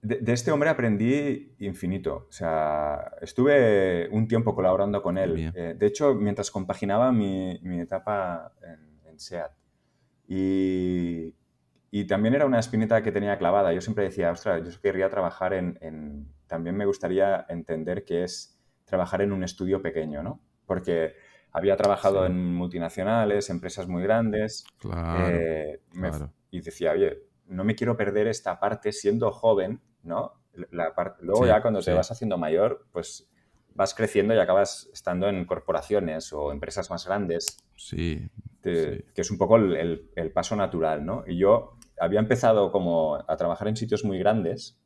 de, 0.00 0.32
este 0.32 0.50
hombre 0.50 0.70
aprendí 0.70 1.54
infinito. 1.58 2.26
O 2.28 2.32
sea, 2.32 3.12
estuve 3.20 4.08
un 4.10 4.26
tiempo 4.26 4.54
colaborando 4.54 5.02
con 5.02 5.18
él. 5.18 5.52
Eh, 5.54 5.74
de 5.78 5.86
hecho, 5.86 6.14
mientras 6.14 6.50
compaginaba 6.50 7.12
mi, 7.12 7.58
mi 7.62 7.80
etapa 7.80 8.52
en, 8.62 9.10
en 9.10 9.20
SEAT. 9.20 9.52
Y, 10.28 11.34
y 11.90 12.06
también 12.06 12.34
era 12.34 12.46
una 12.46 12.58
espinita 12.58 13.02
que 13.02 13.12
tenía 13.12 13.36
clavada. 13.36 13.72
Yo 13.74 13.82
siempre 13.82 14.04
decía, 14.04 14.30
ostras, 14.30 14.66
yo 14.66 14.80
querría 14.80 15.10
trabajar 15.10 15.52
en, 15.52 16.26
También 16.52 16.76
me 16.76 16.84
gustaría 16.84 17.46
entender 17.48 18.04
qué 18.04 18.24
es 18.24 18.60
trabajar 18.84 19.22
en 19.22 19.32
un 19.32 19.42
estudio 19.42 19.80
pequeño, 19.80 20.22
¿no? 20.22 20.38
Porque 20.66 21.14
había 21.50 21.78
trabajado 21.78 22.26
en 22.26 22.54
multinacionales, 22.54 23.48
empresas 23.48 23.88
muy 23.88 24.02
grandes. 24.02 24.66
Eh, 24.84 25.80
claro, 25.90 26.30
Y 26.50 26.60
decía, 26.60 26.92
oye, 26.92 27.22
no 27.46 27.64
me 27.64 27.74
quiero 27.74 27.96
perder 27.96 28.26
esta 28.26 28.60
parte 28.60 28.92
siendo 28.92 29.32
joven, 29.32 29.80
¿no? 30.02 30.42
La 30.72 30.92
luego 31.20 31.46
ya 31.46 31.62
cuando 31.62 31.80
te 31.80 31.94
vas 31.94 32.10
haciendo 32.10 32.36
mayor, 32.36 32.86
pues 32.92 33.32
vas 33.74 33.94
creciendo 33.94 34.34
y 34.34 34.38
acabas 34.38 34.90
estando 34.92 35.30
en 35.30 35.46
corporaciones 35.46 36.34
o 36.34 36.52
empresas 36.52 36.90
más 36.90 37.06
grandes. 37.06 37.64
Sí. 37.76 38.28
Que 38.62 39.06
es 39.16 39.30
un 39.30 39.38
poco 39.38 39.56
el, 39.56 40.10
el, 40.14 40.32
paso 40.32 40.54
natural, 40.54 41.02
¿no? 41.02 41.24
Y 41.26 41.38
yo 41.38 41.78
había 41.98 42.20
empezado 42.20 42.70
como 42.70 43.24
a 43.26 43.36
trabajar 43.38 43.68
en 43.68 43.76
sitios 43.76 44.04
muy 44.04 44.18
grandes 44.18 44.81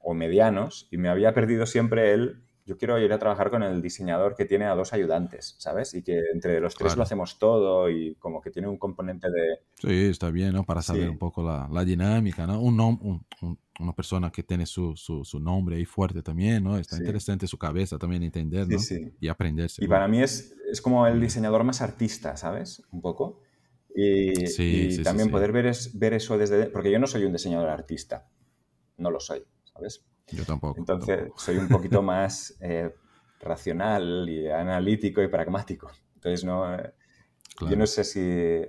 o, 0.00 0.14
medianos 0.14 0.88
y 0.90 0.98
me 0.98 1.08
había 1.08 1.34
perdido 1.34 1.66
siempre 1.66 2.14
el, 2.14 2.42
yo 2.64 2.78
quiero 2.78 2.98
ir 2.98 3.12
a 3.12 3.18
trabajar 3.18 3.50
con 3.50 3.62
el 3.62 3.82
diseñador 3.82 4.36
que 4.36 4.44
tiene 4.44 4.64
a 4.66 4.74
dos 4.74 4.92
ayudantes, 4.92 5.56
¿sabes? 5.58 5.94
Y 5.94 6.02
que 6.02 6.20
entre 6.32 6.60
los 6.60 6.74
tres 6.74 6.96
lo 6.96 7.02
hacemos 7.02 7.38
todo 7.38 7.90
y 7.90 8.14
como 8.16 8.40
que 8.40 8.50
tiene 8.50 8.68
un 8.68 8.78
componente 8.78 9.28
de... 9.30 9.60
Sí, 9.80 10.10
está 10.10 10.30
bien, 10.30 10.52
¿no? 10.52 10.64
Para 10.64 10.80
saber 10.80 11.10
un 11.10 11.18
poco 11.18 11.42
la, 11.42 11.84
dinámica, 11.84 12.46
¿no? 12.46 12.60
Un, 12.60 13.24
una 13.80 13.92
persona 13.94 14.30
que 14.30 14.42
tiene 14.42 14.64
su, 14.64 14.94
su, 14.96 15.40
nombre 15.40 15.76
ahí 15.76 15.84
fuerte 15.84 16.22
también, 16.22 16.62
¿no? 16.64 16.78
Está 16.78 16.96
interesante 16.96 17.46
su 17.46 17.58
cabeza 17.58 17.98
también 17.98 18.22
entender, 18.22 18.66
¿no? 18.68 18.78
Y 19.20 19.28
aprenderse. 19.28 19.84
Y 19.84 19.88
para 19.88 20.08
mí 20.08 20.22
es, 20.22 20.54
es 20.70 20.80
como 20.80 21.06
el 21.06 21.20
diseñador 21.20 21.64
más 21.64 21.82
artista, 21.82 22.36
¿sabes? 22.36 22.82
Un 22.90 23.00
poco. 23.02 23.40
Y, 23.98 25.02
también 25.02 25.30
poder 25.30 25.52
ver, 25.52 25.66
es, 25.66 25.98
ver 25.98 26.12
eso 26.12 26.36
desde... 26.36 26.66
Porque 26.66 26.90
yo 26.90 26.98
no 26.98 27.06
soy 27.06 27.24
un 27.24 27.32
diseñador 27.32 27.70
artista, 27.70 28.28
no 28.96 29.10
lo 29.10 29.20
soy, 29.20 29.44
¿sabes? 29.72 30.04
Yo 30.28 30.44
tampoco. 30.44 30.78
Entonces 30.78 31.30
soy 31.36 31.58
un 31.58 31.68
poquito 31.68 32.02
más 32.02 32.56
eh, 32.60 32.94
racional 33.40 34.28
y 34.28 34.48
analítico 34.48 35.22
y 35.22 35.28
pragmático. 35.28 35.90
Entonces 36.14 36.44
no... 36.44 36.74
Eh, 36.74 36.92
yo 37.68 37.76
no 37.76 37.86
sé 37.86 38.04
si, 38.04 38.62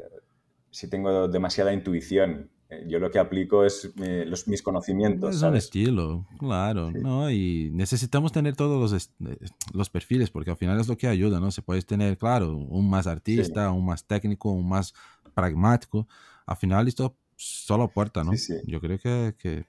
si 0.71 0.89
tengo 0.89 1.27
demasiada 1.27 1.73
intuición 1.73 2.49
eh, 2.69 2.85
yo 2.87 2.99
lo 2.99 3.09
que 3.09 3.19
aplico 3.19 3.63
es 3.63 3.93
los, 3.95 4.47
mis 4.47 4.61
conocimientos. 4.61 5.35
Es 5.35 5.41
un 5.41 5.55
estilo, 5.55 6.25
claro, 6.37 6.91
¿no? 6.91 7.31
Y 7.31 7.69
necesitamos 7.71 8.33
tener 8.33 8.55
todos 8.55 8.91
los, 8.91 9.11
los, 9.73 9.89
perfiles 9.89 10.29
porque 10.29 10.51
al 10.51 10.57
final 10.57 10.79
es 10.79 10.87
lo 10.87 10.97
que 10.97 11.07
ayuda, 11.07 11.39
¿no? 11.39 11.49
Se 11.51 11.61
puede 11.61 11.81
tener, 11.81 12.17
claro, 12.17 12.57
un 12.57 12.89
más 12.89 13.07
artista, 13.07 13.71
un 13.71 13.85
más 13.85 14.05
técnico, 14.05 14.51
un 14.51 14.67
más 14.67 14.93
pragmático. 15.33 16.07
Al 16.45 16.57
final 16.57 16.87
esto 16.87 17.15
solo 17.37 17.83
aporta, 17.83 18.23
¿no? 18.23 18.31
Yo 18.65 18.81
creo 18.81 18.99
que... 18.99 19.35
que... 19.37 19.65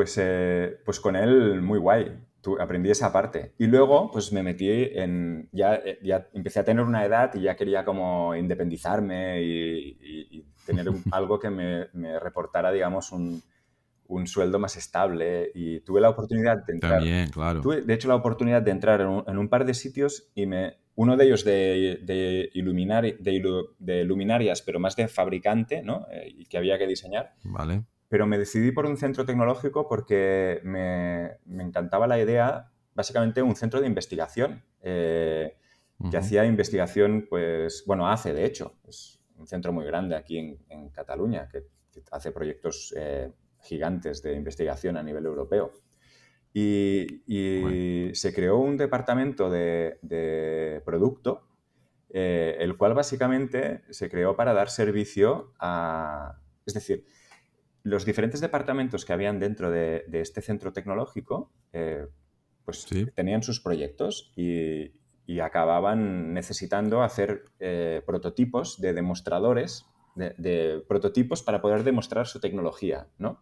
Pues, 0.00 0.16
eh, 0.16 0.80
pues 0.82 0.98
con 0.98 1.14
él 1.14 1.60
muy 1.60 1.78
guay. 1.78 2.10
Tú, 2.40 2.58
aprendí 2.58 2.90
esa 2.90 3.12
parte. 3.12 3.52
Y 3.58 3.66
luego, 3.66 4.10
pues 4.10 4.32
me 4.32 4.42
metí 4.42 4.70
en. 4.70 5.50
Ya, 5.52 5.74
eh, 5.74 5.98
ya 6.02 6.26
empecé 6.32 6.60
a 6.60 6.64
tener 6.64 6.86
una 6.86 7.04
edad 7.04 7.34
y 7.34 7.42
ya 7.42 7.54
quería 7.54 7.84
como 7.84 8.34
independizarme 8.34 9.42
y, 9.42 10.42
tener 10.64 10.86
algo 11.12 11.38
que 11.38 11.50
me, 11.50 11.88
me, 11.92 12.18
reportara, 12.18 12.72
digamos, 12.72 13.12
un, 13.12 13.42
un 14.06 14.26
sueldo 14.26 14.58
más 14.58 14.74
estable 14.78 15.52
y 15.54 15.80
tuve 15.80 16.00
la 16.00 16.08
oportunidad 16.08 16.64
de 16.64 16.72
entrar. 16.72 16.92
También, 16.94 17.28
claro. 17.28 17.60
Tuve, 17.60 17.82
de 17.82 17.92
hecho, 17.92 18.08
la 18.08 18.14
oportunidad 18.14 18.62
de 18.62 18.70
entrar 18.70 19.02
en 19.02 19.36
un, 19.36 19.48
par 19.50 19.66
de 19.66 19.74
sitios 19.74 20.30
y 20.34 20.46
me, 20.46 20.78
uno 20.94 21.18
de 21.18 21.26
ellos 21.26 21.44
de, 21.44 22.00
de, 22.04 22.50
de, 23.78 24.04
luminarias, 24.04 24.62
pero 24.62 24.80
más 24.80 24.96
de 24.96 25.08
fabricante, 25.08 25.82
¿no? 25.82 26.06
Eh, 26.10 26.36
y 26.38 26.46
que 26.46 26.56
había 26.56 26.78
que 26.78 26.86
diseñar. 26.86 27.34
Vale. 27.44 27.84
Pero 28.10 28.26
me 28.26 28.36
decidí 28.36 28.72
por 28.72 28.84
un 28.84 28.98
centro 28.98 29.24
tecnológico 29.24 29.88
porque 29.88 30.60
me, 30.64 31.38
me 31.46 31.62
encantaba 31.62 32.06
la 32.06 32.20
idea, 32.20 32.70
básicamente 32.92 33.40
un 33.40 33.56
centro 33.56 33.80
de 33.80 33.86
investigación, 33.86 34.62
eh, 34.82 35.56
que 36.10 36.16
hacía 36.16 36.44
investigación, 36.44 37.26
pues, 37.28 37.84
bueno, 37.86 38.08
hace 38.08 38.34
de 38.34 38.44
hecho, 38.44 38.74
es 38.86 39.20
un 39.36 39.46
centro 39.46 39.72
muy 39.72 39.84
grande 39.84 40.16
aquí 40.16 40.38
en, 40.38 40.58
en 40.68 40.90
Cataluña, 40.90 41.48
que, 41.48 41.64
hace 42.10 42.32
proyectos 42.32 42.94
eh, 42.96 43.32
gigantes 43.62 44.22
de 44.22 44.34
investigación 44.34 44.96
a 44.96 45.02
nivel 45.02 45.26
europeo. 45.26 45.72
Y, 46.52 48.10
se 48.14 48.34
creó 48.34 48.58
un 48.58 48.76
departamento 48.76 49.50
de, 49.50 50.82
producto, 50.84 51.46
eh, 52.08 52.56
el 52.58 52.76
cual 52.76 52.94
básicamente 52.94 53.82
se 53.90 54.10
creó 54.10 54.34
para 54.34 54.52
dar 54.52 54.68
servicio 54.68 55.52
a... 55.60 56.40
Es 56.66 56.74
decir, 56.74 57.06
los 57.82 58.04
diferentes 58.04 58.40
departamentos 58.40 59.04
que 59.04 59.12
habían 59.12 59.38
dentro 59.38 59.70
de, 59.70 60.04
este 60.12 60.42
centro 60.42 60.72
tecnológico, 60.72 61.50
eh, 61.72 62.06
pues 62.64 62.86
tenían 63.14 63.42
sus 63.42 63.60
proyectos 63.60 64.32
y, 64.36 64.92
acababan 65.40 66.34
necesitando 66.34 67.04
hacer 67.04 67.44
eh, 67.60 68.02
prototipos 68.04 68.80
de 68.80 68.92
demostradores, 68.92 69.86
de, 70.16 70.82
prototipos 70.88 71.44
para 71.44 71.62
poder 71.62 71.84
demostrar 71.84 72.26
su 72.26 72.40
tecnología, 72.40 73.06
¿no? 73.16 73.38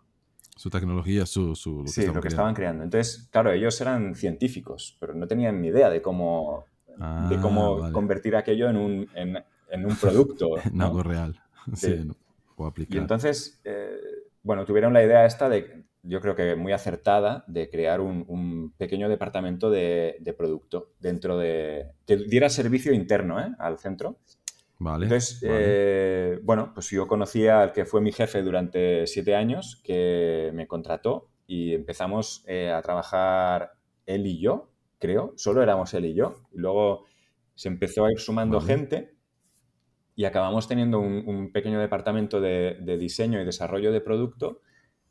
Su 0.55 0.69
tecnología, 0.69 1.25
su... 1.25 1.49
lo 1.49 1.87
sí, 1.87 2.07
lo 2.07 2.21
que 2.21 2.29
estaban 2.29 2.55
creando. 2.55 2.85
Entonces, 2.85 3.29
claro, 3.33 3.53
ellos 3.53 3.81
eran 3.81 4.15
científicos, 4.15 4.99
pero 5.01 5.15
no 5.15 5.27
tenían 5.27 5.63
ni 5.63 5.69
idea 5.69 5.89
de 5.89 6.03
cómo, 6.03 6.67
de 6.87 7.41
cómo 7.41 7.85
ah, 7.85 7.91
convertir 7.91 8.37
aquello 8.37 8.69
en 8.69 8.77
un, 8.77 9.09
en, 9.15 9.87
un 9.87 9.97
producto. 9.97 10.59
en 10.65 10.83
algo 10.83 11.03
real. 11.03 11.41
Sí, 11.75 12.07
o 12.57 12.67
aplicar. 12.67 12.97
Y 12.97 12.99
entonces, 12.99 13.63
eh, 13.65 13.97
bueno, 14.49 14.65
tuvieron 14.65 14.95
la 14.95 15.05
idea 15.05 15.27
esta 15.27 15.51
de, 15.51 15.85
yo 16.03 16.23
creo 16.23 16.35
que 16.35 16.57
muy 16.57 16.73
acertada, 16.73 17.45
de 17.49 17.69
crear 17.69 18.01
un, 18.01 18.73
pequeño 18.79 19.11
departamento 19.11 19.69
de, 19.69 20.17
de, 20.21 20.33
producto 20.33 20.95
dentro 20.99 21.37
de... 21.37 21.91
que 22.07 22.17
diera 22.17 22.49
servicio 22.49 22.95
interno 22.95 23.39
¿eh? 23.41 23.55
al 23.59 23.79
centro 23.79 24.21
Vale. 24.79 25.05
Entonces, 25.05 25.43
eh, 25.43 26.41
bueno, 26.45 26.73
pues 26.73 26.89
yo 26.89 27.07
conocía 27.07 27.61
al 27.61 27.73
que 27.73 27.85
fue 27.85 28.01
mi 28.01 28.11
jefe 28.11 28.41
durante 28.41 29.07
siete 29.07 29.35
años, 29.35 29.83
que 29.85 30.51
me 30.55 30.67
contrató 30.67 31.29
y 31.47 31.75
empezamos 31.75 32.43
eh, 32.47 32.71
a 32.71 32.81
trabajar 32.81 33.73
él 34.07 34.27
y 34.27 34.41
yo, 34.41 34.71
creo, 34.99 35.35
solo 35.37 35.63
éramos 35.63 35.93
él 35.93 36.07
y 36.07 36.15
yo. 36.15 36.37
Y 36.55 36.59
luego 36.59 37.05
se 37.55 37.69
empezó 37.69 38.07
a 38.07 38.13
ir 38.13 38.19
sumando 38.19 38.63
gente 38.63 39.18
y 40.19 40.25
acabamos 40.25 40.67
teniendo 40.67 40.99
un, 40.99 41.53
pequeño 41.53 41.79
departamento 41.79 42.41
de, 42.41 42.97
diseño 42.99 43.41
y 43.41 43.45
desarrollo 43.45 43.93
de 43.93 44.01
producto 44.01 44.63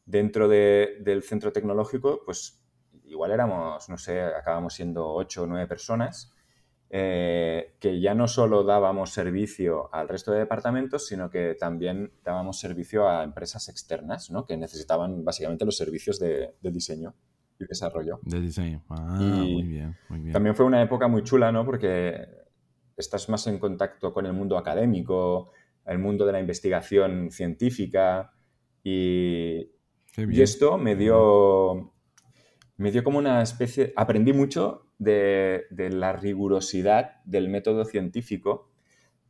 dentro 0.06 0.50
del 0.50 1.24
centro 1.24 1.54
tecnológico, 1.54 2.24
pues 2.26 2.62
igual 3.06 3.32
éramos, 3.32 3.88
no 3.88 3.98
sé, 3.98 4.20
acabamos 4.22 4.74
siendo 4.74 5.08
ocho 5.08 5.44
o 5.44 5.48
nueve 5.48 5.66
personas 5.66 6.36
eh, 6.90 7.78
que 7.80 8.02
ya 8.02 8.16
no 8.16 8.28
solo 8.28 8.66
dábamos 8.66 9.12
servicio 9.12 9.90
al 9.94 10.10
resto 10.10 10.34
de 10.34 10.40
departamentos, 10.40 11.08
sino 11.08 11.30
que 11.30 11.56
también 11.56 12.12
dábamos 12.26 12.60
servicio 12.60 13.08
a 13.08 13.24
empresas 13.24 13.70
externas, 13.70 14.30
¿no? 14.30 14.46
que 14.46 14.58
necesitaban 14.58 15.24
básicamente 15.24 15.64
los 15.64 15.78
servicios 15.78 16.20
de, 16.20 16.56
diseño 16.62 17.16
y 17.58 17.66
desarrollo. 17.66 18.20
De 18.24 18.42
diseño. 18.42 18.84
Ah, 18.90 19.16
muy 19.22 19.64
bien, 19.64 19.96
muy 20.10 20.20
bien. 20.20 20.34
También 20.34 20.54
fue 20.54 20.66
una 20.66 20.82
época 20.82 21.08
muy 21.08 21.24
chula, 21.24 21.50
¿no? 21.54 21.64
Porque 21.64 22.47
estás 22.98 23.30
más 23.30 23.46
en 23.48 23.60
contacto 23.60 24.12
con 24.12 24.26
el 24.26 24.34
mundo 24.34 24.58
académico, 24.58 25.52
el 25.86 26.00
mundo 26.00 26.26
de 26.26 26.34
la 26.34 26.40
investigación 26.40 27.32
científica 27.32 28.34
y, 28.84 29.70
y 30.18 30.42
esto 30.42 30.78
me 30.78 30.96
dio, 30.96 31.94
me 32.78 32.92
dio 32.92 33.04
como 33.04 33.20
una 33.20 33.42
especie, 33.42 33.94
aprendí 33.96 34.34
mucho 34.34 34.88
de, 34.98 35.66
la 35.70 36.14
rigurosidad 36.14 37.24
del 37.24 37.50
método 37.50 37.86
científico 37.86 38.72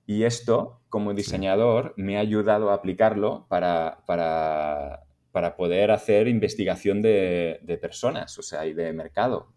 y 0.06 0.24
esto, 0.24 0.82
como 0.90 1.14
diseñador, 1.14 1.94
me 1.98 2.18
ha 2.18 2.22
ayudado 2.22 2.70
a 2.70 2.76
aplicarlo 2.76 3.46
para, 3.50 4.04
para, 4.06 5.04
poder 5.58 5.92
hacer 5.92 6.28
investigación 6.28 7.02
de, 7.02 7.80
personas, 7.82 8.40
o 8.40 8.42
sea, 8.42 8.66
y 8.66 8.74
de 8.74 8.94
mercado, 8.94 9.54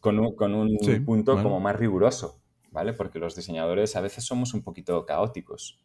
con 0.00 0.18
un, 0.18 0.34
con 0.34 0.52
un 0.54 0.76
punto 1.06 1.40
como 1.40 1.60
más 1.60 1.76
riguroso, 1.76 2.42
¿vale? 2.76 2.92
Porque 2.92 3.18
los 3.18 3.34
diseñadores 3.34 3.96
a 3.96 4.02
veces 4.02 4.22
somos 4.22 4.52
un 4.52 4.62
poquito 4.62 5.06
caóticos. 5.06 5.80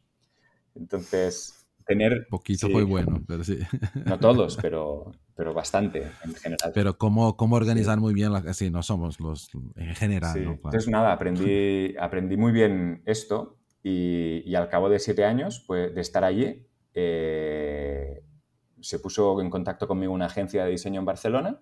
Entonces, 0.76 1.66
tener... 1.86 2.28
Poquito 2.30 2.68
muy 2.68 2.84
bueno, 2.84 3.24
pero 3.26 3.46
sí. 3.46 3.60
No 4.06 4.20
todos, 4.20 4.58
pero, 4.62 5.10
pero 5.34 5.54
bastante 5.54 6.12
en 6.26 6.36
general. 6.36 6.72
Pero 6.74 6.98
cómo, 6.98 7.38
cómo 7.38 7.56
organizar 7.56 7.98
muy 7.98 8.14
bien, 8.14 8.34
la, 8.34 8.54
sí, 8.54 8.70
no 8.70 8.84
somos 8.84 9.22
los 9.22 9.50
en 9.78 9.96
general. 9.96 10.38
Entonces 10.38 10.90
nada, 10.90 11.14
aprendí, 11.14 11.96
aprendí 12.00 12.36
muy 12.36 12.52
bien 12.52 13.04
esto 13.06 13.58
y, 13.82 14.44
y, 14.46 14.56
al 14.56 14.68
cabo 14.68 14.90
de 14.90 15.00
siete 15.00 15.24
años 15.24 15.64
pues, 15.66 15.96
de 15.96 16.02
estar 16.02 16.26
allí, 16.26 16.68
eh, 16.94 18.22
se 18.82 19.00
puso 19.00 19.40
en 19.40 19.50
contacto 19.50 19.88
conmigo 19.88 20.12
una 20.12 20.26
agencia 20.26 20.66
de 20.66 20.72
diseño 20.72 21.00
en 21.00 21.06
Barcelona. 21.06 21.62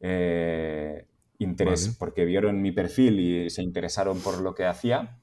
Eh, 0.00 1.06
interés, 1.38 1.96
porque 1.98 2.24
vieron 2.24 2.60
mi 2.60 2.72
perfil 2.72 3.20
y 3.20 3.50
se 3.50 3.62
interesaron 3.62 4.20
por 4.20 4.40
lo 4.40 4.54
que 4.54 4.64
hacía 4.64 5.18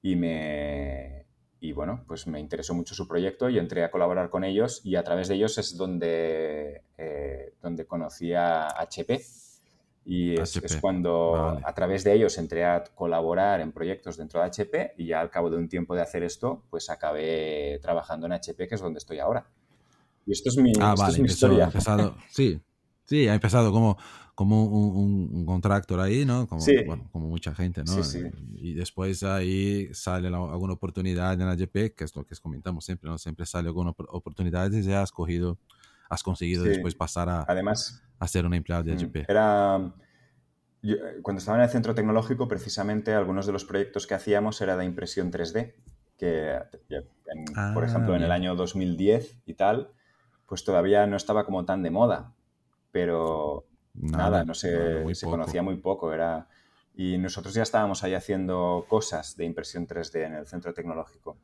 y 0.00 0.16
me, 0.16 1.26
y 1.62 1.72
bueno, 1.72 2.04
pues 2.08 2.26
me 2.26 2.40
interesó 2.40 2.74
mucho 2.74 2.92
su 2.92 3.06
proyecto 3.06 3.48
y 3.48 3.56
entré 3.56 3.84
a 3.84 3.90
colaborar 3.92 4.30
con 4.30 4.42
ellos 4.42 4.80
y 4.82 4.96
a 4.96 5.04
través 5.04 5.28
de 5.28 5.36
ellos 5.36 5.58
es 5.58 5.76
donde, 5.76 6.82
eh, 6.98 7.54
donde 7.62 7.86
conocí 7.86 8.32
a 8.32 8.66
HP. 8.66 9.22
Y 10.04 10.40
es, 10.40 10.78
cuando 10.80 11.60
a 11.64 11.72
través 11.72 12.02
de 12.02 12.14
ellos 12.14 12.36
entré 12.36 12.64
a 12.64 12.82
colaborar 12.82 13.60
en 13.60 13.70
proyectos 13.70 14.16
dentro 14.16 14.40
de 14.40 14.46
HP 14.46 14.94
y 14.98 15.06
ya 15.06 15.20
al 15.20 15.30
cabo 15.30 15.48
de 15.50 15.56
un 15.56 15.68
tiempo 15.68 15.94
de 15.94 16.02
hacer 16.02 16.24
esto, 16.24 16.64
pues 16.68 16.90
acabé 16.90 17.78
trabajando 17.80 18.26
en 18.26 18.32
HP, 18.32 18.66
que 18.66 18.74
es 18.74 18.80
donde 18.80 18.98
estoy 18.98 19.20
ahora. 19.20 19.46
Y 20.26 20.32
esto 20.32 20.48
es 20.48 20.56
mi, 20.56 20.72
ah, 20.80 20.94
esto 20.96 21.10
es 21.12 21.18
mi 21.20 21.26
historia. 21.26 21.70
sí, 22.28 22.60
sí, 23.04 23.28
ha 23.28 23.34
empezado 23.34 23.70
como 23.70 23.96
como 24.34 24.64
un, 24.64 25.30
un, 25.32 25.46
contractor 25.46 26.00
ahí, 26.00 26.24
¿no? 26.24 26.46
Como, 26.46 26.60
sí. 26.60 26.76
bueno, 26.86 27.08
como 27.12 27.28
mucha 27.28 27.54
gente, 27.54 27.84
¿no? 27.84 28.02
Sí, 28.02 28.02
sí. 28.02 28.30
Y 28.54 28.74
después 28.74 29.22
ahí 29.22 29.92
sale 29.92 30.28
alguna 30.28 30.72
oportunidad 30.72 31.34
en 31.34 31.46
la 31.46 31.54
GP, 31.54 31.94
que 31.94 32.04
es 32.04 32.16
lo 32.16 32.24
que 32.24 32.34
comentamos 32.36 32.84
siempre, 32.84 33.10
¿no? 33.10 33.18
Siempre 33.18 33.44
sale 33.44 33.68
alguna 33.68 33.90
oportunidad 33.90 34.70
y 34.72 34.82
ya 34.82 35.02
has 35.02 35.12
cogido, 35.12 35.58
has 36.08 36.22
conseguido 36.22 36.64
después 36.64 36.94
pasar 36.94 37.28
a, 37.28 37.44
Además, 37.46 38.02
a 38.18 38.26
ser 38.26 38.46
un 38.46 38.54
empleado 38.54 38.84
de 38.84 38.96
GP. 38.96 39.28
Era... 39.28 39.92
cuando 41.22 41.38
estaba 41.38 41.58
en 41.58 41.64
el 41.64 41.70
centro 41.70 41.94
tecnológico, 41.94 42.48
precisamente 42.48 43.12
algunos 43.12 43.46
de 43.46 43.52
los 43.52 43.66
proyectos 43.66 44.06
que 44.06 44.14
hacíamos 44.14 44.60
era 44.62 44.78
de 44.78 44.86
impresión 44.86 45.30
3D, 45.30 45.74
que, 46.16 46.58
por 47.74 47.84
ejemplo, 47.84 48.16
en 48.16 48.22
el 48.22 48.30
ah, 48.30 48.36
año 48.36 48.54
2010 48.54 49.42
y 49.44 49.54
tal, 49.54 49.92
pues 50.46 50.64
todavía 50.64 51.06
no 51.06 51.16
estaba 51.16 51.44
como 51.44 51.64
tan 51.64 51.82
de 51.82 51.90
moda, 51.90 52.32
pero 52.92 53.66
Nada, 53.94 54.44
no 54.44 54.54
se, 54.54 55.14
se 55.14 55.26
conocía 55.26 55.62
muy 55.62 55.76
poco. 55.76 56.12
Era, 56.12 56.48
y 56.94 57.18
nosotros 57.18 57.54
ya 57.54 57.62
estábamos 57.62 58.02
ahí 58.04 58.14
haciendo 58.14 58.86
cosas 58.88 59.36
de 59.36 59.44
impresión 59.44 59.86
3D 59.86 60.26
en 60.26 60.34
el 60.34 60.46
centro 60.46 60.74
tecnológico. 60.74 61.36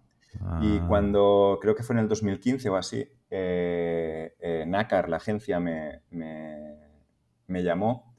Y 0.61 0.79
ah. 0.79 0.85
cuando, 0.87 1.59
creo 1.61 1.75
que 1.75 1.83
fue 1.83 1.95
en 1.95 2.01
el 2.01 2.09
2015 2.09 2.69
o 2.69 2.77
así, 2.77 3.09
eh, 3.31 4.35
eh, 4.41 4.65
NACAR, 4.67 5.09
la 5.09 5.17
agencia, 5.17 5.59
me, 5.59 6.03
me, 6.11 7.63
llamó. 7.63 8.15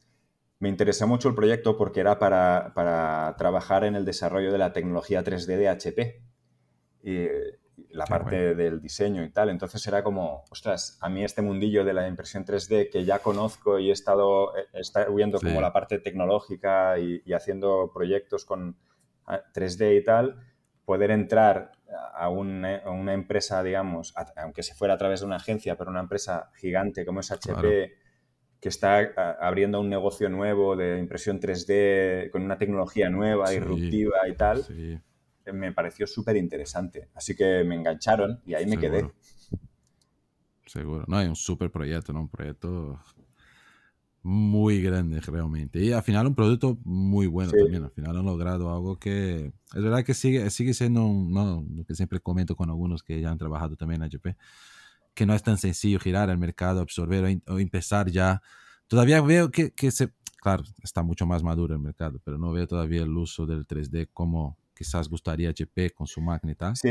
Me 0.60 0.70
interesó 0.70 1.08
mucho 1.08 1.30
el 1.30 1.36
proyecto 1.36 1.78
porque 1.78 2.00
era 2.00 2.20
para, 2.20 2.74
para, 2.76 3.36
trabajar 3.38 3.84
en 3.84 3.96
el 3.96 4.06
desarrollo 4.06 4.52
de 4.52 4.58
la 4.58 4.74
tecnología 4.74 5.24
3D 5.24 5.58
de 5.58 5.70
HP. 5.70 6.22
Y, 7.04 7.28
la 8.00 8.06
parte 8.06 8.56
del 8.56 8.82
diseño 8.82 9.24
y 9.24 9.30
tal. 9.30 9.50
Entonces 9.50 9.86
era 9.86 10.02
como, 10.04 10.46
ostras, 10.50 10.98
a 11.02 11.10
mí 11.10 11.24
este 11.24 11.42
mundillo 11.42 11.84
de 11.84 11.94
la 11.94 12.08
impresión 12.08 12.46
3D 12.46 12.90
que 12.90 13.04
ya 13.04 13.20
conozco 13.20 13.78
y 13.78 13.90
he 13.90 13.92
estado, 13.92 14.54
viendo 15.14 15.40
como 15.40 15.60
la 15.60 15.74
parte 15.74 16.00
tecnológica 16.00 16.98
y, 16.98 17.22
haciendo 17.34 17.92
proyectos 17.94 18.46
con 18.46 18.78
3D 19.28 19.98
y 19.98 20.04
tal, 20.04 20.40
poder 20.86 21.12
entrar 21.12 21.74
a 22.14 22.30
una, 22.30 23.14
empresa, 23.14 23.62
digamos, 23.64 24.14
aunque 24.38 24.64
se 24.64 24.74
fuera 24.74 24.94
a 24.94 24.98
través 24.98 25.20
de 25.20 25.26
una 25.26 25.36
agencia, 25.36 25.76
pero 25.76 25.92
una 25.92 26.00
empresa 26.00 26.52
gigante 26.56 27.06
como 27.06 27.20
es 27.20 27.32
HP, 27.32 27.94
que 28.62 28.70
está 28.70 29.14
abriendo 29.42 29.82
un 29.82 29.90
negocio 29.90 30.30
nuevo 30.30 30.78
de 30.78 31.00
impresión 31.00 31.40
3D 31.40 32.30
con 32.32 32.44
una 32.44 32.58
tecnología 32.58 33.10
nueva, 33.10 33.50
disruptiva 33.50 34.28
y 34.28 34.36
tal 34.36 34.66
me 35.54 35.72
pareció 35.72 36.08
súper 36.08 36.38
interesante. 36.38 37.10
Así 37.14 37.36
que 37.36 37.64
me 37.64 37.76
engancharon 37.76 38.42
y 38.46 38.54
ahí 38.54 38.66
me 38.66 38.78
quedé. 38.78 39.12
seguro. 40.66 41.06
No, 41.08 41.20
es 41.20 41.30
un 41.30 41.36
super 41.36 41.72
proyecto, 41.72 42.14
¿no? 42.14 42.22
Un 42.22 42.30
proyecto 42.30 43.00
muy 44.22 44.82
grande 44.82 45.20
realmente. 45.22 45.80
Y 45.80 45.92
al 45.92 46.04
final 46.04 46.28
un 46.28 46.36
producto 46.36 46.78
muy 46.84 47.28
bueno 47.28 47.52
también. 47.52 47.84
Al 47.84 47.92
final 47.92 48.18
han 48.18 48.26
logrado 48.26 48.74
algo 48.74 49.00
que 49.00 49.54
es 49.74 49.84
verdad 49.84 50.04
que 50.04 50.14
sigue, 50.14 50.50
sigue 50.50 50.74
siendo 50.74 51.06
un, 51.06 51.32
no, 51.32 51.66
lo 51.74 51.86
que 51.86 51.96
siempre 51.96 52.20
comento 52.20 52.56
con 52.56 52.70
algunos 52.70 53.04
que 53.04 53.22
ya 53.22 53.32
han 53.32 53.38
trabajado 53.38 53.76
también 53.76 54.02
en 54.02 54.08
HP, 54.08 54.36
que 55.14 55.26
no 55.26 55.34
es 55.34 55.44
tan 55.44 55.58
sencillo 55.58 56.00
girar 56.00 56.30
el 56.30 56.38
mercado, 56.38 56.82
absorber 56.82 57.42
o, 57.48 57.60
empezar 57.60 58.10
ya. 58.12 58.42
Todavía 58.88 59.22
veo 59.22 59.52
que, 59.52 59.72
que, 59.72 59.92
se, 59.92 60.12
claro, 60.42 60.64
está 60.84 61.02
mucho 61.04 61.26
más 61.26 61.44
maduro 61.44 61.74
el 61.74 61.82
mercado, 61.82 62.20
pero 62.24 62.38
no 62.38 62.52
veo 62.52 62.68
todavía 62.68 63.04
el 63.04 63.16
uso 63.16 63.46
del 63.46 63.66
3D 63.66 64.10
como 64.14 64.58
quizás 64.80 65.10
gustaría 65.10 65.50
HP 65.50 65.90
con 65.90 66.08
su 66.08 66.22
máquina 66.22 66.54
y 66.54 66.56
tal. 66.56 66.74
Sí, 66.78 66.90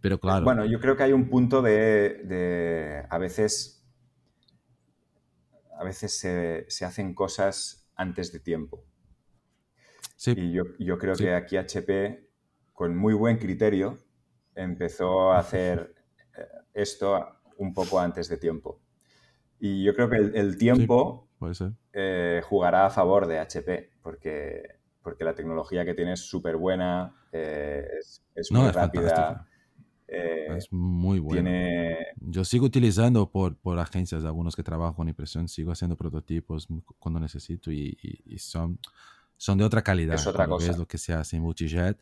pero 0.00 0.18
claro. 0.18 0.42
Bueno, 0.42 0.64
yo 0.64 0.80
creo 0.80 0.96
que 0.96 1.02
hay 1.02 1.12
un 1.12 1.28
punto 1.28 1.60
de, 1.60 2.22
de 2.24 3.04
a 3.10 3.18
veces 3.18 3.76
a 5.78 5.84
veces 5.84 6.18
se, 6.18 6.84
hacen 6.86 7.12
cosas 7.12 7.86
antes 7.94 8.32
de 8.32 8.40
tiempo. 8.40 8.82
Sí. 10.16 10.32
Y 10.34 10.52
yo, 10.52 10.98
creo 10.98 11.14
que 11.14 11.34
aquí 11.34 11.58
HP, 11.58 12.30
con 12.72 12.96
muy 12.96 13.12
buen 13.12 13.36
criterio, 13.36 13.98
empezó 14.54 15.32
a 15.32 15.38
hacer 15.40 15.94
eh, 16.38 16.48
esto 16.72 17.22
un 17.58 17.74
poco 17.74 18.00
antes 18.00 18.30
de 18.30 18.38
tiempo. 18.38 18.80
Y 19.60 19.84
yo 19.84 19.94
creo 19.94 20.08
que 20.08 20.16
el, 20.16 20.56
tiempo 20.56 21.28
eh, 21.92 22.40
jugará 22.42 22.86
a 22.86 22.90
favor 22.90 23.26
de 23.26 23.38
HP, 23.38 23.90
porque, 24.02 24.75
porque 25.06 25.22
la 25.22 25.36
tecnología 25.36 25.84
que 25.84 25.94
tiene 25.94 26.14
es 26.14 26.20
súper 26.28 26.56
buena, 26.56 27.14
eh, 27.30 27.86
es, 28.34 28.50
muy 28.50 28.68
rápida. 28.72 29.46
Eh, 30.08 30.48
es 30.56 30.66
muy 30.72 31.20
bueno. 31.20 31.48
Yo 32.22 32.44
sigo 32.44 32.66
utilizando 32.66 33.30
por, 33.30 33.54
por 33.54 33.78
agencias, 33.78 34.24
algunos 34.24 34.56
que 34.56 34.64
trabajan 34.64 34.94
con 34.94 35.08
impresión, 35.08 35.46
sigo 35.46 35.70
haciendo 35.70 35.94
prototipos 35.96 36.66
cuando 36.98 37.20
necesito 37.20 37.70
y, 37.70 37.96
son, 38.38 38.80
son 39.36 39.58
de 39.58 39.62
otra 39.62 39.82
calidad. 39.82 40.16
Es 40.16 40.26
otra 40.26 40.48
cosa. 40.48 40.72
Es 40.72 40.76
lo 40.76 40.88
que 40.88 40.98
se 40.98 41.12
hace 41.12 41.36
en 41.36 41.42
Multijet. 41.42 41.96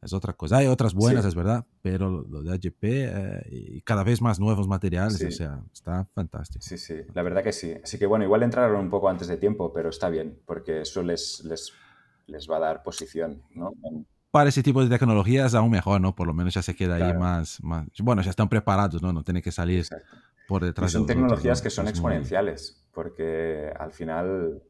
Es 0.00 0.14
otra 0.14 0.32
cosa. 0.32 0.56
Hay 0.56 0.66
otras 0.66 0.94
buenas, 0.94 1.26
es 1.26 1.34
verdad, 1.34 1.66
pero 1.82 2.24
lo 2.26 2.42
de 2.42 2.54
HP 2.54 2.78
eh, 2.82 3.46
y 3.50 3.82
cada 3.82 4.02
vez 4.02 4.22
más 4.22 4.40
nuevos 4.40 4.66
materiales, 4.66 5.22
o 5.22 5.30
sea, 5.30 5.62
está 5.74 6.06
fantástico. 6.14 6.64
Sí, 6.66 6.78
sí, 6.78 7.02
la 7.12 7.22
verdad 7.22 7.44
que 7.44 7.52
sí. 7.52 7.74
Así 7.84 7.98
que 7.98 8.06
bueno, 8.06 8.24
igual 8.24 8.44
entraron 8.44 8.80
un 8.80 8.88
poco 8.88 9.10
antes 9.10 9.28
de 9.28 9.36
tiempo, 9.36 9.74
pero 9.74 9.90
está 9.90 10.08
bien, 10.08 10.40
porque 10.46 10.80
eso 10.80 11.02
les, 11.02 11.44
les, 11.44 11.74
les 12.26 12.48
va 12.48 12.56
a 12.56 12.60
dar 12.60 12.82
posición, 12.82 13.42
¿no? 13.54 13.72
para 14.36 14.50
ese 14.50 14.62
tipo 14.62 14.84
de 14.84 14.90
tecnologías 14.90 15.54
aún 15.54 15.70
mejor, 15.70 15.98
¿no? 15.98 16.14
Por 16.14 16.26
lo 16.26 16.34
menos 16.34 16.52
ya 16.52 16.60
se 16.60 16.76
queda 16.76 16.96
ahí 16.96 17.14
más, 17.14 17.62
más... 17.62 17.86
Bueno, 18.00 18.20
ya 18.20 18.28
están 18.28 18.50
preparados, 18.50 19.00
¿no? 19.00 19.10
No 19.10 19.24
tiene 19.24 19.40
que 19.40 19.50
salir 19.50 19.86
por 20.46 20.62
detrás. 20.62 20.90
Y 20.90 20.92
son 20.92 21.06
tecnologías 21.06 21.62
que 21.62 21.70
son 21.70 21.88
exponenciales, 21.88 22.86
porque 22.92 23.72
al 23.78 23.92
final, 23.92 24.62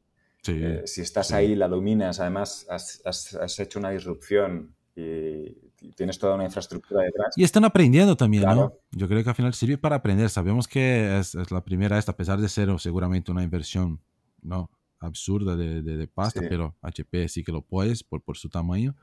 eh, 0.47 0.83
si 0.85 1.01
estás 1.01 1.33
ahí, 1.33 1.57
la 1.57 1.67
dominas, 1.67 2.21
además 2.21 2.65
has, 2.71 3.03
has, 3.05 3.59
hecho 3.59 3.81
una 3.81 3.91
disrupción 3.91 4.73
y 4.95 5.91
tienes 5.97 6.17
toda 6.21 6.37
una 6.37 6.45
infraestructura 6.45 7.03
detrás. 7.03 7.35
Y 7.37 7.43
están 7.43 7.65
aprendiendo 7.65 8.17
también, 8.17 8.45
¿no? 8.45 8.73
Yo 8.93 9.09
creo 9.09 9.25
que 9.25 9.31
al 9.31 9.35
final 9.35 9.53
sirve 9.53 9.79
para 9.79 9.97
aprender. 9.97 10.31
Sabemos 10.31 10.69
que 10.69 11.19
es, 11.19 11.35
la 11.51 11.65
primera 11.65 11.99
esta, 11.99 12.13
a 12.13 12.17
pesar 12.17 12.41
de 12.41 12.49
ser 12.49 12.69
seguramente 12.79 13.33
una 13.33 13.43
inversión, 13.43 14.01
¿no? 14.43 14.71
Absurda 14.99 15.57
de, 15.57 15.83
de, 15.83 16.09
pasta, 16.09 16.41
pero 16.49 16.75
HP 16.83 17.29
sí 17.29 17.45
que 17.45 17.53
lo 17.53 17.63
puedes 17.63 18.03
por, 18.03 18.23
por 18.23 18.37
su 18.37 18.49
tamaño 18.49 18.97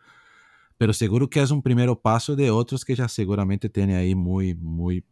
pero 0.77 0.93
seguro 0.93 1.29
que 1.29 1.41
es 1.41 1.51
un 1.51 1.62
primer 1.62 1.89
paso 2.01 2.36
de 2.36 2.51
otros 2.51 2.84
que 2.84 2.95
ya 2.95 3.08
seguramente 3.08 3.69
tiene 3.69 3.95
ahí 3.95 4.15
muy, 4.15 4.56
muy 4.56 5.06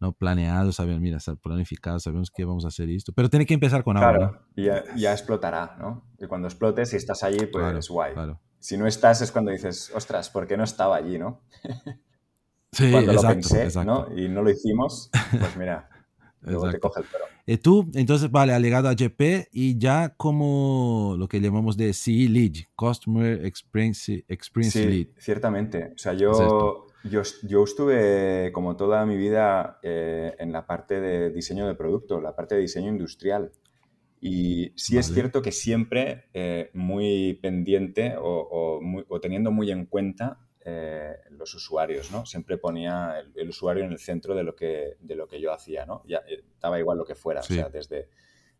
¿no? 0.00 0.12
planeado, 0.12 0.72
saben, 0.72 1.00
mira, 1.00 1.18
planificado, 1.40 2.00
sabemos 2.00 2.30
que 2.30 2.44
vamos 2.44 2.64
a 2.64 2.68
hacer 2.68 2.88
esto, 2.90 3.12
pero 3.12 3.30
tiene 3.30 3.46
que 3.46 3.54
empezar 3.54 3.84
con 3.84 3.96
algo. 3.96 4.18
Claro, 4.18 4.46
y 4.56 5.00
ya, 5.00 5.12
explotará, 5.12 5.76
¿no? 5.78 6.10
Y 6.18 6.26
cuando 6.26 6.48
explotes, 6.48 6.90
si 6.90 6.96
estás 6.96 7.22
allí, 7.22 7.46
pues 7.46 7.76
es 7.76 7.88
guay. 7.88 8.14
Si 8.58 8.76
no 8.76 8.86
estás, 8.86 9.20
es 9.22 9.32
cuando 9.32 9.50
dices, 9.50 9.92
ostras, 9.94 10.30
¿por 10.30 10.46
qué 10.46 10.56
no 10.56 10.64
estaba 10.64 10.96
allí, 10.96 11.18
no? 11.18 11.42
Sí, 12.72 12.90
cuando 12.92 13.12
exacto, 13.12 13.48
lo 13.48 13.60
pensé, 13.60 13.84
¿no? 13.84 14.08
Y 14.16 14.28
no 14.28 14.42
lo 14.42 14.50
hicimos, 14.50 15.10
pues 15.38 15.56
mira, 15.56 15.88
luego 16.42 16.70
te 16.70 16.78
coge 16.78 17.00
el 17.00 17.06
perro. 17.06 17.24
Y 17.46 17.56
tú, 17.56 17.90
entonces, 17.94 18.30
vale, 18.30 18.52
alegado 18.52 18.88
a 18.88 18.94
GP 18.94 19.48
y 19.52 19.78
ya 19.78 20.14
como 20.16 21.16
lo 21.18 21.28
que 21.28 21.40
llamamos 21.40 21.76
de 21.76 21.92
CE 21.92 22.28
Lead, 22.28 22.66
Customer 22.76 23.44
Experience, 23.44 24.24
Experience 24.28 24.78
sí, 24.78 24.88
Lead. 24.88 25.06
ciertamente. 25.18 25.92
O 25.94 25.98
sea, 25.98 26.12
yo, 26.14 26.86
yo, 27.04 27.22
yo, 27.42 27.64
estuve 27.64 28.52
como 28.52 28.76
toda 28.76 29.04
mi 29.06 29.16
vida 29.16 29.78
eh, 29.82 30.34
en 30.38 30.52
la 30.52 30.66
parte 30.66 31.00
de 31.00 31.30
diseño 31.30 31.66
de 31.66 31.74
producto, 31.74 32.20
la 32.20 32.36
parte 32.36 32.54
de 32.54 32.62
diseño 32.62 32.90
industrial. 32.90 33.52
Y 34.20 34.72
sí 34.76 34.98
es 34.98 35.06
cierto 35.12 35.42
que 35.42 35.50
siempre 35.50 36.26
eh, 36.32 36.70
muy 36.74 37.40
pendiente 37.42 38.14
o, 38.16 38.80
o 39.08 39.20
teniendo 39.20 39.50
muy 39.50 39.72
en 39.72 39.86
cuenta 39.86 40.38
eh, 40.64 41.16
los 41.30 41.54
usuarios, 41.54 42.12
¿no? 42.12 42.24
Siempre 42.24 42.56
ponía 42.56 43.24
el, 43.34 43.48
usuario 43.48 43.84
en 43.84 43.90
el 43.92 43.98
centro 43.98 44.34
de 44.34 44.44
lo 44.44 44.54
que, 44.54 44.96
de 45.00 45.16
lo 45.16 45.26
que 45.26 45.40
yo 45.40 45.52
hacía, 45.52 45.86
¿no? 45.86 46.02
Ya, 46.06 46.22
eh, 46.28 46.44
daba 46.60 46.78
igual 46.78 46.98
lo 46.98 47.04
que 47.04 47.16
fuera, 47.16 47.40
o 47.40 47.44
sea, 47.44 47.68
desde, 47.68 48.08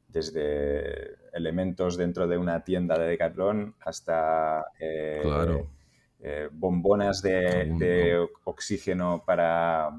desde 0.08 1.16
elementos 1.32 1.96
dentro 1.96 2.26
de 2.26 2.38
una 2.38 2.64
tienda 2.64 2.98
de 2.98 3.06
Decathlon 3.06 3.76
hasta 3.80 4.66
eh, 4.80 6.48
bombonas 6.50 7.22
de, 7.22 8.26
oxígeno 8.44 9.22
para 9.24 9.90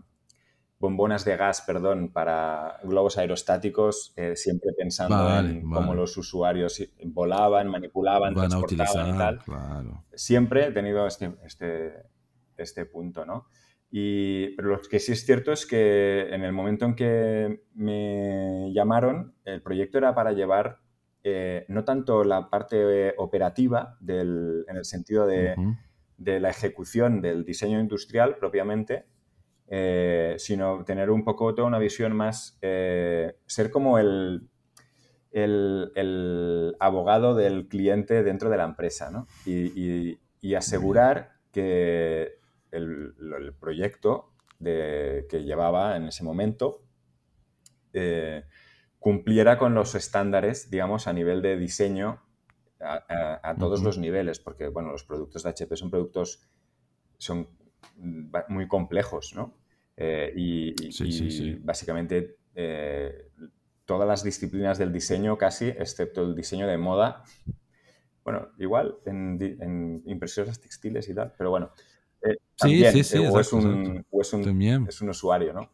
bombonas 0.84 1.24
de 1.24 1.38
gas, 1.38 1.62
perdón, 1.62 2.12
para 2.12 2.78
globos 2.84 3.17
aerostáticos, 3.17 4.12
eh, 4.17 4.36
siempre 4.36 4.72
pensando 4.78 5.39
en 5.39 5.62
cómo 5.72 5.96
los 5.96 6.17
usuarios 6.17 6.84
volaban, 7.06 7.69
manipulaban, 7.69 8.34
transportaban 8.34 9.15
y 9.15 9.17
tal. 9.17 9.39
Siempre 10.13 10.67
he 10.67 10.72
tenido 10.72 11.08
este, 11.08 11.36
este, 11.46 12.04
este 12.58 12.86
punto, 12.86 13.26
¿no? 13.26 13.48
Y, 13.91 14.54
pero 14.58 14.72
lo 14.72 14.82
que 14.82 15.00
sí 15.00 15.13
es 15.13 15.26
cierto 15.26 15.54
es 15.54 15.65
que 15.65 16.28
en 16.34 16.43
el 16.43 16.52
momento 16.52 16.84
en 16.84 16.96
que 16.96 17.63
me 17.76 18.69
llamaron, 18.74 19.36
el 19.46 19.62
proyecto 19.62 20.00
era 20.00 20.13
para 20.13 20.34
llevar 20.34 20.80
eh, 21.24 21.65
no 21.69 21.86
tanto 21.86 22.26
la 22.26 22.50
parte 22.50 23.13
operativa 23.17 23.96
del, 24.02 24.65
en 24.67 24.76
el 24.76 24.84
sentido 24.84 25.28
de, 25.28 25.56
de 26.17 26.41
la 26.41 26.50
ejecución 26.50 27.22
del 27.22 27.46
diseño 27.46 27.80
industrial 27.80 28.36
propiamente, 28.36 29.06
eh, 29.76 30.36
sino 30.38 30.86
tener 30.86 31.10
un 31.10 31.24
poco 31.24 31.56
toda 31.56 31.68
una 31.68 31.80
visión 31.80 32.16
más, 32.16 32.60
eh, 32.62 33.38
ser 33.48 33.72
como 33.72 33.98
el, 33.98 34.48
el, 35.32 36.76
abogado 36.80 37.34
del 37.34 37.68
cliente 37.68 38.22
dentro 38.22 38.52
de 38.52 38.58
la 38.58 38.66
empresa, 38.66 39.10
¿no? 39.10 39.26
y, 39.48 40.20
asegurar 40.54 41.38
que 41.52 42.36
el, 42.70 43.16
proyecto 43.60 44.36
de, 44.60 45.26
que 45.28 45.44
llevaba 45.44 45.98
en 45.98 46.04
ese 46.04 46.24
momento 46.24 46.84
eh, 47.94 48.44
cumpliera 49.00 49.58
con 49.58 49.74
los 49.74 49.96
estándares, 49.96 50.70
digamos, 50.70 51.08
a 51.08 51.14
nivel 51.14 51.42
de 51.42 51.58
diseño 51.58 52.22
a, 52.80 53.56
todos 53.58 53.82
los 53.82 53.98
niveles, 53.98 54.40
porque, 54.40 54.68
bueno, 54.68 54.92
los 54.92 55.04
productos 55.04 55.42
de 55.42 55.50
HP 55.50 55.76
son 55.78 55.90
productos, 55.90 56.48
son 57.18 57.48
muy 58.50 58.68
complejos, 58.68 59.34
¿no? 59.34 59.62
Eh, 59.95 60.34
y, 60.36 61.58
básicamente 61.60 62.38
eh, 62.56 63.29
todas 63.86 64.08
las 64.08 64.23
disciplinas 64.23 64.77
del 64.79 64.91
diseño 64.91 65.38
casi, 65.38 65.67
excepto 65.67 66.23
el 66.23 66.36
diseño 66.36 66.67
de 66.67 66.77
moda, 66.77 67.23
bueno, 68.23 68.49
igual 68.58 68.95
en, 69.06 70.01
impresiones 70.06 70.60
textiles 70.60 71.08
y 71.10 71.13
tal, 71.13 71.34
pero 71.38 71.51
bueno, 71.51 71.71
eh, 72.21 72.38
también, 72.58 72.97
es 72.97 73.13
un, 73.13 74.06
es, 74.88 75.01
un, 75.01 75.10
usuario, 75.10 75.53
¿no? 75.53 75.69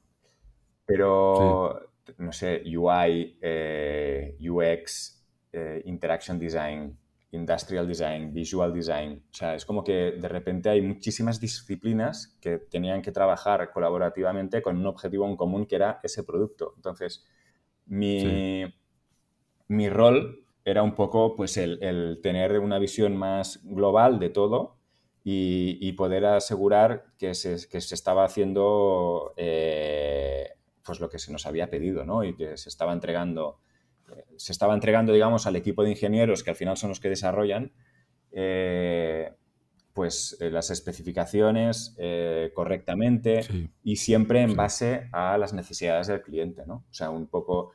Pero, 0.85 1.91
no 2.17 2.33
sé, 2.33 2.63
UI, 2.65 3.37
UX, 4.39 5.23
Interaction 5.85 6.39
Design, 6.39 6.97
Industrial 7.31 7.87
Design, 7.87 8.33
Visual 8.33 8.73
Design. 8.73 9.23
O 9.31 9.33
sea, 9.33 9.55
es 9.55 9.65
como 9.65 9.83
que 9.83 10.13
de 10.13 10.27
repente 10.27 10.69
hay 10.69 10.81
muchísimas 10.81 11.39
disciplinas 11.39 12.37
que 12.41 12.57
tenían 12.57 13.01
que 13.01 13.11
trabajar 13.11 13.71
colaborativamente 13.71 14.61
con 14.61 14.77
un 14.77 14.87
objetivo 14.87 15.27
en 15.27 15.37
común 15.37 15.65
que 15.65 15.75
era 15.75 15.99
ese 16.03 16.23
producto. 16.23 16.73
Entonces, 16.75 17.25
mi, 17.85 18.65
mi 19.67 19.89
rol 19.89 20.45
era 20.65 20.83
un 20.83 20.95
poco 20.95 21.35
pues 21.35 21.57
el, 21.57 22.19
tener 22.21 22.59
una 22.59 22.79
visión 22.79 23.15
más 23.15 23.59
global 23.63 24.19
de 24.19 24.29
todo 24.29 24.77
y, 25.23 25.91
poder 25.93 26.25
asegurar 26.25 27.05
que 27.19 27.35
se, 27.35 27.67
que 27.69 27.81
se 27.81 27.93
estaba 27.93 28.23
haciendo 28.23 29.33
eh, 29.37 30.49
pues 30.83 30.99
lo 30.99 31.07
que 31.07 31.19
se 31.19 31.31
nos 31.31 31.45
había 31.45 31.69
pedido, 31.69 32.03
¿no? 32.03 32.23
Y 32.23 32.35
que 32.35 32.57
se 32.57 32.69
estaba 32.69 32.93
entregando 32.93 33.59
se 34.37 34.51
estaba 34.51 34.73
entregando, 34.73 35.13
digamos, 35.13 35.47
al 35.47 35.55
equipo 35.55 35.83
de 35.83 35.91
ingenieros, 35.91 36.43
que 36.43 36.51
al 36.51 36.55
final 36.55 36.77
son 36.77 36.89
los 36.89 36.99
que 36.99 37.09
desarrollan, 37.09 37.71
eh, 38.31 39.31
pues 39.99 40.37
eh, 40.39 40.49
las 40.49 40.69
especificaciones 40.69 41.93
eh, 41.97 42.51
correctamente 42.55 43.41
y 43.83 43.97
siempre 43.97 44.41
en 44.41 44.55
base 44.55 45.09
a 45.11 45.37
las 45.37 45.51
necesidades 45.51 46.07
del 46.07 46.21
cliente, 46.21 46.63
¿no? 46.65 46.85
O 46.89 46.93
sea, 46.93 47.09
un 47.09 47.27
poco 47.27 47.73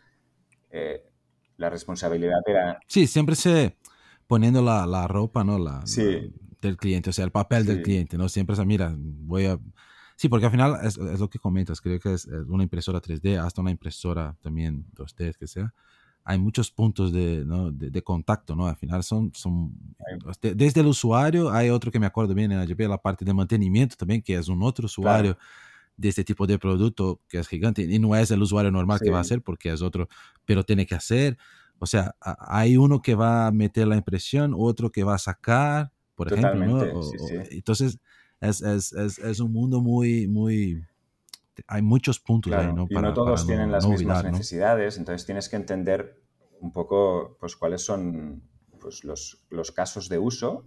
eh, 0.70 1.02
la 1.58 1.68
responsabilidad 1.68 2.38
era... 2.46 2.80
Sí, 2.86 3.06
siempre 3.06 3.34
se 3.34 3.76
poniendo 4.26 4.62
la, 4.62 4.86
la 4.86 5.06
ropa, 5.06 5.44
¿no? 5.44 5.58
La, 5.58 5.84
del 6.62 6.76
cliente, 6.78 7.10
o 7.10 7.12
sea, 7.12 7.26
el 7.26 7.30
papel 7.30 7.66
del 7.66 7.82
cliente, 7.82 8.16
¿no? 8.16 8.30
Siempre 8.30 8.56
se 8.56 8.64
mira, 8.64 8.94
voy 8.96 9.44
a... 9.44 9.58
Sí, 10.16 10.30
porque 10.30 10.46
al 10.46 10.52
final 10.52 10.78
es, 10.82 10.96
es 10.96 11.20
lo 11.20 11.28
que 11.28 11.38
comentas, 11.38 11.82
creo 11.82 12.00
que 12.00 12.14
es 12.14 12.24
una 12.24 12.62
impresora 12.62 13.02
3D, 13.02 13.38
hasta 13.38 13.60
una 13.60 13.70
impresora 13.70 14.34
también 14.40 14.86
2D, 14.94 15.36
que 15.36 15.46
sea 15.46 15.74
hay 16.24 16.38
muchos 16.38 16.70
puntos 16.70 17.12
de, 17.12 17.44
¿no? 17.44 17.70
de, 17.70 18.02
contacto, 18.02 18.56
¿no? 18.56 18.66
Al 18.66 18.76
final 18.76 19.02
son, 19.02 19.30
son 19.34 19.72
desde 20.40 20.80
el 20.80 20.86
usuario, 20.86 21.52
hay 21.52 21.68
otro 21.68 21.92
que 21.92 22.00
me 22.00 22.06
acuerdo 22.06 22.34
bien 22.34 22.50
en 22.50 22.58
AGP, 22.60 22.80
la 22.88 22.98
parte 22.98 23.26
de 23.26 23.34
mantenimiento 23.34 23.94
también, 23.94 24.22
que 24.22 24.34
es 24.34 24.48
un 24.48 24.62
otro 24.62 24.86
usuario 24.86 25.36
de 25.96 26.08
este 26.08 26.24
tipo 26.24 26.46
de 26.46 26.58
producto 26.58 27.20
que 27.28 27.38
es 27.38 27.46
gigante 27.46 27.82
y 27.82 27.98
no 27.98 28.16
es 28.16 28.30
el 28.30 28.42
usuario 28.42 28.70
normal 28.70 29.00
que 29.00 29.10
va 29.10 29.18
a 29.18 29.20
hacer 29.20 29.42
porque 29.42 29.70
es 29.70 29.82
otro, 29.82 30.08
pero 30.46 30.64
tiene 30.64 30.86
que 30.86 30.94
hacer. 30.94 31.36
O 31.78 31.86
sea, 31.86 32.16
hay 32.20 32.78
uno 32.78 33.02
que 33.02 33.14
va 33.14 33.46
a 33.46 33.52
meter 33.52 33.86
la 33.86 33.96
impresión, 33.96 34.54
otro 34.56 34.90
que 34.90 35.04
va 35.04 35.16
a 35.16 35.18
sacar, 35.18 35.92
por 36.14 36.32
ejemplo, 36.32 36.66
¿no? 36.66 36.82
entonces, 37.50 37.98
es, 38.40 38.62
es, 38.62 38.92
es, 38.92 39.18
es 39.18 39.40
un 39.40 39.52
mundo 39.52 39.82
muy, 39.82 40.26
muy, 40.26 40.84
hay 41.66 41.82
muchos 41.82 42.20
puntos 42.20 42.52
ahí, 42.52 42.72
¿no? 42.72 42.86
y 42.88 42.94
no 42.94 43.14
todos 43.14 43.46
tienen 43.46 43.70
las 43.70 43.86
mismas 43.86 44.24
necesidades, 44.24 44.98
entonces 44.98 45.26
tienes 45.26 45.48
que 45.48 45.56
entender 45.56 46.20
un 46.60 46.72
poco 46.72 47.36
pues, 47.38 47.56
cuáles 47.56 47.82
son 47.82 48.42
pues, 48.80 49.04
los, 49.04 49.44
los, 49.50 49.72
casos 49.72 50.08
de 50.08 50.18
uso 50.18 50.66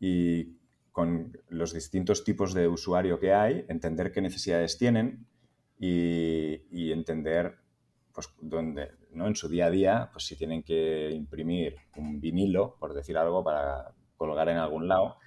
y 0.00 0.56
con 0.92 1.36
los 1.48 1.72
distintos 1.72 2.24
tipos 2.24 2.54
de 2.54 2.68
usuario 2.68 3.20
que 3.20 3.32
hay, 3.32 3.64
entender 3.68 4.12
qué 4.12 4.20
necesidades 4.20 4.78
tienen 4.78 5.26
y, 5.78 6.62
y 6.70 6.92
entender 6.92 7.58
pues, 8.12 8.30
dónde, 8.40 8.92
¿no? 9.12 9.26
en 9.26 9.36
su 9.36 9.48
día 9.48 9.66
a 9.66 9.70
día, 9.70 10.08
pues 10.12 10.24
si 10.24 10.36
tienen 10.36 10.62
que 10.62 11.10
imprimir 11.10 11.76
un 11.96 12.20
vinilo, 12.20 12.76
por 12.78 12.94
decir 12.94 13.16
algo, 13.18 13.44
para 13.44 13.94
colgar 14.16 14.48
en 14.48 14.56
algún 14.56 14.88
lado, 14.88 15.18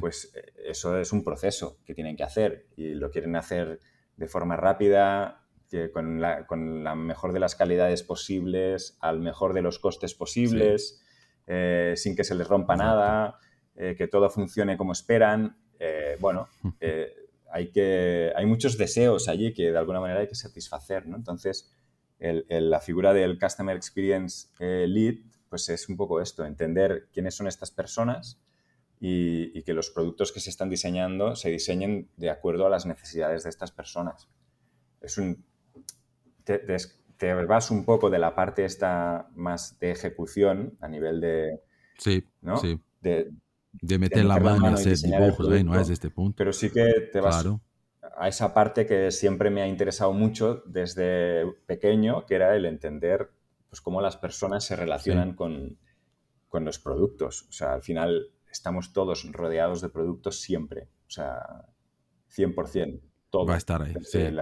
pues 0.00 0.32
eh, 0.34 0.52
eso 0.66 0.98
es 0.98 1.12
un 1.12 1.24
proceso 1.24 1.78
que 1.84 1.94
tienen 1.94 2.16
que 2.16 2.22
hacer 2.22 2.68
y 2.76 2.94
lo 2.94 3.10
quieren 3.10 3.36
hacer 3.36 3.80
de 4.16 4.28
forma 4.28 4.56
rápida, 4.56 5.44
con, 5.92 6.20
la, 6.20 6.46
con, 6.46 6.84
la, 6.84 6.94
mejor 6.94 7.32
de 7.32 7.40
las 7.40 7.54
calidades 7.54 8.02
posibles, 8.02 8.96
al 9.00 9.20
mejor 9.20 9.54
de 9.54 9.62
los 9.62 9.78
costes 9.78 10.14
posibles, 10.14 11.02
eh, 11.46 11.94
sin 11.96 12.14
que 12.14 12.24
se 12.24 12.34
les 12.34 12.46
rompa 12.46 12.76
nada, 12.76 13.38
eh, 13.74 13.94
que 13.96 14.06
todo 14.06 14.30
funcione 14.30 14.76
como 14.76 14.92
esperan. 14.92 15.56
Eh, 15.78 16.16
bueno, 16.20 16.48
hay, 17.50 17.70
que, 17.70 18.32
hay 18.36 18.46
muchos 18.46 18.78
deseos 18.78 19.28
allí 19.28 19.52
que 19.52 19.72
de 19.72 19.78
alguna 19.78 20.00
manera 20.00 20.20
hay 20.20 20.28
que 20.28 20.34
satisfacer, 20.34 21.06
¿no? 21.06 21.16
Entonces, 21.16 21.72
la 22.18 22.80
figura 22.80 23.12
del 23.12 23.38
Customer 23.38 23.76
Experience 23.76 24.48
Lead, 24.58 25.16
pues 25.50 25.68
es 25.68 25.88
un 25.88 25.96
poco 25.96 26.20
esto, 26.20 26.44
entender 26.44 27.08
quiénes 27.12 27.34
son 27.34 27.48
estas 27.48 27.70
personas, 27.70 28.40
y, 29.00 29.62
que 29.62 29.74
los 29.74 29.90
productos 29.90 30.32
que 30.32 30.40
se 30.40 30.50
están 30.50 30.70
diseñando 30.70 31.36
se 31.36 31.50
diseñen 31.50 32.08
de 32.16 32.30
acuerdo 32.30 32.66
a 32.66 32.70
las 32.70 32.86
necesidades 32.86 33.42
de 33.44 33.50
estas 33.50 33.70
personas. 33.70 34.28
Es 35.00 35.18
un, 35.18 35.44
te, 36.44 37.34
vas 37.46 37.70
un 37.70 37.84
poco 37.84 38.10
de 38.10 38.18
la 38.18 38.34
parte 38.34 38.64
esta 38.64 39.28
más 39.34 39.78
de 39.78 39.90
ejecución 39.90 40.76
a 40.80 40.88
nivel 40.88 41.20
de... 41.20 41.60
Sí, 41.98 42.24
sí. 42.60 42.80
De, 43.00 43.98
meter, 43.98 44.24
la, 44.24 44.38
mano 44.38 44.70
y 44.70 44.74
hacer 44.74 44.96
dibujos, 44.96 45.52
¿eh? 45.52 45.64
no 45.64 45.78
es 45.78 45.88
de 45.88 45.94
este 45.94 46.10
punto. 46.10 46.36
Pero 46.36 46.52
sí 46.52 46.70
que 46.70 47.08
te 47.12 47.20
vas 47.20 47.44
a 48.16 48.28
esa 48.28 48.54
parte 48.54 48.86
que 48.86 49.10
siempre 49.10 49.50
me 49.50 49.62
ha 49.62 49.66
interesado 49.66 50.12
mucho 50.12 50.62
desde 50.66 51.44
pequeño, 51.66 52.24
que 52.26 52.36
era 52.36 52.54
el 52.54 52.64
entender 52.64 53.30
pues, 53.68 53.80
cómo 53.80 54.00
las 54.00 54.16
personas 54.16 54.64
se 54.64 54.76
relacionan 54.76 55.34
con, 55.34 55.76
con 56.48 56.64
los 56.64 56.78
productos. 56.78 57.46
O 57.48 57.52
sea, 57.52 57.74
al 57.74 57.82
final 57.82 58.30
estamos 58.54 58.92
todos 58.92 59.30
rodeados 59.32 59.80
de 59.82 59.88
productos 59.88 60.40
siempre. 60.40 60.88
O 61.06 61.10
sea, 61.10 61.66
100%. 62.34 63.00
Todo. 63.28 63.46
Va 63.46 63.54
a 63.54 63.58
estar 63.58 63.82
ahí. 63.82 63.94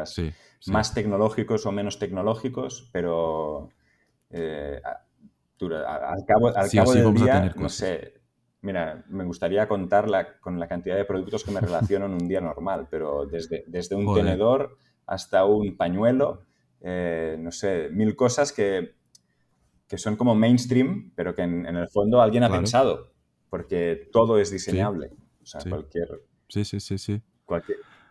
Sí, 0.04 0.30
Más 0.66 0.92
tecnológicos 0.92 1.64
o 1.64 1.72
menos 1.72 1.98
tecnológicos, 1.98 2.90
pero 2.92 3.70
eh, 4.30 4.80
al 4.84 6.24
cabo, 6.26 6.48
al 6.54 6.70
cabo 6.70 6.92
del 6.92 7.14
día, 7.14 7.54
no 7.56 7.70
sé, 7.70 8.20
mira, 8.60 9.02
me 9.08 9.24
gustaría 9.24 9.66
contar 9.66 10.06
con 10.40 10.60
la 10.60 10.68
cantidad 10.68 10.96
de 10.96 11.06
productos 11.06 11.42
que 11.42 11.50
me 11.50 11.60
relaciono 11.60 12.04
en 12.04 12.12
un 12.12 12.28
día 12.28 12.42
normal, 12.42 12.88
pero 12.90 13.24
desde, 13.24 13.64
desde 13.66 13.94
un 13.94 14.14
tenedor 14.14 14.76
hasta 15.06 15.46
un 15.46 15.76
pañuelo, 15.78 16.44
eh, 16.82 17.36
no 17.38 17.50
sé, 17.50 17.88
mil 17.90 18.14
cosas 18.14 18.52
que, 18.52 18.94
que 19.88 19.96
son 19.96 20.16
como 20.16 20.34
mainstream, 20.34 21.12
pero 21.14 21.34
que 21.34 21.42
en, 21.42 21.64
el 21.64 21.88
fondo 21.88 22.20
alguien 22.20 22.44
ha 22.44 22.50
pensado 22.50 23.11
porque 23.53 24.09
todo 24.11 24.38
es 24.38 24.50
diseñable. 24.50 25.11
O 25.42 25.44
sea, 25.44 25.61
cualquier... 25.68 26.09
Sí, 26.48 26.64
sí, 26.64 26.80
sí, 26.80 26.96
sí. 26.96 27.20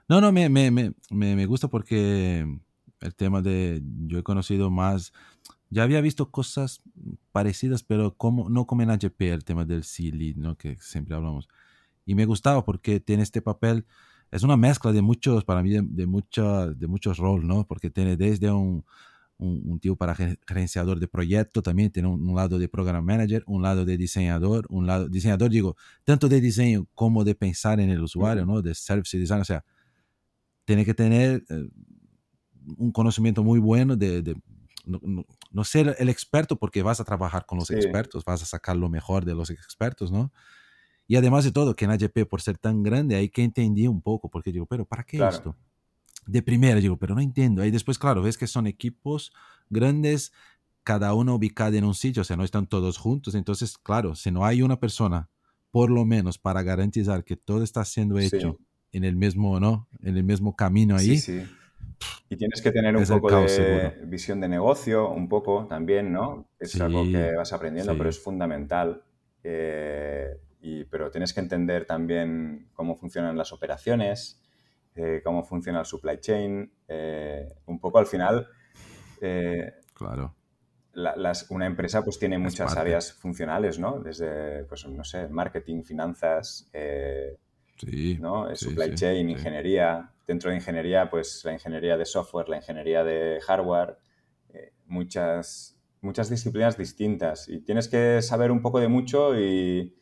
No, 0.07 0.21
no, 0.21 0.31
me, 0.31 0.49
me, 0.49 0.69
me, 0.69 0.93
me, 1.09 1.45
gusta 1.47 1.67
porque 1.67 2.45
el 2.99 3.15
tema 3.15 3.41
de... 3.41 3.81
Yo 4.05 4.19
he 4.19 4.23
conocido 4.23 4.69
más... 4.69 5.13
Ya 5.71 5.81
había 5.81 5.99
visto 5.99 6.29
cosas 6.29 6.83
parecidas, 7.31 7.81
pero 7.81 8.15
como, 8.15 8.51
no 8.51 8.67
como 8.67 8.83
en 8.83 8.91
AGP, 8.91 9.19
el 9.21 9.43
tema 9.43 9.65
del 9.65 9.83
C-Lead, 9.83 10.35
¿no? 10.35 10.59
Que 10.59 10.77
siempre 10.79 11.15
hablamos. 11.15 11.49
Y 12.05 12.13
me 12.13 12.25
gustaba 12.25 12.63
porque 12.63 12.99
tiene 12.99 13.23
este 13.23 13.41
papel... 13.41 13.87
Es 14.29 14.43
una 14.43 14.57
mezcla 14.57 14.91
de 14.91 15.01
muchos, 15.01 15.43
para 15.43 15.63
mí, 15.63 15.71
de, 15.71 15.81
de, 15.81 16.05
de 16.05 16.87
muchos 16.87 17.17
roles, 17.17 17.45
¿no? 17.47 17.65
Porque 17.65 17.89
tiene 17.89 18.15
desde 18.15 18.51
un 18.51 18.85
un, 19.41 19.79
tipo 19.79 19.95
para 19.95 20.15
gerenciador 20.15 20.99
de 20.99 21.07
proyecto, 21.07 21.63
también 21.63 21.91
tiene 21.91 22.07
un, 22.07 22.35
lado 22.35 22.59
de 22.59 22.69
program 22.69 23.03
manager, 23.03 23.43
un 23.47 23.61
lado 23.61 23.85
de 23.85 23.97
diseñador, 23.97 24.67
un 24.69 24.85
lado, 24.85 25.09
diseñador 25.09 25.49
digo, 25.49 25.75
tanto 26.03 26.29
de 26.29 26.39
diseño 26.39 26.87
como 26.93 27.23
de 27.23 27.33
pensar 27.33 27.79
en 27.79 27.89
el 27.89 28.01
usuario, 28.01 28.45
¿no? 28.45 28.61
De 28.61 28.75
service 28.75 29.17
design, 29.17 29.41
o 29.41 29.45
sea, 29.45 29.65
tiene 30.63 30.85
que 30.85 30.93
tener 30.93 31.43
eh, 31.49 31.69
un 32.77 32.91
conocimiento 32.91 33.43
muy 33.43 33.59
bueno 33.59 33.95
de, 33.95 34.35
no, 34.85 35.63
ser 35.63 35.95
el 35.97 36.09
experto 36.09 36.55
porque 36.55 36.83
vas 36.83 36.99
a 36.99 37.03
trabajar 37.03 37.45
con 37.45 37.57
los 37.57 37.71
expertos, 37.71 38.23
vas 38.23 38.43
a 38.43 38.45
sacar 38.45 38.77
lo 38.77 38.89
mejor 38.89 39.25
de 39.25 39.33
los 39.33 39.49
expertos, 39.49 40.11
¿no? 40.11 40.31
Y 41.07 41.15
además 41.15 41.43
de 41.43 41.51
todo, 41.51 41.75
que 41.75 41.85
en 41.85 41.91
AGP, 41.91 42.25
por 42.29 42.41
ser 42.41 42.57
tan 42.57 42.83
grande, 42.83 43.15
hay 43.15 43.27
que 43.27 43.43
entender 43.43 43.89
un 43.89 44.01
poco, 44.01 44.29
porque 44.29 44.51
digo, 44.51 44.65
pero 44.65 44.85
¿para 44.85 45.03
qué 45.03 45.17
esto? 45.27 45.57
De 46.25 46.41
primera, 46.41 46.79
digo, 46.79 46.97
pero 46.97 47.15
no 47.15 47.21
entiendo. 47.21 47.65
Y 47.65 47.71
después, 47.71 47.97
claro, 47.97 48.21
ves 48.21 48.37
que 48.37 48.47
son 48.47 48.67
equipos 48.67 49.33
grandes, 49.69 50.31
cada 50.83 51.13
uno 51.13 51.35
ubicado 51.35 51.75
en 51.75 51.83
un 51.83 51.93
sitio, 51.93 52.21
o 52.21 52.25
sea, 52.25 52.37
no 52.37 52.43
están 52.43 52.67
todos 52.67 52.97
juntos. 52.97 53.35
Entonces, 53.35 53.77
claro, 53.77 54.15
si 54.15 54.31
no 54.31 54.45
hay 54.45 54.61
una 54.61 54.79
persona, 54.79 55.29
por 55.71 55.89
lo 55.89 56.05
menos 56.05 56.37
para 56.37 56.63
garantizar 56.63 57.23
que 57.23 57.37
todo 57.37 57.63
está 57.63 57.85
siendo 57.85 58.19
hecho 58.19 58.59
en 58.91 59.03
el 59.03 59.15
mismo, 59.15 59.59
¿no? 59.59 59.87
En 60.03 60.17
el 60.17 60.23
mismo 60.23 60.55
camino 60.55 60.95
ahí. 60.97 61.17
Sí, 61.17 61.43
Y 62.29 62.35
tienes 62.35 62.61
que 62.61 62.71
tener 62.71 62.95
un 62.95 63.05
poco 63.05 63.41
de 63.41 64.01
visión 64.05 64.41
de 64.41 64.49
negocio, 64.49 65.09
un 65.09 65.29
poco 65.29 65.65
también, 65.67 66.11
¿no? 66.11 66.47
Es 66.59 66.79
algo 66.81 67.03
que 67.03 67.33
vas 67.35 67.53
aprendiendo, 67.53 67.97
pero 67.97 68.09
es 68.09 68.19
fundamental. 68.19 69.03
Eh, 69.43 70.37
y, 70.61 70.83
pero 70.85 71.09
tienes 71.09 71.33
que 71.33 71.39
entender 71.39 71.85
también 71.85 72.67
cómo 72.73 72.95
funcionan 72.95 73.37
las 73.37 73.51
operaciones, 73.51 74.40
eh, 74.95 75.21
cómo 75.23 75.43
funciona 75.43 75.79
el 75.79 75.85
supply 75.85 76.19
chain, 76.19 76.71
eh, 76.87 77.53
un 77.65 77.79
poco 77.79 77.99
al 77.99 78.05
final. 78.05 78.47
Eh, 79.21 79.71
claro. 79.93 80.35
una 81.49 81.65
empresa 81.65 82.03
pues 82.03 82.19
tiene 82.19 82.37
muchas 82.37 82.75
áreas 82.75 83.13
funcionales, 83.13 83.79
¿no? 83.79 83.99
Desde, 83.99 84.63
pues 84.65 84.85
no 84.87 85.03
sé, 85.03 85.27
marketing, 85.27 85.83
finanzas, 85.83 86.69
sí, 87.77 88.17
¿no? 88.19 88.53
supply 88.55 88.95
chain, 88.95 89.29
ingeniería. 89.29 90.11
Dentro 90.27 90.49
de 90.49 90.57
ingeniería, 90.57 91.09
pues 91.09 91.43
la 91.43 91.53
ingeniería 91.53 91.97
de 91.97 92.05
software, 92.05 92.47
la 92.47 92.57
ingeniería 92.57 93.03
de 93.03 93.39
hardware, 93.41 93.97
muchas, 94.85 95.77
muchas 96.01 96.29
disciplinas 96.29 96.77
distintas. 96.77 97.49
Y 97.49 97.59
tienes 97.59 97.87
que 97.89 98.21
saber 98.21 98.51
un 98.51 98.61
poco 98.61 98.79
de 98.79 98.87
mucho 98.87 99.37
y 99.37 99.95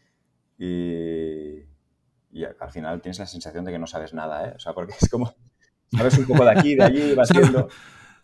y 0.59 1.63
al 2.59 2.71
final 2.71 3.01
tienes 3.01 3.19
la 3.19 3.25
sensación 3.25 3.65
de 3.65 3.71
que 3.71 3.79
no 3.79 3.87
sabes 3.87 4.13
nada, 4.13 4.47
¿eh? 4.47 4.53
O 4.55 4.59
sea, 4.59 4.73
porque 4.73 4.93
es 4.99 5.09
como, 5.09 5.33
sabes 5.91 6.17
un 6.17 6.25
poco 6.25 6.43
de 6.45 6.51
aquí, 6.51 6.75
de 6.75 6.83
allí, 6.83 7.13
vas 7.15 7.29
viendo. 7.31 7.67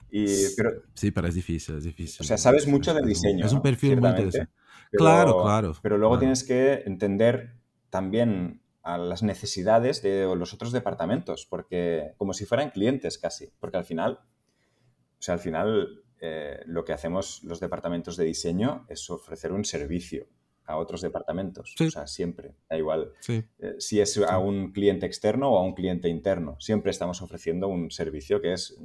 Y, 0.09 0.25
pero, 0.55 0.71
sí, 0.93 1.11
pero 1.11 1.27
es 1.27 1.35
difícil, 1.35 1.77
es 1.77 1.83
difícil. 1.83 2.17
O 2.21 2.23
sea, 2.23 2.37
sabes 2.37 2.67
mucho 2.67 2.93
del 2.93 3.05
diseño. 3.05 3.45
Es 3.45 3.53
un 3.53 3.61
perfil 3.61 3.99
muy 3.99 4.09
interesante. 4.09 4.53
claro, 4.91 5.41
claro. 5.43 5.73
Pero 5.81 5.97
luego 5.97 6.19
tienes 6.19 6.43
que 6.43 6.83
entender 6.85 7.55
también 7.89 8.61
a 8.83 8.97
las 8.97 9.23
necesidades 9.23 10.03
de 10.03 10.31
los 10.35 10.53
otros 10.53 10.71
departamentos, 10.71 11.47
porque 11.49 12.13
como 12.17 12.33
si 12.33 12.45
fueran 12.45 12.69
clientes 12.69 13.17
casi, 13.17 13.51
porque 13.59 13.77
al 13.77 13.83
final, 13.83 14.19
o 14.21 15.21
sea, 15.21 15.33
al 15.33 15.39
final 15.39 16.03
eh, 16.21 16.61
lo 16.65 16.85
que 16.85 16.93
hacemos 16.93 17.43
los 17.43 17.59
departamentos 17.59 18.15
de 18.15 18.25
diseño 18.25 18.85
es 18.87 19.09
ofrecer 19.09 19.51
un 19.51 19.65
servicio 19.65 20.27
a 20.65 20.77
otros 20.77 21.01
departamentos. 21.01 21.75
O 21.79 21.89
sea, 21.89 22.07
siempre, 22.07 22.55
da 22.69 22.77
igual. 22.77 23.11
Sí. 23.19 23.43
Eh, 23.59 23.75
si 23.79 23.99
es 23.99 24.17
a 24.17 24.39
un 24.39 24.71
cliente 24.71 25.05
externo 25.05 25.51
o 25.51 25.57
a 25.57 25.63
un 25.63 25.73
cliente 25.73 26.09
interno. 26.09 26.57
Siempre 26.59 26.91
estamos 26.91 27.21
ofreciendo 27.21 27.67
un 27.67 27.91
servicio 27.91 28.41
que 28.41 28.53
es 28.53 28.77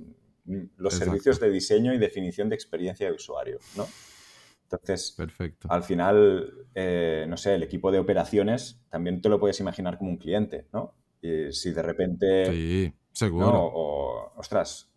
mm, 0.44 0.62
los 0.76 0.94
servicios 0.94 1.40
de 1.40 1.50
diseño 1.50 1.94
y 1.94 1.98
definición 1.98 2.48
de 2.48 2.54
experiencia 2.54 3.06
de 3.06 3.12
usuario, 3.12 3.58
¿no? 3.76 3.86
Entonces, 4.64 5.14
Perfecto. 5.16 5.66
al 5.70 5.82
final, 5.82 6.68
eh, 6.74 7.26
no 7.28 7.36
sé, 7.36 7.56
el 7.56 7.62
equipo 7.64 7.90
de 7.90 7.98
operaciones 7.98 8.80
también 8.88 9.20
te 9.20 9.28
lo 9.28 9.40
puedes 9.40 9.58
imaginar 9.58 9.98
como 9.98 10.10
un 10.10 10.16
cliente, 10.16 10.68
¿no? 10.72 10.94
Y 11.20 11.52
si 11.52 11.72
de 11.72 11.82
repente... 11.82 12.46
Sí, 12.52 12.92
seguro. 13.12 13.46
¿no? 13.46 13.64
O, 13.64 14.32
ostras, 14.36 14.92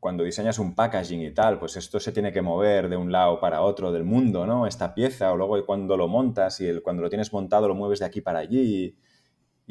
cuando 0.00 0.24
diseñas 0.24 0.58
un 0.58 0.74
packaging 0.74 1.20
y 1.22 1.30
tal, 1.32 1.58
pues 1.58 1.76
esto 1.76 2.00
se 2.00 2.10
tiene 2.10 2.32
que 2.32 2.40
mover 2.42 2.88
de 2.88 2.96
un 2.96 3.12
lado 3.12 3.38
para 3.38 3.60
otro 3.60 3.92
del 3.92 4.02
mundo, 4.04 4.46
¿no? 4.46 4.66
Esta 4.66 4.94
pieza, 4.94 5.30
o 5.32 5.36
luego 5.36 5.64
cuando 5.66 5.96
lo 5.96 6.08
montas 6.08 6.60
y 6.60 6.66
el, 6.66 6.82
cuando 6.82 7.02
lo 7.02 7.10
tienes 7.10 7.32
montado 7.32 7.68
lo 7.68 7.74
mueves 7.74 7.98
de 8.00 8.06
aquí 8.06 8.20
para 8.22 8.38
allí. 8.40 8.96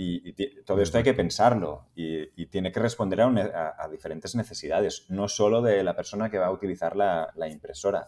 Y, 0.01 0.29
y 0.29 0.63
todo 0.63 0.81
esto 0.81 0.97
hay 0.97 1.03
que 1.03 1.13
pensarlo 1.13 1.87
y, 1.93 2.19
y 2.41 2.45
tiene 2.45 2.71
que 2.71 2.79
responder 2.79 3.19
a, 3.19 3.27
un, 3.27 3.37
a, 3.37 3.73
a, 3.77 3.89
diferentes 3.89 4.33
necesidades, 4.33 5.07
no 5.09 5.27
solo 5.27 5.61
de 5.61 5.83
la 5.83 5.93
persona 5.93 6.29
que 6.29 6.37
va 6.37 6.45
a 6.45 6.51
utilizar 6.51 6.95
la, 6.95 7.29
la 7.35 7.49
impresora, 7.49 8.07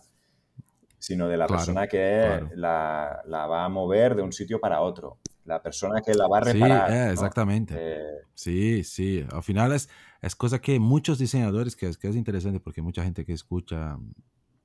sino 0.98 1.28
de 1.28 1.36
la 1.36 1.48
Claro, 1.48 1.60
persona 1.60 1.88
que 1.88 2.22
claro. 2.22 2.50
la, 2.56 3.22
la 3.26 3.46
va 3.48 3.66
a 3.66 3.70
mover 3.70 4.16
de 4.16 4.22
un 4.22 4.32
sitio 4.32 4.60
para 4.62 4.80
otro, 4.82 5.18
la 5.44 5.62
persona 5.62 6.02
que 6.02 6.14
la 6.14 6.28
va 6.30 6.38
a 6.38 6.44
Sí, 6.46 6.54
reparar. 6.54 6.92
eh, 6.92 7.06
¿no? 7.08 7.12
exactamente. 7.12 7.74
Eh, 7.78 8.04
Sí, 8.36 8.84
sí. 8.86 9.26
Al 9.30 9.44
final 9.44 9.74
es, 9.74 9.90
es 10.22 10.36
cosa 10.36 10.60
que 10.62 10.80
muchos 10.80 11.18
diseñadores, 11.18 11.76
que 11.76 11.88
es, 11.88 11.98
que 11.98 12.08
es 12.08 12.16
interesante 12.16 12.60
porque 12.60 12.82
mucha 12.82 13.04
gente 13.04 13.26
que 13.26 13.34
escucha 13.34 13.98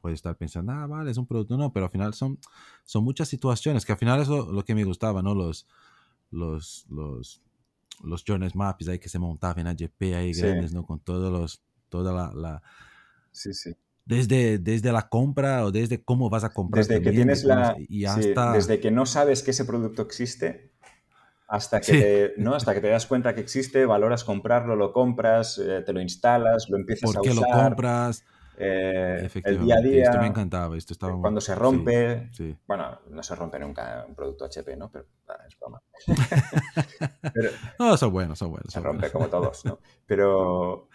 puede 0.01 0.15
estar 0.15 0.37
pensando, 0.37 0.73
ah, 0.73 0.87
vale, 0.87 1.11
es 1.11 1.17
un 1.17 1.27
producto, 1.27 1.57
no, 1.57 1.73
pero 1.73 1.87
al 1.87 1.91
final 1.93 2.15
son, 2.15 2.39
son 2.85 3.03
muchas 3.03 3.29
situaciones 3.29 3.85
que 3.85 3.93
al 3.93 3.99
final 3.99 4.21
es 4.21 4.29
lo, 4.29 4.53
lo 4.53 4.65
que 4.65 4.75
me 4.75 4.85
gustaba, 4.85 5.23
¿no? 5.23 5.35
Los, 5.35 5.67
los, 6.31 6.87
los, 6.91 7.43
los 8.05 8.25
journey 8.27 8.51
maps 8.55 8.89
ahí 8.89 8.99
que 8.99 9.09
se 9.09 9.19
montaban 9.19 9.59
en 9.61 9.67
AGP 9.69 10.03
ahí 10.15 10.35
Sí. 10.35 10.43
grandes, 10.43 10.73
¿no? 10.73 10.85
Con 10.85 11.01
todos 11.01 11.33
los, 11.33 11.63
toda 11.89 12.13
la, 12.13 12.33
la- 12.35 12.63
sí, 13.33 13.53
sí. 13.55 13.75
desde, 14.05 14.59
desde 14.59 14.93
la 14.93 15.09
compra 15.09 15.65
o 15.65 15.73
desde 15.73 16.03
cómo 16.05 16.29
vas 16.31 16.45
a 16.45 16.51
comprar 16.53 16.87
Desde 16.87 17.03
que 17.03 17.11
tienes 17.13 17.43
la. 17.45 17.75
y 17.79 18.05
hasta... 18.05 18.53
desde 18.53 18.79
que 18.81 18.91
no 18.91 19.07
sabes 19.07 19.43
que 19.43 19.53
ese 19.53 19.65
producto 19.65 20.03
existe 20.03 20.73
hasta 21.49 21.81
que, 21.81 21.87
Sí. 21.87 21.93
te, 21.93 22.35
¿no? 22.39 22.55
hasta 22.55 22.75
que 22.75 22.81
te 22.81 22.89
das 22.89 23.07
cuenta 23.07 23.35
que 23.35 23.41
existe, 23.41 23.87
valoras 23.87 24.25
comprarlo, 24.25 24.75
lo 24.77 24.93
compras, 24.93 25.59
eh, 25.59 25.83
te 25.85 25.93
lo 25.93 26.01
instalas, 26.01 26.69
lo 26.69 26.77
empiezas 26.77 27.15
¿Por 27.15 27.19
a 27.19 27.21
qué 27.23 27.35
lo 27.35 27.41
usar. 27.43 27.53
compras? 27.71 28.25
eh, 28.59 29.29
el 29.45 29.61
día 29.61 29.77
a 29.77 29.81
día. 29.81 30.03
Esto 30.05 30.19
me 30.19 30.27
encantaba. 30.27 30.77
Esto 30.77 30.93
estaba... 30.93 31.21
Cuando 31.21 31.41
se 31.41 31.55
sí, 31.55 31.59
rompe. 31.61 32.29
sí. 32.33 32.57
Bueno, 32.67 33.01
no 33.11 33.23
se 33.23 33.35
rompe 33.35 33.59
nunca 33.59 34.05
un 34.09 34.15
producto 34.15 34.45
HP, 34.47 34.77
¿no? 34.77 34.91
Pero 34.91 35.05
ah, 35.29 35.37
es 35.47 35.59
broma. 35.59 35.83
Pero 37.35 37.51
No, 37.79 37.97
son 37.97 38.13
buenos, 38.13 38.39
son 38.39 38.51
buenos. 38.51 38.73
se 38.73 38.75
son 38.75 38.85
rompe 38.85 39.09
buenos. 39.09 39.13
como 39.13 39.27
todos, 39.29 39.65
¿no? 39.67 39.79
Pero. 40.07 40.89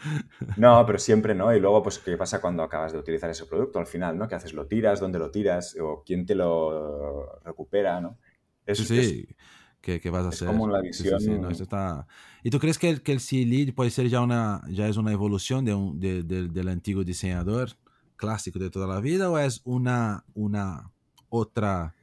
No, 0.57 0.85
pero 0.85 0.99
siempre, 0.99 1.33
¿no? 1.35 1.53
Y 1.55 1.59
luego, 1.59 1.81
pues, 1.83 1.99
¿qué 1.99 2.17
pasa 2.17 2.41
cuando 2.41 2.63
acabas 2.63 2.91
de 2.91 2.99
utilizar 2.99 3.29
ese 3.29 3.45
producto 3.45 3.79
al 3.79 3.87
final, 3.87 4.17
¿no? 4.17 4.27
¿Qué 4.27 4.35
haces? 4.35 4.53
¿Lo 4.53 4.67
tiras? 4.67 4.99
¿Dónde 4.99 5.19
lo 5.19 5.31
tiras? 5.31 5.77
¿O 5.79 6.03
quién 6.05 6.25
te 6.25 6.35
lo 6.35 7.39
recupera, 7.43 8.01
¿no? 8.01 8.17
Es, 8.65 8.79
Sí, 8.79 8.99
es- 8.99 9.35
sí. 9.81 9.91
¿Qué, 9.93 9.99
qué 9.99 10.09
vas 10.09 10.25
a 10.25 10.29
es 10.29 10.35
hacer? 10.35 10.47
como 10.47 10.67
la 10.67 10.81
Sí, 10.91 11.03
sí, 11.05 11.09
sí, 11.19 11.31
visión- 11.31 11.41
no, 11.41 11.49
esto 11.49 11.63
está... 11.63 12.07
¿Y 12.43 12.49
tú 12.49 12.59
crees 12.59 12.77
que 12.79 12.89
el, 12.89 13.01
que 13.01 13.11
el 13.11 13.19
C-Lead 13.19 13.73
puede 13.73 13.89
ser 13.91 14.07
ya 14.09 14.21
una, 14.21 14.61
ya 14.69 14.87
es 14.87 14.97
una 14.97 15.11
evolución 15.11 15.65
de 15.65 15.73
un, 15.73 15.99
de- 15.99 16.23
de- 16.23 16.47
del 16.47 16.67
antiguo 16.69 17.03
diseñador 17.03 17.69
clásico 18.15 18.59
de 18.59 18.69
toda 18.69 18.87
la 18.87 18.99
vida 19.01 19.29
o 19.29 19.37
es 19.39 19.61
una, 19.63 20.23
una 20.35 20.91
otra, 21.29 21.95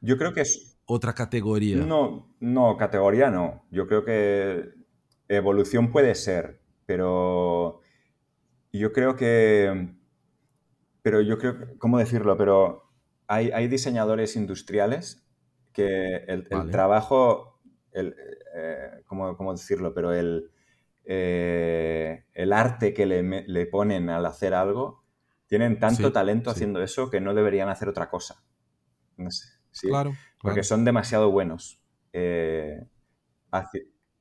Yo 0.00 0.16
creo 0.16 0.32
que 0.32 0.42
es. 0.42 0.78
otra 0.86 1.14
categoría? 1.14 1.76
No, 1.76 2.34
no, 2.40 2.76
categoría 2.76 3.30
no. 3.30 3.64
Yo 3.70 3.86
creo 3.86 4.04
que 4.04 4.70
evolución 5.28 5.90
puede 5.92 6.14
ser, 6.14 6.60
pero 6.86 7.80
yo 8.72 8.92
creo 8.92 9.16
que. 9.16 9.90
Pero 11.02 11.20
yo 11.20 11.38
creo 11.38 11.58
que. 11.58 11.78
¿Cómo 11.78 11.98
decirlo? 11.98 12.36
Pero 12.36 12.90
hay, 13.26 13.50
hay 13.50 13.68
diseñadores 13.68 14.36
industriales 14.36 15.25
que 15.76 16.16
el, 16.28 16.46
el 16.50 16.70
trabajo. 16.70 17.60
El, 17.92 18.14
eh, 18.56 19.02
¿cómo, 19.06 19.36
cómo 19.36 19.52
decirlo? 19.52 19.94
Pero 19.94 20.12
el, 20.12 20.50
eh, 21.04 22.24
el 22.34 22.52
arte 22.52 22.92
que 22.94 23.06
le, 23.06 23.22
me- 23.22 23.44
le 23.46 23.66
ponen 23.66 24.10
al 24.10 24.26
hacer 24.26 24.54
algo, 24.54 25.04
tienen 25.46 25.78
tanto 25.78 26.08
Sí, 26.08 26.12
talento 26.12 26.50
sí. 26.50 26.56
haciendo 26.56 26.82
eso 26.82 27.10
que 27.10 27.20
no 27.20 27.34
deberían 27.34 27.68
hacer 27.68 27.88
otra 27.88 28.10
cosa. 28.10 28.42
No 29.16 29.30
sé. 29.30 29.48
¿sí? 29.70 29.88
Claro. 29.88 30.10
Porque 30.42 30.60
claro. 30.60 30.64
son 30.64 30.84
demasiado 30.84 31.30
buenos. 31.30 31.82
Eh, 32.12 32.86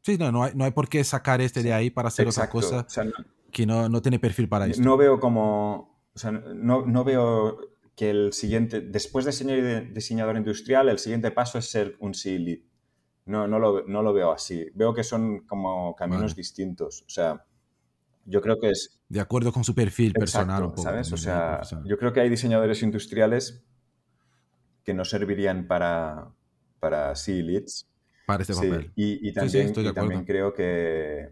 Sí, 0.01 0.17
no, 0.17 0.31
no 0.31 0.43
hay, 0.43 0.51
no 0.55 0.65
hay 0.65 0.71
por 0.71 0.87
qué 0.87 1.03
sacar 1.03 1.41
este 1.41 1.63
de 1.63 1.73
ahí 1.73 1.89
para 1.89 2.09
hacer 2.09 2.27
exacto. 2.27 2.59
otra 2.59 2.69
cosa 2.69 2.85
O 2.87 2.89
sea, 2.89 3.03
no, 3.05 3.11
que 3.51 3.65
no, 3.65 3.89
no 3.89 4.01
tiene 4.01 4.19
perfil 4.19 4.47
para 4.47 4.67
esto. 4.67 4.83
no 4.83 4.97
veo 4.97 5.19
como. 5.19 5.99
O 6.13 6.19
sea, 6.19 6.31
no, 6.31 6.85
no 6.85 7.03
veo 7.03 7.57
que 7.95 8.09
el 8.09 8.33
siguiente. 8.33 8.81
Después 8.81 9.25
de 9.25 9.31
ser 9.31 9.93
diseñador 9.93 10.37
industrial, 10.37 10.89
el 10.89 10.99
siguiente 10.99 11.31
paso 11.31 11.57
es 11.57 11.65
ser 11.65 11.95
un 11.99 12.13
C 12.13 12.37
lead. 12.37 12.59
No, 13.25 13.47
no, 13.47 13.57
lo, 13.57 13.87
no 13.87 14.03
lo 14.03 14.13
veo 14.13 14.31
así. 14.31 14.67
Veo 14.75 14.93
que 14.93 15.03
son 15.03 15.45
como 15.47 15.95
caminos 15.95 16.21
Vale. 16.33 16.35
distintos. 16.35 17.03
O 17.07 17.09
sea, 17.09 17.45
yo 18.25 18.41
creo 18.41 18.59
que 18.59 18.69
es. 18.69 18.99
De 19.09 19.19
acuerdo 19.19 19.51
con 19.51 19.63
su 19.63 19.73
perfil 19.73 20.13
personal 20.13 20.63
Exacto, 20.63 20.65
un 20.65 20.71
poco. 20.71 20.81
¿sabes? 20.83 21.07
O 21.07 21.15
también, 21.15 21.63
sea, 21.65 21.83
yo 21.85 21.97
creo 21.97 22.13
que 22.13 22.19
hay 22.19 22.29
diseñadores 22.29 22.83
industriales 22.83 23.63
que 24.83 24.93
no 24.93 25.05
servirían 25.05 25.67
para, 25.67 26.31
para 26.79 27.15
C 27.15 27.41
leads. 27.41 27.89
Para 28.27 28.41
este 28.41 28.53
Sí, 28.53 28.67
papel. 28.67 28.91
y, 28.95 29.27
y 29.27 29.29
sí, 29.29 29.33
también, 29.33 29.65
estoy 29.67 29.83
de 29.83 29.89
y 29.89 29.93
también 29.93 30.25
creo 30.25 30.53
que, 30.53 31.31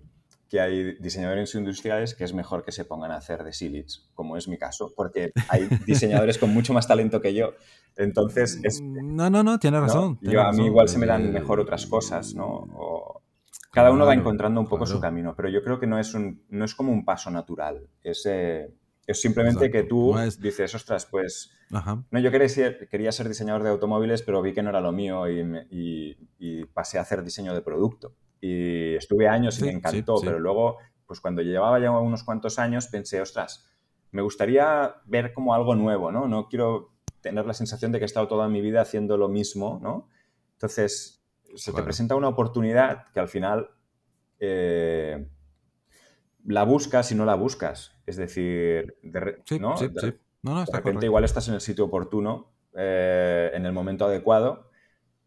que 0.53 0.61
hay 0.61 0.93
diseñadores 0.99 1.55
industriales 1.55 2.13
que 2.13 2.23
es 2.23 2.31
mejor 2.31 2.63
que 2.63 2.71
se 2.71 2.85
pongan 2.85 3.09
a 3.11 3.15
hacer 3.15 3.43
de 3.43 3.53
C-Leads, 3.53 4.11
como 4.13 4.37
es 4.37 4.47
mi 4.47 4.59
caso, 4.59 4.93
porque 4.95 5.31
hay 5.49 5.67
diseñadores 5.87 6.37
con 6.37 6.51
mucho 6.51 6.73
más 6.73 6.87
talento 6.87 7.19
que 7.21 7.33
yo. 7.33 7.53
Entonces, 7.97 8.59
es, 8.61 8.79
No, 8.83 9.31
no, 9.31 9.41
no, 9.41 9.57
tiene 9.57 9.77
¿no? 9.77 9.83
razón. 9.87 10.19
tiene 10.19 10.35
Yo, 10.35 10.41
a 10.43 10.51
mí 10.51 10.67
igual 10.67 10.87
se 10.87 10.99
me 10.99 11.05
Eh, 11.05 11.09
dan 11.09 11.33
mejor 11.33 11.59
otras 11.59 11.87
cosas, 11.87 12.35
¿no? 12.35 12.45
O- 12.75 13.23
cada 13.71 13.89
uno 13.89 14.01
va 14.05 14.11
Claro, 14.11 14.19
encontrando 14.21 14.61
un 14.61 14.67
poco 14.67 14.85
su 14.85 14.99
claro. 14.99 15.01
camino, 15.01 15.33
pero 15.35 15.49
yo 15.49 15.63
creo 15.63 15.79
que 15.79 15.87
no 15.87 15.97
es, 15.97 16.13
un, 16.13 16.43
no 16.49 16.65
es 16.65 16.75
como 16.75 16.91
un 16.91 17.03
paso 17.03 17.31
natural. 17.31 17.89
Es, 18.03 18.23
eh, 18.27 18.71
es 19.07 19.19
simplemente 19.19 19.71
que 19.71 19.79
Exacto. 19.79 19.95
tú 19.95 20.13
No 20.13 20.21
es- 20.21 20.39
dices, 20.39 20.75
ostras, 20.75 21.07
pues 21.07 21.49
Ajá. 21.71 22.03
no, 22.11 22.19
yo 22.19 22.29
quería 22.29 22.47
ser, 22.47 22.87
quería 22.89 23.11
ser 23.11 23.27
diseñador 23.27 23.63
de 23.63 23.69
automóviles, 23.69 24.21
pero 24.21 24.43
vi 24.43 24.53
que 24.53 24.61
no 24.61 24.69
era 24.69 24.81
lo 24.81 24.91
mío 24.91 25.27
y, 25.27 25.43
me- 25.43 25.65
y- 25.71 26.15
y 26.37 26.65
pasé 26.65 26.99
a 26.99 27.01
hacer 27.01 27.23
diseño 27.23 27.55
de 27.55 27.61
producto. 27.63 28.13
Y 28.45 28.95
estuve 28.95 29.29
años 29.29 29.57
y 29.59 29.63
me 29.63 29.71
encantó, 29.71 30.17
sí. 30.17 30.25
pero 30.25 30.37
luego, 30.37 30.77
pues 31.07 31.21
cuando 31.21 31.41
llevaba 31.41 31.79
ya 31.79 31.91
unos 31.91 32.23
cuantos 32.25 32.59
años, 32.59 32.87
pensé, 32.87 33.21
ostras, 33.21 33.65
me 34.11 34.21
gustaría 34.21 34.95
ver 35.05 35.31
como 35.31 35.53
algo 35.53 35.75
nuevo, 35.75 36.11
¿no? 36.11 36.27
No 36.27 36.49
quiero 36.49 36.91
tener 37.21 37.45
la 37.45 37.53
sensación 37.53 37.93
de 37.93 37.99
que 37.99 38.03
he 38.03 38.11
estado 38.11 38.27
toda 38.27 38.49
mi 38.49 38.59
vida 38.59 38.81
haciendo 38.81 39.15
lo 39.15 39.29
mismo, 39.29 39.79
¿no? 39.81 40.09
Entonces, 40.53 41.23
se 41.55 41.71
te 41.71 41.83
presenta 41.83 42.15
una 42.15 42.27
oportunidad 42.27 43.05
que 43.13 43.21
al 43.21 43.29
final 43.29 43.69
eh, 44.39 45.25
la 46.45 46.63
buscas 46.63 47.11
y 47.11 47.15
no 47.15 47.25
la 47.25 47.35
buscas. 47.35 47.95
Es 48.05 48.17
decir, 48.17 48.97
de 49.01 49.19
re- 49.19 49.41
Sí, 49.45 49.59
¿no? 49.59 49.77
sí, 49.77 49.87
De 49.87 49.99
sí. 50.01 50.05
re- 50.07 50.19
No, 50.41 50.51
no, 50.51 50.57
de 50.57 50.63
está 50.65 50.77
repente 50.77 50.83
correcto. 50.95 51.05
igual 51.05 51.23
estás 51.23 51.47
en 51.47 51.53
el 51.53 51.61
sitio 51.61 51.85
oportuno, 51.85 52.51
eh, 52.75 53.51
en 53.53 53.65
el 53.65 53.71
momento 53.71 54.05
adecuado 54.05 54.69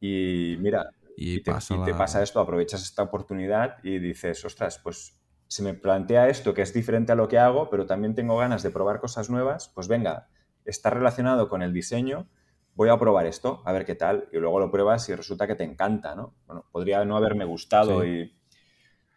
y 0.01 0.57
mira, 0.61 0.91
Y 1.17 1.37
y, 1.37 1.43
te, 1.43 1.51
pasa 1.51 1.75
y 1.75 1.83
te 1.85 1.95
pasa 1.95 2.23
esto, 2.23 2.41
aprovechas 2.41 2.83
esta 2.83 3.03
oportunidad 3.03 3.77
y 3.83 3.99
dices, 3.99 4.45
ostras, 4.45 4.79
pues 4.79 5.19
se 5.49 5.63
me 5.63 5.73
plantea 5.75 6.29
esto 6.29 6.53
que 6.53 6.63
es 6.63 6.75
diferente 6.75 7.13
a 7.13 7.15
lo 7.15 7.27
que 7.29 7.39
hago, 7.39 7.71
pero 7.71 7.87
también 7.87 8.15
tengo 8.15 8.37
ganas 8.37 8.63
de 8.63 8.71
probar 8.71 9.01
cosas 9.01 9.31
nuevas, 9.31 9.71
pues 9.75 9.89
venga, 9.89 10.29
está 10.65 10.91
relacionado 10.91 11.49
con 11.49 11.63
el 11.63 11.73
diseño, 11.73 12.29
voy 12.75 12.91
a 12.91 12.99
probar 12.99 13.25
esto, 13.27 13.63
a 13.65 13.73
ver 13.73 13.87
qué 13.87 13.95
tal, 13.95 14.29
y 14.33 14.37
luego 14.37 14.61
lo 14.61 14.71
pruebas 14.71 15.09
y 15.09 15.15
resulta 15.15 15.47
que 15.47 15.55
te 15.55 15.65
encanta, 15.65 16.15
¿no? 16.15 16.35
Bueno, 16.47 16.67
podría 16.71 17.05
no 17.07 17.17
haberme 17.17 17.45
gustado 17.47 18.03
Sí. 18.03 18.09
y, 18.09 18.37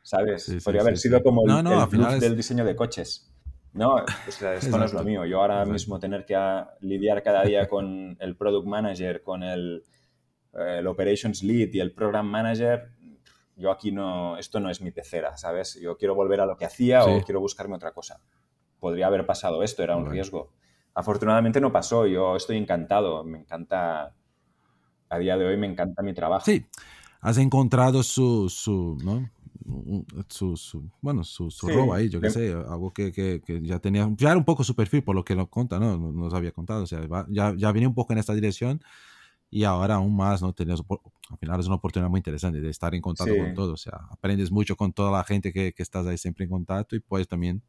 ¿sabes? 0.02 0.43
Sí, 0.45 0.60
sí, 0.60 0.64
podría 0.64 0.82
haber 0.84 0.97
sido 0.97 1.22
como 1.22 1.41
el, 1.41 1.47
No, 1.47 1.62
no, 1.64 1.84
el 1.84 1.89
final 1.89 2.14
es- 2.14 2.22
del 2.22 2.38
diseño 2.38 2.64
de 2.64 2.76
coches. 2.76 3.26
No, 3.74 3.95
o 3.97 4.32
sea, 4.32 4.56
esto 4.56 4.78
no 4.78 4.86
es 4.86 4.93
lo 4.93 5.04
mío. 5.04 5.26
Yo 5.26 5.41
ahora 5.41 5.56
exacto. 5.58 5.74
mismo 5.74 6.00
tener 6.00 6.26
que 6.26 6.36
lidiar 6.82 7.22
cada 7.22 7.43
día 7.43 7.68
con 7.68 8.18
el 8.20 8.36
product 8.36 8.66
manager, 8.68 9.22
con 9.22 9.43
el, 9.43 9.84
el 10.54 10.88
operations 10.88 11.43
lead 11.43 11.70
y 11.74 11.80
el 11.80 11.93
program 11.93 12.28
manager, 12.28 12.91
yo 13.56 13.72
aquí 13.72 13.91
no, 13.91 14.38
esto 14.38 14.60
no 14.60 14.70
es 14.70 14.82
mi 14.82 14.91
pecera, 14.91 15.38
¿sabes? 15.38 15.80
Yo 15.82 15.97
quiero 15.97 16.16
volver 16.16 16.41
a 16.41 16.45
lo 16.45 16.56
que 16.58 16.66
hacía 16.66 17.04
Sí. 17.04 17.10
o 17.12 17.22
quiero 17.22 17.39
buscarme 17.41 17.76
otra 17.76 17.91
cosa. 17.91 18.20
Podría 18.80 19.08
haber 19.08 19.26
pasado 19.26 19.62
esto, 19.64 19.84
era 19.84 19.95
un 19.95 20.04
Bueno. 20.04 20.14
riesgo. 20.14 20.54
Afortunadamente 20.93 21.60
no 21.62 21.72
pasó, 21.72 22.08
yo 22.08 22.36
estoy 22.36 22.58
encantado, 22.58 23.24
me 23.24 23.39
encanta, 23.39 24.14
a 25.10 25.18
día 25.20 25.38
de 25.38 25.45
hoy 25.45 25.58
me 25.58 25.68
encanta 25.68 26.02
mi 26.02 26.14
trabajo. 26.14 26.45
Sí, 26.45 26.66
has 27.22 27.38
encontrado 27.38 28.02
su, 28.04 28.50
su, 28.50 28.97
¿no? 29.04 29.30
Su, 30.30 30.56
su- 30.58 30.89
bueno, 31.02 31.24
su, 31.24 31.52
su 31.52 31.68
Sí, 31.68 31.74
robo 31.74 31.93
ahí, 31.93 32.10
yo 32.10 32.20
qué 32.20 32.30
sé, 32.32 32.52
algo 32.54 32.91
que, 32.91 33.12
que, 33.12 33.41
que 33.45 33.62
ya 33.62 33.80
tenía, 33.80 34.10
ya 34.18 34.30
era 34.30 34.38
un 34.38 34.45
poco 34.45 34.64
su 34.64 34.76
perfil 34.76 35.04
por 35.04 35.16
lo 35.16 35.24
que 35.24 35.36
nos 35.36 35.50
conta, 35.50 35.80
¿no? 35.80 35.95
Nos 35.97 36.34
había 36.34 36.52
contado, 36.52 36.84
o 36.84 36.88
sea, 36.88 37.02
ya, 37.30 37.54
ya 37.56 37.72
venía 37.72 37.88
un 37.88 37.93
poco 37.93 38.14
en 38.14 38.20
esta 38.20 38.34
dirección 38.34 38.82
y 39.50 39.64
ahora 39.64 39.95
aún 39.95 40.16
más, 40.16 40.41
¿no? 40.41 40.54
Tienes, 40.54 40.82
al 41.30 41.38
final 41.38 41.60
es 41.60 41.66
una 41.66 41.76
oportunidad 41.76 42.10
muy 42.10 42.20
interesante 42.20 42.62
de 42.62 42.70
estar 42.70 42.93
en 42.93 43.02
contacto 43.02 43.36
con 43.36 43.54
todos, 43.54 43.74
o 43.74 43.78
sea, 43.78 44.00
aprendes 44.10 44.52
mucho 44.52 44.76
con 44.76 44.93
toda 44.93 45.12
la 45.12 45.24
gente 45.24 45.52
que, 45.52 45.74
que, 45.74 45.84
estás 45.84 46.06
ahí 46.06 46.18
siempre 46.18 46.45
en 46.45 46.52
contacto 46.52 46.95
y 46.95 47.00
puedes 47.00 47.28
también 47.28 47.64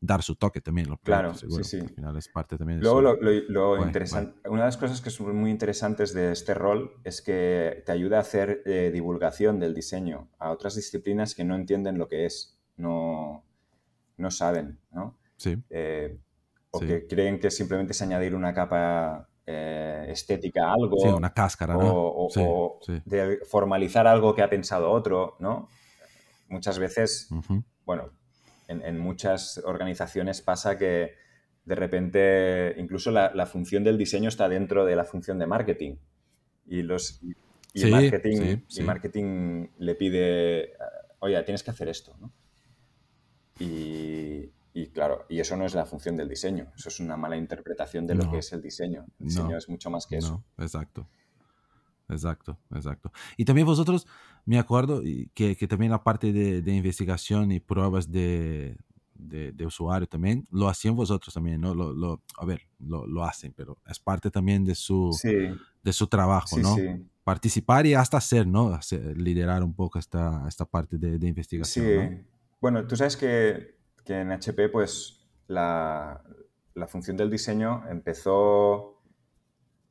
dar 0.00 0.22
su 0.22 0.34
toque 0.34 0.60
también. 0.60 0.88
Lo 0.88 0.96
claro, 0.98 1.34
sí, 1.34 1.46
sí. 1.62 1.78
Al 1.78 1.90
final 1.90 2.16
es 2.16 2.28
parte 2.28 2.56
también 2.56 2.80
de 2.80 2.84
Luego, 2.84 3.00
lo, 3.02 3.16
lo, 3.20 3.84
interesante, 3.84 4.48
una 4.48 4.62
de 4.62 4.66
las 4.66 4.76
cosas 4.76 5.00
que 5.00 5.10
son 5.10 5.36
muy 5.36 5.50
interesantes 5.50 6.14
de 6.14 6.32
este 6.32 6.54
rol 6.54 6.94
es 7.04 7.22
que 7.22 7.82
te 7.84 7.92
ayuda 7.92 8.16
a 8.16 8.20
hacer 8.20 8.62
eh, 8.64 8.90
divulgación 8.92 9.60
del 9.60 9.74
diseño 9.74 10.28
a 10.38 10.50
otras 10.50 10.74
disciplinas 10.74 11.34
que 11.34 11.44
no 11.44 11.54
entienden 11.54 11.98
lo 11.98 12.08
que 12.08 12.24
es, 12.24 12.58
no, 12.76 13.44
no 14.16 14.30
saben, 14.30 14.80
¿no? 14.90 15.18
Sí. 15.36 15.56
Eh, 15.70 16.18
o 16.72 16.80
que 16.80 17.06
creen 17.06 17.40
que 17.40 17.50
simplemente 17.50 17.92
es 17.92 18.02
añadir 18.02 18.34
una 18.34 18.54
capa 18.54 19.29
eh, 19.52 20.06
estética 20.12 20.68
a 20.68 20.74
algo. 20.74 20.98
Sí, 20.98 21.08
una 21.08 21.32
cáscara, 21.32 21.74
¿no? 21.74 21.92
O, 21.92 22.78
de 23.04 23.40
formalizar 23.44 24.06
algo 24.06 24.34
que 24.34 24.42
ha 24.42 24.48
pensado 24.48 24.90
otro, 24.90 25.36
¿no? 25.40 25.68
Muchas 26.48 26.78
veces, 26.78 27.28
bueno, 27.84 28.10
en, 28.68 28.98
muchas 28.98 29.60
organizaciones 29.64 30.40
pasa 30.40 30.78
que 30.78 31.14
de 31.64 31.74
repente 31.74 32.74
incluso 32.78 33.10
la, 33.10 33.46
función 33.46 33.84
del 33.84 33.98
diseño 33.98 34.28
está 34.28 34.48
dentro 34.48 34.84
de 34.84 34.96
la 34.96 35.04
función 35.04 35.38
de 35.38 35.46
marketing. 35.46 35.96
Y 36.66 36.82
los 36.82 37.20
y 37.74 37.86
marketing, 37.86 38.58
y 38.68 38.82
marketing 38.82 39.68
le 39.78 39.94
pide, 39.96 40.72
oye, 41.18 41.42
tienes 41.42 41.62
que 41.62 41.70
hacer 41.70 41.88
esto, 41.88 42.16
¿no? 42.20 42.32
Y, 43.58 44.50
y 44.72 44.88
claro, 44.88 45.26
y 45.28 45.40
eso 45.40 45.56
no 45.56 45.66
es 45.66 45.74
la 45.74 45.84
función 45.84 46.16
del 46.16 46.28
diseño, 46.28 46.72
eso 46.76 46.88
es 46.88 47.00
una 47.00 47.16
mala 47.16 47.36
interpretación 47.36 48.06
de 48.06 48.14
lo 48.14 48.30
que 48.30 48.38
es 48.38 48.52
el 48.52 48.62
diseño. 48.62 49.06
El 49.18 49.26
diseño 49.26 49.56
es 49.56 49.68
mucho 49.68 49.90
más 49.90 50.06
que 50.06 50.18
eso. 50.18 50.44
exacto. 50.58 51.08
Exacto, 52.08 52.58
exacto. 52.74 53.12
Y 53.36 53.44
también 53.44 53.66
vosotros, 53.66 54.04
me 54.44 54.58
acuerdo 54.58 55.00
que, 55.32 55.56
que 55.56 55.68
también 55.68 55.92
la 55.92 56.02
parte 56.02 56.32
de, 56.32 56.60
de 56.60 56.74
investigación 56.74 57.52
y 57.52 57.60
pruebas 57.60 58.10
de, 58.10 58.76
de, 59.14 59.66
usuario 59.66 60.08
también, 60.08 60.46
lo 60.50 60.68
hacían 60.68 60.96
vosotros 60.96 61.32
también, 61.32 61.60
¿no? 61.60 61.74
Lo, 61.74 61.92
lo, 61.92 62.22
a 62.38 62.44
ver, 62.44 62.62
lo, 62.78 63.06
lo, 63.06 63.24
hacen, 63.24 63.52
pero 63.56 63.78
es 63.86 63.98
parte 63.98 64.30
también 64.30 64.64
de 64.64 64.74
su, 64.74 65.16
de 65.82 65.92
su 65.92 66.06
trabajo, 66.06 66.58
¿no? 66.58 66.76
Participar 67.22 67.86
y 67.86 67.94
hasta 67.94 68.16
hacer, 68.16 68.46
¿no? 68.46 68.78
liderar 69.14 69.62
un 69.62 69.74
poco 69.74 69.98
esta, 69.98 70.44
esta 70.48 70.64
parte 70.64 70.98
de, 70.98 71.18
de 71.18 71.28
investigación. 71.28 72.18
Sí. 72.18 72.26
Bueno, 72.60 72.86
tú 72.86 72.96
sabes 72.96 73.16
que 73.16 73.79
que 74.10 74.18
en 74.18 74.32
HP 74.32 74.70
pues 74.70 75.24
la, 75.46 76.20
función 76.88 77.16
del 77.16 77.30
diseño 77.30 77.84
empezó 77.88 79.00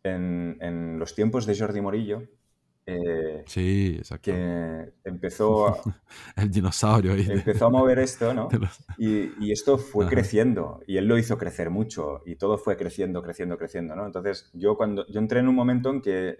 en, 0.03 0.99
los 0.99 1.15
tiempos 1.15 1.45
de 1.45 1.57
Jordi 1.57 1.79
Morillo. 1.79 2.23
Eh, 2.85 3.43
sí, 3.45 3.95
exacto. 3.97 4.31
Que 4.31 4.91
empezó... 5.05 5.79
El 6.35 6.51
dinosaurio. 6.51 7.13
Empezó 7.13 7.67
a 7.67 7.69
mover 7.69 7.99
esto, 7.99 8.33
¿no? 8.33 8.49
Y, 8.97 9.53
esto 9.53 9.77
fue 9.77 10.05
creciendo 10.07 10.81
y 10.85 10.97
él 10.97 11.05
lo 11.05 11.17
hizo 11.17 11.37
crecer 11.37 11.69
mucho 11.69 12.21
y 12.25 12.35
todo 12.35 12.57
fue 12.57 12.75
creciendo, 12.75 13.23
creciendo, 13.23 13.57
creciendo, 13.57 13.95
¿no? 13.95 14.05
Entonces 14.05 14.49
yo 14.53 14.75
cuando 14.75 15.07
yo 15.07 15.21
entré 15.21 15.39
en 15.39 15.47
un 15.47 15.55
momento 15.55 15.91
en 15.91 16.01
que 16.01 16.39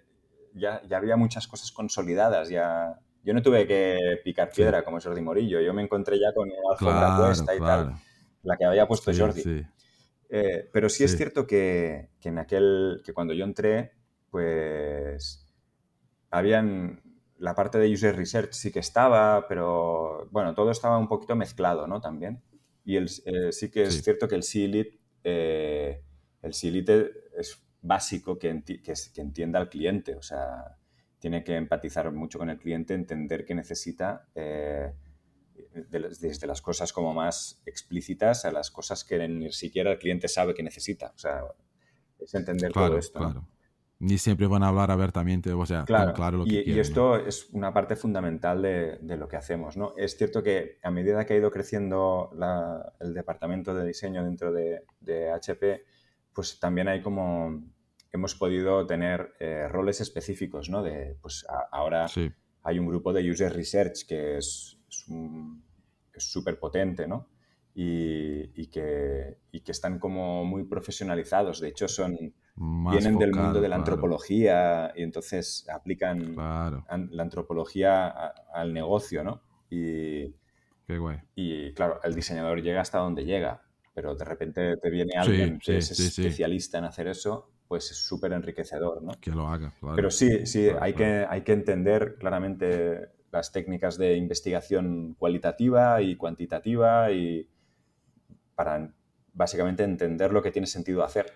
ya, 0.54 0.82
ya 0.86 0.98
había 0.98 1.16
muchas 1.16 1.48
cosas 1.48 1.72
consolidadas, 1.72 2.50
ya, 2.50 3.00
yo 3.24 3.34
no 3.34 3.42
tuve 3.42 3.68
que 3.68 4.20
picar 4.24 4.52
piedra 4.52 4.84
como 4.84 5.00
Jordi 5.00 5.22
Morillo, 5.22 5.60
yo 5.62 5.74
me 5.74 5.84
encontré 5.84 6.20
ya 6.20 6.34
con 6.34 6.50
la 6.50 6.56
alfombra 6.72 7.18
puesta 7.18 7.56
y 7.56 7.60
tal, 7.60 7.96
la 8.44 8.58
que 8.58 8.66
había 8.66 8.88
puesto 8.88 9.12
Jordi. 9.14 9.66
Eh, 10.30 10.70
pero 10.72 10.90
sí, 10.90 11.04
es 11.04 11.18
cierto 11.18 11.48
que, 11.48 12.12
que, 12.20 12.30
en 12.30 12.38
aquel, 12.38 13.02
que 13.04 13.14
cuando 13.14 13.34
yo 13.34 13.44
entré, 13.44 13.94
pues 14.30 15.48
habían, 16.30 17.02
la 17.38 17.56
parte 17.56 17.80
de 17.80 17.92
user 17.92 18.16
research 18.16 18.54
sí 18.54 18.72
que 18.72 18.80
estaba, 18.80 19.48
pero 19.48 20.28
bueno, 20.32 20.54
todo 20.54 20.70
estaba 20.70 21.00
un 21.00 21.08
poquito 21.08 21.36
mezclado, 21.36 21.88
¿no? 21.88 22.00
También. 22.00 22.44
Y 22.86 22.96
el, 22.96 23.10
eh, 23.26 23.52
sí 23.52 23.70
que 23.72 23.84
es 23.84 24.04
cierto 24.04 24.28
que 24.28 24.36
el 24.36 24.44
CILIT, 24.44 25.00
eh, 25.24 26.04
el 26.42 26.54
CILIT 26.54 26.90
es 27.38 27.62
básico 27.82 28.38
que, 28.38 28.64
que, 28.64 28.94
que 29.14 29.22
entienda 29.22 29.60
al 29.60 29.70
cliente, 29.70 30.16
o 30.16 30.22
sea, 30.22 30.79
tiene 31.20 31.44
que 31.44 31.56
empatizar 31.56 32.12
mucho 32.12 32.40
con 32.40 32.50
el 32.50 32.58
cliente, 32.58 32.94
entender 32.94 33.46
qué 33.46 33.54
necesita, 33.54 34.28
eh, 34.36 34.92
desde 35.90 36.48
las 36.48 36.62
cosas 36.62 36.94
como 36.94 37.14
más 37.14 37.62
explícitas 37.66 38.46
a 38.46 38.52
las 38.52 38.72
cosas 38.72 39.04
que 39.04 39.28
ni 39.28 39.52
siquiera 39.52 39.92
el 39.92 40.00
cliente 40.00 40.28
sabe 40.28 40.54
que 40.54 40.64
necesita. 40.64 41.12
O 41.16 41.18
sea, 41.18 41.44
es 42.18 42.34
entender 42.34 42.72
todo 42.72 42.98
esto. 42.98 43.20
Claro. 43.20 43.46
Ni 44.02 44.18
siempre 44.18 44.48
van 44.48 44.64
a 44.64 44.70
hablar 44.70 44.92
abiertamente, 44.92 45.52
o 45.52 45.66
sea, 45.66 45.84
claro, 45.84 46.14
claro 46.14 46.38
lo 46.38 46.46
que 46.46 46.64
y, 46.66 46.72
y 46.72 46.80
esto 46.80 47.18
es 47.18 47.50
una 47.52 47.74
parte 47.74 47.98
fundamental 47.98 48.62
de, 48.62 48.98
lo 49.02 49.28
que 49.28 49.36
hacemos. 49.36 49.76
¿no? 49.76 49.94
Es 49.98 50.16
cierto 50.16 50.42
que 50.42 50.80
a 50.84 50.90
medida 50.90 51.26
que 51.26 51.34
ha 51.34 51.38
ido 51.38 51.52
creciendo 51.52 52.32
el 53.02 53.14
departamento 53.14 53.76
de 53.76 53.86
diseño 53.86 54.24
dentro 54.24 54.54
de, 54.54 54.86
de 55.02 55.30
HP, 55.32 55.84
pues 56.34 56.62
también 56.62 56.88
hay 56.88 57.02
como 57.02 57.62
hemos 58.12 58.36
podido 58.36 58.86
tener 58.86 59.34
eh, 59.40 59.68
roles 59.68 60.02
específicos, 60.02 60.70
¿no? 60.70 60.84
De, 60.84 61.18
pues 61.22 61.46
ahora 61.72 62.08
hay 62.64 62.80
un 62.80 62.88
grupo 62.88 63.14
de 63.14 63.30
User 63.30 63.54
Research 63.54 64.06
que 64.08 64.38
es 64.38 64.78
súper 66.18 66.60
potente, 66.60 67.08
¿no? 67.08 67.28
Y, 67.82 68.68
que, 68.68 69.38
que, 69.52 69.72
están 69.72 70.00
como 70.00 70.44
muy 70.44 70.66
profesionalizados. 70.66 71.62
De 71.62 71.70
hecho, 71.70 71.88
son 71.88 72.34
vienen 72.58 73.18
del 73.18 73.32
mundo 73.32 73.62
de 73.62 73.70
la 73.70 73.78
antropología 73.78 74.92
y 74.98 75.04
entonces 75.04 75.66
aplican 75.74 76.36
la 76.36 77.24
antropología 77.24 78.10
al 78.54 78.74
negocio, 78.74 79.24
¿no? 79.24 79.44
Y, 79.70 80.36
Qué 80.86 80.98
guay. 80.98 81.20
y 81.36 81.74
claro, 81.74 82.02
el 82.04 82.16
diseñador 82.16 82.62
llega 82.62 82.82
hasta 82.82 82.98
donde 82.98 83.24
llega, 83.24 83.62
pero 83.94 84.14
de 84.14 84.26
repente 84.26 84.76
te 84.76 84.90
viene 84.90 85.14
alguien 85.16 85.60
que 85.60 85.78
es 85.78 85.92
especialista 85.92 86.80
en 86.80 86.86
hacer 86.86 87.08
eso 87.08 87.50
pues 87.70 87.92
es 87.92 87.98
súper 87.98 88.34
enriquecedor, 88.34 89.04
¿no? 89.04 89.12
Que 89.22 89.30
lo 89.30 89.48
haga, 89.48 89.72
claro. 89.80 89.96
Pero 89.96 90.10
sí, 90.10 90.48
sí, 90.48 90.70
hay, 90.82 90.94
Que, 90.94 91.28
hay 91.30 91.44
que 91.44 91.54
entender 91.54 92.16
claramente 92.20 93.10
las 93.32 93.52
técnicas 93.52 93.96
de 94.00 94.18
investigación 94.18 95.14
cualitativa 95.14 96.02
y 96.02 96.16
cuantitativa 96.16 97.12
y 97.12 97.48
para 98.56 98.92
básicamente 99.34 99.84
entender 99.84 100.34
lo 100.34 100.42
que 100.42 100.50
tiene 100.50 100.66
sentido 100.66 101.04
hacer. 101.04 101.32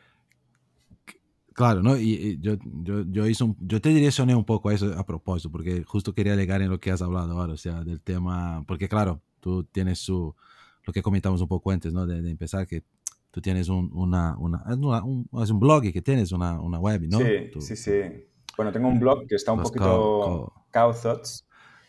Claro, 1.54 1.84
¿no? 1.84 1.96
Y, 1.96 2.40
yo, 2.42 2.56
yo, 2.82 3.04
yo, 3.08 3.28
hice 3.28 3.44
un, 3.44 3.56
yo 3.60 3.80
te 3.80 3.90
direccioné 3.90 4.34
un 4.34 4.44
poco 4.44 4.70
a 4.70 4.74
eso 4.74 4.92
a 4.98 5.06
propósito, 5.06 5.52
porque 5.52 5.84
justo 5.84 6.16
quería 6.16 6.36
llegar 6.36 6.64
en 6.64 6.72
lo 6.72 6.80
que 6.80 6.90
has 6.90 7.04
hablado 7.04 7.40
ahora, 7.40 7.54
o 7.54 7.58
sea, 7.58 7.84
del 7.84 8.02
tema, 8.02 8.64
porque 8.68 8.90
claro, 8.90 9.22
tú 9.40 9.66
tienes 9.66 10.00
su, 10.00 10.36
lo 10.84 10.92
que 10.92 11.04
comentamos 11.04 11.42
un 11.42 11.48
poco 11.48 11.70
antes, 11.70 11.94
¿no? 11.94 12.08
De, 12.08 12.24
de 12.24 12.32
empezar, 12.32 12.66
que 12.66 12.84
tú 13.34 13.42
tienes 13.42 13.68
un, 13.68 13.90
una, 13.94 14.38
una, 14.38 14.64
un, 15.04 15.28
es 15.42 15.50
un 15.50 15.60
blog 15.60 15.86
y 15.86 15.92
que 15.92 16.04
tienes 16.04 16.32
una, 16.32 16.62
una 16.62 16.78
web, 16.78 17.02
¿no? 17.10 17.18
Sí, 17.18 17.50
sí, 17.62 17.76
sí. 17.76 18.02
Bueno, 18.56 18.72
tengo 18.72 18.88
un 18.88 19.00
blog 19.00 19.26
que 19.28 19.34
está 19.34 19.52
un 19.54 19.64
poquito... 19.64 20.54
Cowthoughts. 20.72 21.44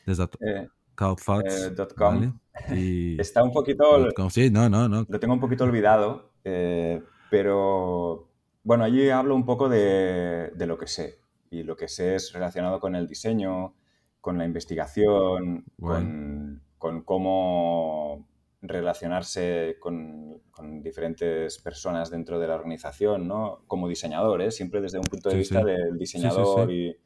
Eh, 0.07 0.68
Cowthoughts.com. 0.95 2.40
Eh, 2.70 3.16
está 3.20 3.45
un 3.45 3.53
poquito... 3.53 3.84
Sí, 4.30 4.49
no, 4.49 4.70
no, 4.70 4.88
no. 4.88 5.05
Lo 5.07 5.20
tengo 5.20 5.34
un 5.34 5.40
poquito 5.40 5.64
olvidado, 5.64 6.32
eh, 6.45 7.03
pero 7.30 8.30
bueno, 8.62 8.84
allí 8.84 9.11
hablo 9.11 9.34
un 9.34 9.45
poco 9.45 9.68
de, 9.68 10.51
de, 10.55 10.66
lo 10.66 10.78
que 10.78 10.86
sé. 10.86 11.18
Y 11.51 11.62
lo 11.62 11.76
que 11.76 11.88
sé 11.88 12.14
es 12.14 12.32
relacionado 12.32 12.80
con 12.80 12.97
el 12.97 13.07
diseño, 13.07 13.74
con 14.22 14.38
la 14.38 14.47
investigación, 14.47 15.66
con, 15.78 16.62
con 16.78 17.03
cómo 17.03 18.26
relacionarse 18.69 19.77
con, 19.81 20.43
diferentes 20.83 21.59
personas 21.59 22.11
dentro 22.11 22.39
de 22.39 22.47
la 22.47 22.55
organización, 22.55 23.27
¿no? 23.27 23.65
Como 23.67 23.89
diseñador, 23.89 24.41
¿eh? 24.43 24.51
Siempre 24.51 24.81
desde 24.81 24.99
un 24.99 25.05
punto 25.05 25.29
de 25.29 25.37
vista 25.37 25.65
del 25.65 25.99
diseñador 25.99 26.71
y, 26.71 26.97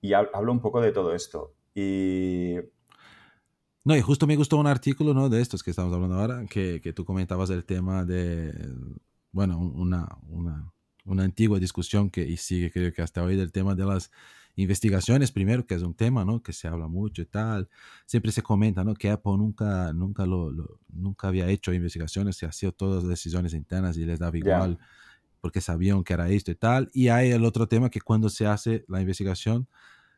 y 0.00 0.12
hablo 0.14 0.52
un 0.52 0.60
poco 0.60 0.80
de 0.80 0.92
todo 0.92 1.14
esto. 1.14 1.54
Y... 1.74 2.56
No, 3.84 3.96
y 3.96 4.00
justo 4.00 4.26
me 4.26 4.36
gustó 4.36 4.56
un 4.56 4.66
artículo, 4.66 5.12
¿no? 5.12 5.28
De 5.28 5.40
estos 5.40 5.62
que 5.62 5.70
estamos 5.70 5.92
hablando 5.92 6.16
ahora, 6.16 6.44
que, 6.48 6.80
que 6.80 6.92
tú 6.92 7.04
comentabas 7.04 7.50
el 7.50 7.64
tema 7.64 8.04
de, 8.04 8.52
bueno, 9.32 9.58
una, 9.58 10.08
una, 10.28 10.72
una 11.04 11.24
antigua 11.24 11.58
discusión 11.58 12.10
que 12.10 12.22
y 12.22 12.36
sigue 12.36 12.70
creo 12.70 12.92
que 12.92 13.02
hasta 13.02 13.22
hoy 13.22 13.36
del 13.36 13.52
tema 13.52 13.74
de 13.74 13.84
las 13.84 14.10
investigaciones 14.56 15.32
primero, 15.32 15.66
que 15.66 15.74
es 15.74 15.82
un 15.82 15.94
tema, 15.94 16.24
¿no? 16.24 16.42
Que 16.42 16.52
se 16.52 16.68
habla 16.68 16.86
mucho 16.88 17.22
y 17.22 17.26
tal. 17.26 17.68
Siempre 18.06 18.32
se 18.32 18.42
comenta, 18.42 18.84
¿no? 18.84 18.94
Que 18.94 19.10
Apple 19.10 19.36
nunca, 19.38 19.92
nunca, 19.92 20.26
lo, 20.26 20.52
nunca 20.88 21.28
había 21.28 21.48
hecho 21.48 21.72
investigaciones, 21.72 22.36
se 22.36 22.46
hacía 22.46 22.70
todas 22.70 23.04
las 23.04 23.10
decisiones 23.10 23.54
internas 23.54 23.96
y 23.96 24.04
les 24.04 24.18
daba 24.18 24.36
igual 24.36 24.78
porque 25.42 25.60
sabían 25.60 26.04
que 26.04 26.12
era 26.12 26.28
esto 26.30 26.52
y 26.52 26.54
tal. 26.54 26.88
Y 26.94 27.08
hay 27.08 27.30
el 27.30 27.44
otro 27.44 27.66
tema 27.66 27.90
que 27.90 28.00
cuando 28.00 28.28
se 28.28 28.46
hace 28.46 28.84
la 28.86 29.00
investigación, 29.00 29.66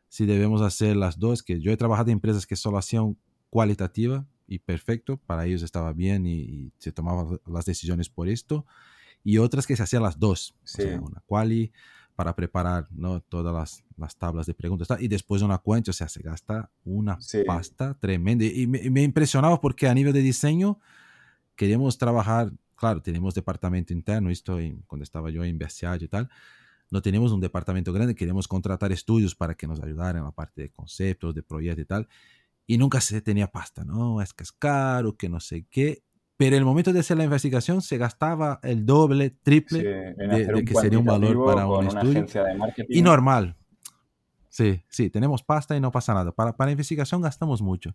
si 0.07 0.25
debemos 0.27 0.61
hacer 0.61 0.95
las 0.95 1.17
dos, 1.17 1.41
que 1.41 1.59
yo 1.59 1.71
he 1.71 1.77
trabajado 1.77 2.09
en 2.09 2.13
empresas 2.13 2.45
que 2.45 2.55
solo 2.55 2.77
hacían 2.77 3.17
cualitativa 3.49 4.27
y 4.47 4.59
perfecto, 4.59 5.17
para 5.17 5.45
ellos 5.47 5.63
estaba 5.63 5.93
bien 5.93 6.27
y, 6.27 6.71
se 6.77 6.91
tomaban 6.91 7.39
las 7.47 7.65
decisiones 7.65 8.07
por 8.07 8.29
esto, 8.29 8.67
y 9.23 9.39
otras 9.39 9.65
que 9.65 9.75
se 9.75 9.81
hacían 9.81 10.03
las 10.03 10.19
dos, 10.19 10.55
o 10.63 10.67
sea, 10.67 11.01
una 11.01 11.23
quali 11.25 11.71
para 12.15 12.35
preparar 12.35 12.87
¿no? 12.91 13.21
todas 13.21 13.53
las, 13.53 13.83
las, 13.97 14.15
tablas 14.15 14.45
de 14.45 14.53
preguntas. 14.53 14.87
Y 14.99 15.07
después 15.07 15.41
una 15.41 15.57
cuenta, 15.57 15.91
o 15.91 15.93
sea, 15.93 16.07
se 16.07 16.21
gasta 16.21 16.71
una 16.85 17.17
pasta 17.45 17.93
tremenda. 17.99 18.45
Y 18.45 18.67
me, 18.67 18.89
me, 18.89 19.03
impresionaba 19.03 19.59
porque 19.59 19.87
a 19.87 19.93
nivel 19.93 20.13
de 20.13 20.21
diseño 20.21 20.79
queríamos 21.55 21.97
trabajar, 21.97 22.51
claro, 22.75 23.01
tenemos 23.01 23.33
departamento 23.35 23.93
interno, 23.93 24.29
esto 24.29 24.57
cuando 24.87 25.03
estaba 25.03 25.29
yo 25.29 25.43
en 25.43 25.57
BSA 25.57 25.97
y 25.97 26.07
tal, 26.07 26.29
no 26.89 27.01
tenemos 27.01 27.31
un 27.31 27.41
departamento 27.41 27.91
grande, 27.91 28.15
queríamos 28.15 28.47
contratar 28.47 28.91
estudios 28.91 29.35
para 29.35 29.55
que 29.55 29.67
nos 29.67 29.81
ayudaran 29.81 30.17
en 30.17 30.23
la 30.23 30.31
parte 30.31 30.61
de 30.61 30.69
conceptos, 30.71 31.35
de 31.35 31.43
proyectos 31.43 31.83
y 31.83 31.85
tal. 31.85 32.07
Y 32.67 32.77
nunca 32.77 33.01
se 33.01 33.21
tenía 33.21 33.51
pasta, 33.51 33.83
¿no? 33.83 34.21
Es 34.21 34.33
que 34.33 34.43
es 34.43 34.51
caro, 34.51 35.15
que 35.17 35.29
no 35.29 35.39
sé 35.39 35.65
qué 35.69 36.03
pero 36.37 36.57
el 36.57 36.65
momento 36.65 36.91
de 36.91 36.99
hacer 36.99 37.17
la 37.17 37.23
investigación 37.23 37.81
se 37.81 37.97
gastaba 37.97 38.59
el 38.63 38.85
doble, 38.85 39.29
triple 39.29 39.79
de, 39.83 40.65
que 40.65 40.75
sería 40.75 40.99
un 40.99 41.05
valor 41.05 41.45
para 41.45 41.67
un 41.67 41.87
estudio. 41.87 42.25
Y 42.89 43.01
normal. 43.01 43.55
Sí, 44.49 44.81
sí, 44.87 45.09
tenemos 45.09 45.43
pasta 45.43 45.75
y 45.75 45.81
no 45.81 45.91
pasa 45.91 46.13
nada. 46.13 46.31
Para, 46.31 46.55
para 46.55 46.71
investigación 46.71 47.21
gastamos 47.21 47.61
mucho. 47.61 47.93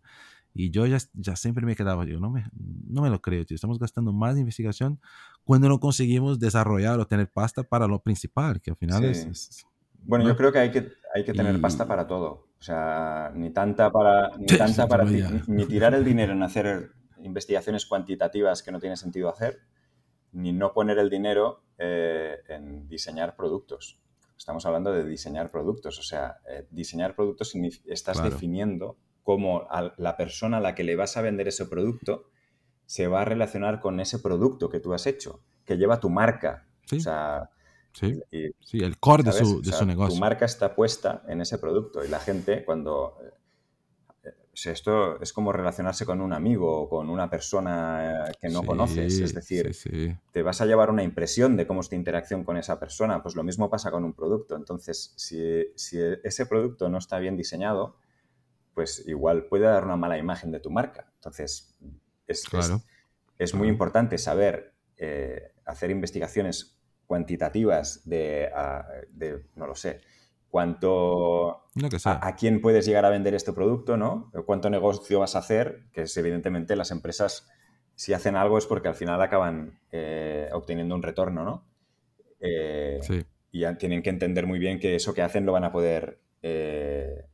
Y 0.52 0.70
yo 0.70 0.84
ya, 0.86 0.98
ya 1.14 1.34
siempre 1.34 1.64
me 1.64 1.74
quedaba, 1.74 2.04
yo 2.04 2.20
no 2.20 2.28
me, 2.28 2.44
no 2.86 3.00
me 3.00 3.08
lo 3.08 3.20
creo, 3.22 3.46
tío. 3.46 3.54
Estamos 3.54 3.78
gastando 3.78 4.12
más 4.12 4.34
de 4.34 4.40
investigación 4.40 5.00
cuando 5.44 5.68
no 5.68 5.80
conseguimos 5.80 6.38
desarrollar 6.38 7.00
o 7.00 7.06
tener 7.06 7.30
pasta 7.30 7.62
para 7.62 7.86
lo 7.86 8.02
principal, 8.02 8.60
que 8.60 8.70
al 8.70 8.76
final 8.76 9.04
es, 9.04 9.66
Bueno, 10.02 10.26
yo 10.26 10.36
creo 10.36 10.52
que 10.52 10.58
hay 10.58 10.70
que, 10.70 10.92
hay 11.14 11.24
que 11.24 11.32
tener 11.32 11.58
pasta 11.62 11.86
para 11.86 12.06
todo. 12.06 12.48
O 12.58 12.62
sea, 12.62 13.32
ni 13.34 13.50
tanta 13.50 13.90
para, 13.90 14.30
ni, 14.36 14.46
tanta 14.58 14.86
para 14.86 15.04
ni 15.04 15.64
tirar 15.64 15.94
el 15.94 16.04
dinero 16.04 16.34
en 16.34 16.42
hacer 16.42 16.92
investigaciones 17.24 17.86
cuantitativas 17.86 18.62
que 18.62 18.72
no 18.72 18.80
tiene 18.80 18.96
sentido 18.96 19.28
hacer, 19.28 19.60
ni 20.32 20.52
no 20.52 20.72
poner 20.72 20.98
el 20.98 21.10
dinero 21.10 21.62
eh, 21.78 22.38
en 22.48 22.88
diseñar 22.88 23.36
productos. 23.36 23.98
Estamos 24.36 24.64
hablando 24.64 24.92
de 24.92 25.04
diseñar 25.04 25.50
productos, 25.50 25.98
o 25.98 26.02
sea, 26.02 26.38
eh, 26.48 26.66
diseñar 26.70 27.14
productos 27.14 27.54
estás 27.86 28.22
definiendo 28.22 28.96
cómo 29.22 29.68
la 29.96 30.16
persona 30.16 30.58
a 30.58 30.60
la 30.60 30.74
que 30.74 30.82
le 30.82 30.96
vas 30.96 31.16
a 31.16 31.22
vender 31.22 31.48
ese 31.48 31.66
producto 31.66 32.30
se 32.86 33.06
va 33.06 33.22
a 33.22 33.24
relacionar 33.24 33.80
con 33.80 34.00
ese 34.00 34.18
producto 34.18 34.70
que 34.70 34.80
tú 34.80 34.94
has 34.94 35.06
hecho, 35.06 35.42
que 35.64 35.76
lleva 35.76 36.00
tu 36.00 36.10
marca. 36.10 36.66
Sí. 36.86 36.96
O 36.96 37.00
sea, 37.00 37.50
sí. 37.92 38.20
el 38.72 38.98
core 38.98 39.22
de, 39.24 39.32
su, 39.32 39.86
negocio. 39.86 40.14
Tu 40.14 40.20
marca 40.20 40.46
está 40.46 40.74
puesta 40.74 41.22
en 41.28 41.40
ese 41.40 41.58
producto 41.58 42.04
y 42.04 42.08
la 42.08 42.18
gente 42.18 42.64
cuando 42.64 43.16
esto 44.52 45.20
es 45.20 45.32
como 45.32 45.52
relacionarse 45.52 46.04
con 46.04 46.20
un 46.20 46.32
amigo 46.32 46.82
o 46.82 46.88
con 46.88 47.08
una 47.08 47.30
persona 47.30 48.26
eh, 48.28 48.32
que 48.40 48.48
no 48.48 48.62
conoces. 48.62 49.18
Es 49.18 49.34
decir, 49.34 49.72
te 50.32 50.42
vas 50.42 50.60
a 50.60 50.66
llevar 50.66 50.90
una 50.90 51.02
impresión 51.02 51.56
de 51.56 51.66
cómo 51.66 51.80
es 51.80 51.88
tu 51.88 51.94
interacción 51.94 52.44
con 52.44 52.56
esa 52.56 52.78
persona. 52.78 53.22
Pues 53.22 53.36
lo 53.36 53.42
mismo 53.42 53.70
pasa 53.70 53.90
con 53.90 54.04
un 54.04 54.12
producto. 54.12 54.56
Entonces, 54.56 55.14
si, 55.16 55.40
ese 55.74 56.46
producto 56.46 56.88
no 56.88 56.98
está 56.98 57.18
bien 57.18 57.36
diseñado, 57.36 57.96
pues 58.74 59.06
igual 59.06 59.44
puede 59.44 59.64
dar 59.64 59.84
una 59.84 59.96
mala 59.96 60.18
imagen 60.18 60.50
de 60.50 60.60
tu 60.60 60.70
marca. 60.70 61.10
Entonces, 61.16 61.76
es, 62.26 62.44
es, 63.38 63.54
muy 63.54 63.68
importante 63.68 64.18
saber 64.18 64.74
eh, 64.96 65.52
hacer 65.64 65.90
investigaciones 65.90 66.76
cuantitativas 67.06 68.08
de, 68.08 68.48
de, 69.10 69.44
no 69.56 69.66
lo 69.66 69.74
sé, 69.74 70.00
cuánto 70.50 71.62
a, 72.04 72.36
quién 72.36 72.60
puedes 72.60 72.84
llegar 72.84 73.04
a 73.04 73.10
vender 73.10 73.34
este 73.34 73.52
producto, 73.52 73.96
¿no? 73.96 74.30
Cuánto 74.44 74.68
negocio 74.68 75.20
vas 75.20 75.36
a 75.36 75.38
hacer, 75.38 75.84
que 75.92 76.02
es 76.02 76.16
evidentemente 76.16 76.76
las 76.76 76.90
empresas, 76.90 77.48
si 77.94 78.12
hacen 78.12 78.36
algo 78.36 78.58
es 78.58 78.66
porque 78.66 78.88
al 78.88 78.94
final 78.94 79.22
acaban 79.22 79.78
eh, 79.92 80.48
obteniendo 80.52 80.94
un 80.94 81.02
retorno, 81.02 81.44
¿no? 81.44 81.64
Eh, 82.40 82.98
sí. 83.02 83.24
Y 83.52 83.64
tienen 83.76 84.02
que 84.02 84.10
entender 84.10 84.46
muy 84.46 84.58
bien 84.58 84.78
que 84.78 84.96
eso 84.96 85.14
que 85.14 85.22
hacen 85.22 85.46
lo 85.46 85.52
van 85.52 85.64
a 85.64 85.72
poder 85.72 86.20
eh, 86.42 87.26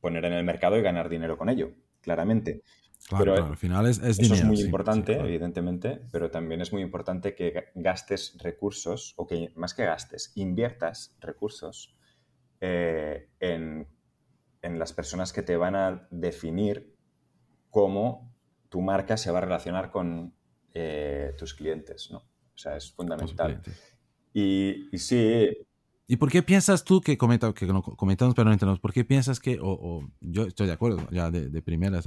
poner 0.00 0.24
en 0.24 0.34
el 0.34 0.44
mercado 0.44 0.78
y 0.78 0.82
ganar 0.82 1.08
dinero 1.08 1.38
con 1.38 1.48
ello, 1.48 1.72
claramente. 2.02 2.62
Claro, 3.08 3.34
pero 3.34 3.46
al 3.46 3.56
final 3.56 3.86
es, 3.86 3.98
eso 3.98 4.34
es 4.34 4.44
muy 4.44 4.60
importante, 4.60 5.18
evidentemente, 5.18 6.00
pero 6.10 6.30
también 6.30 6.60
es 6.60 6.72
muy 6.72 6.82
importante 6.82 7.34
que 7.34 7.66
gastes 7.74 8.36
recursos, 8.42 9.14
o 9.16 9.26
que 9.26 9.52
más 9.54 9.74
que 9.74 9.84
gastes, 9.84 10.32
inviertas 10.34 11.14
recursos 11.20 11.96
eh, 12.60 13.28
en, 13.40 13.86
las 14.62 14.92
personas 14.92 15.32
que 15.32 15.42
te 15.42 15.56
van 15.56 15.76
a 15.76 16.08
definir 16.10 16.96
cómo 17.70 18.34
tu 18.68 18.80
marca 18.80 19.16
se 19.16 19.30
va 19.30 19.38
a 19.38 19.42
relacionar 19.42 19.92
con 19.92 20.34
eh, 20.74 21.34
tus 21.38 21.54
clientes, 21.54 22.08
¿no? 22.10 22.18
O 22.18 22.58
sea, 22.58 22.76
es 22.76 22.90
fundamental. 22.90 23.62
Y, 24.32 24.88
y, 24.90 24.98
sí. 24.98 25.48
¿Y 26.08 26.16
por 26.16 26.30
qué 26.30 26.42
piensas 26.42 26.82
tú 26.82 27.00
que, 27.00 27.16
comenta, 27.16 27.52
que 27.52 27.68
comentamos, 27.96 28.34
pero 28.34 28.46
no 28.46 28.52
entendemos, 28.52 28.80
por 28.80 28.92
qué 28.92 29.04
piensas 29.04 29.38
que, 29.38 29.58
o, 29.62 30.02
yo 30.20 30.46
estoy 30.46 30.66
de 30.66 30.72
acuerdo, 30.72 31.06
ya 31.10 31.30
de, 31.30 31.48
de 31.48 31.62
primera, 31.62 32.00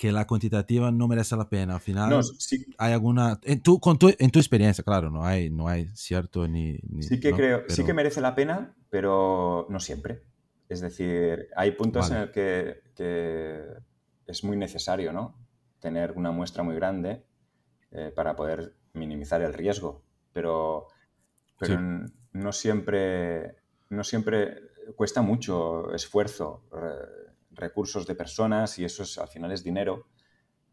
que 0.00 0.12
la 0.12 0.26
cuantitativa 0.26 0.90
no 0.90 1.08
merece 1.08 1.36
la 1.36 1.50
pena. 1.50 1.74
Al 1.74 1.80
final, 1.80 2.08
no, 2.08 2.22
sí. 2.22 2.64
hay 2.78 2.94
alguna. 2.94 3.38
En 3.42 3.60
tu, 3.60 3.78
con 3.78 3.98
tu, 3.98 4.10
en 4.18 4.30
tu 4.30 4.38
experiencia, 4.38 4.82
claro, 4.82 5.10
no 5.10 5.24
hay, 5.26 5.50
no 5.50 5.68
hay 5.68 5.88
cierto 5.94 6.48
ni. 6.48 6.78
sí 7.00 7.20
que 7.20 7.32
creo, 7.32 7.64
sí 7.68 7.84
que 7.84 7.92
merece 7.92 8.22
la 8.22 8.34
pena, 8.34 8.74
pero 8.90 9.66
no 9.70 9.80
siempre. 9.80 10.22
Es 10.68 10.80
decir, 10.80 11.48
hay 11.56 11.72
puntos 11.72 12.10
en 12.10 12.20
los 12.20 12.30
que, 12.30 12.82
es 14.26 14.44
muy 14.44 14.56
necesario, 14.56 15.12
¿no? 15.12 15.36
Tener 15.80 16.12
una 16.12 16.30
muestra 16.30 16.62
muy 16.62 16.76
grande 16.76 17.24
eh, 17.90 18.12
para 18.14 18.36
poder 18.36 18.76
minimizar 18.92 19.40
el 19.42 19.54
riesgo, 19.54 20.04
pero, 20.32 20.88
pero 21.58 21.80
no 22.32 22.52
siempre. 22.52 23.56
No 23.88 24.04
siempre 24.04 24.60
cuesta 24.94 25.20
mucho 25.20 25.92
esfuerzo 25.92 26.68
recursos 27.50 28.06
de 28.06 28.14
personas 28.14 28.78
y 28.78 28.84
eso 28.84 29.02
es, 29.02 29.18
al 29.18 29.28
final 29.28 29.52
es 29.52 29.62
dinero. 29.62 30.06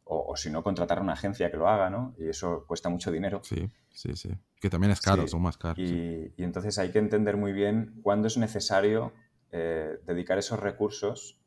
O, 0.09 0.37
si 0.37 0.49
no, 0.49 0.63
contratar 0.63 0.99
a 0.99 1.01
una 1.01 1.13
agencia 1.13 1.51
que 1.51 1.57
lo 1.57 1.67
haga, 1.67 1.89
¿no? 1.89 2.15
Y 2.17 2.29
eso 2.29 2.63
cuesta 2.65 2.87
mucho 2.87 3.11
dinero. 3.11 3.41
Sí, 3.43 3.69
sí, 3.91 4.15
sí. 4.15 4.29
Que 4.59 4.69
también 4.69 4.91
es 4.91 5.01
caro, 5.01 5.27
son 5.27 5.41
más 5.41 5.57
caros. 5.57 5.77
Y, 5.77 6.33
entonces 6.37 6.77
hay 6.77 6.91
que 6.91 6.99
entender 6.99 7.37
muy 7.37 7.53
bien 7.53 7.99
cuándo 8.01 8.27
es 8.27 8.37
necesario 8.37 9.13
eh, 9.51 9.99
dedicar 10.05 10.37
esos 10.37 10.59
recursos 10.59 11.39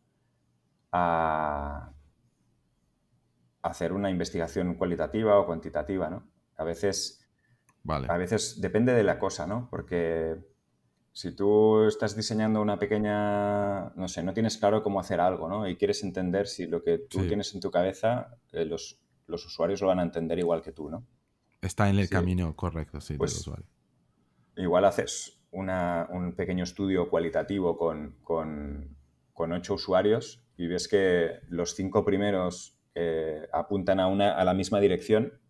a 0.92 1.92
hacer 3.62 3.92
una 3.92 4.10
investigación 4.10 4.74
cualitativa 4.74 5.38
o 5.38 5.46
cuantitativa, 5.46 6.08
¿no? 6.08 6.26
A 6.56 6.64
veces, 6.64 7.26
vale. 7.82 8.06
a 8.10 8.16
veces 8.16 8.60
depende 8.60 8.92
de 8.94 9.02
la 9.02 9.18
cosa, 9.18 9.46
¿no? 9.46 9.68
Porque 9.70 10.38
si 11.12 11.32
tú 11.32 11.84
estás 11.84 12.16
diseñando 12.16 12.62
una 12.62 12.78
pequeña, 12.78 13.90
no 13.90 14.08
sé, 14.08 14.22
no 14.22 14.32
tienes 14.32 14.56
claro 14.58 14.82
cómo 14.82 15.00
hacer 15.00 15.20
algo, 15.20 15.48
¿no? 15.48 15.68
Y 15.68 15.76
quieres 15.76 16.02
entender 16.02 16.46
si 16.46 16.66
lo 16.66 16.82
que 16.82 16.98
tú 16.98 17.26
tienes 17.26 17.54
en 17.54 17.60
tu 17.60 17.70
cabeza, 17.70 18.38
eh, 18.52 18.64
los, 18.64 18.98
usuarios 19.28 19.80
lo 19.80 19.88
van 19.88 20.00
a 20.00 20.02
entender 20.02 20.38
igual 20.38 20.62
que 20.62 20.72
tú, 20.72 20.88
¿no? 20.88 21.06
Está 21.62 21.88
en 21.90 21.98
el 21.98 22.08
camino 22.08 22.54
correcto, 22.56 23.00
sí, 23.00 23.14
del 23.14 23.18
pues 23.18 23.36
usuario. 23.38 23.66
Igual 24.56 24.84
haces 24.84 25.38
un 25.52 26.34
pequeño 26.36 26.64
estudio 26.64 27.08
cualitativo 27.08 27.76
con, 27.76 28.16
con, 28.22 29.52
ocho 29.52 29.74
usuarios 29.74 30.42
y 30.56 30.66
ves 30.66 30.86
que 30.86 31.40
los 31.48 31.74
cinco 31.74 32.04
primeros 32.04 32.78
eh, 32.94 33.48
apuntan 33.52 34.00
a, 34.00 34.06
una, 34.06 34.32
a 34.36 34.44
la 34.44 34.54
misma 34.54 34.80
dirección 34.80 35.40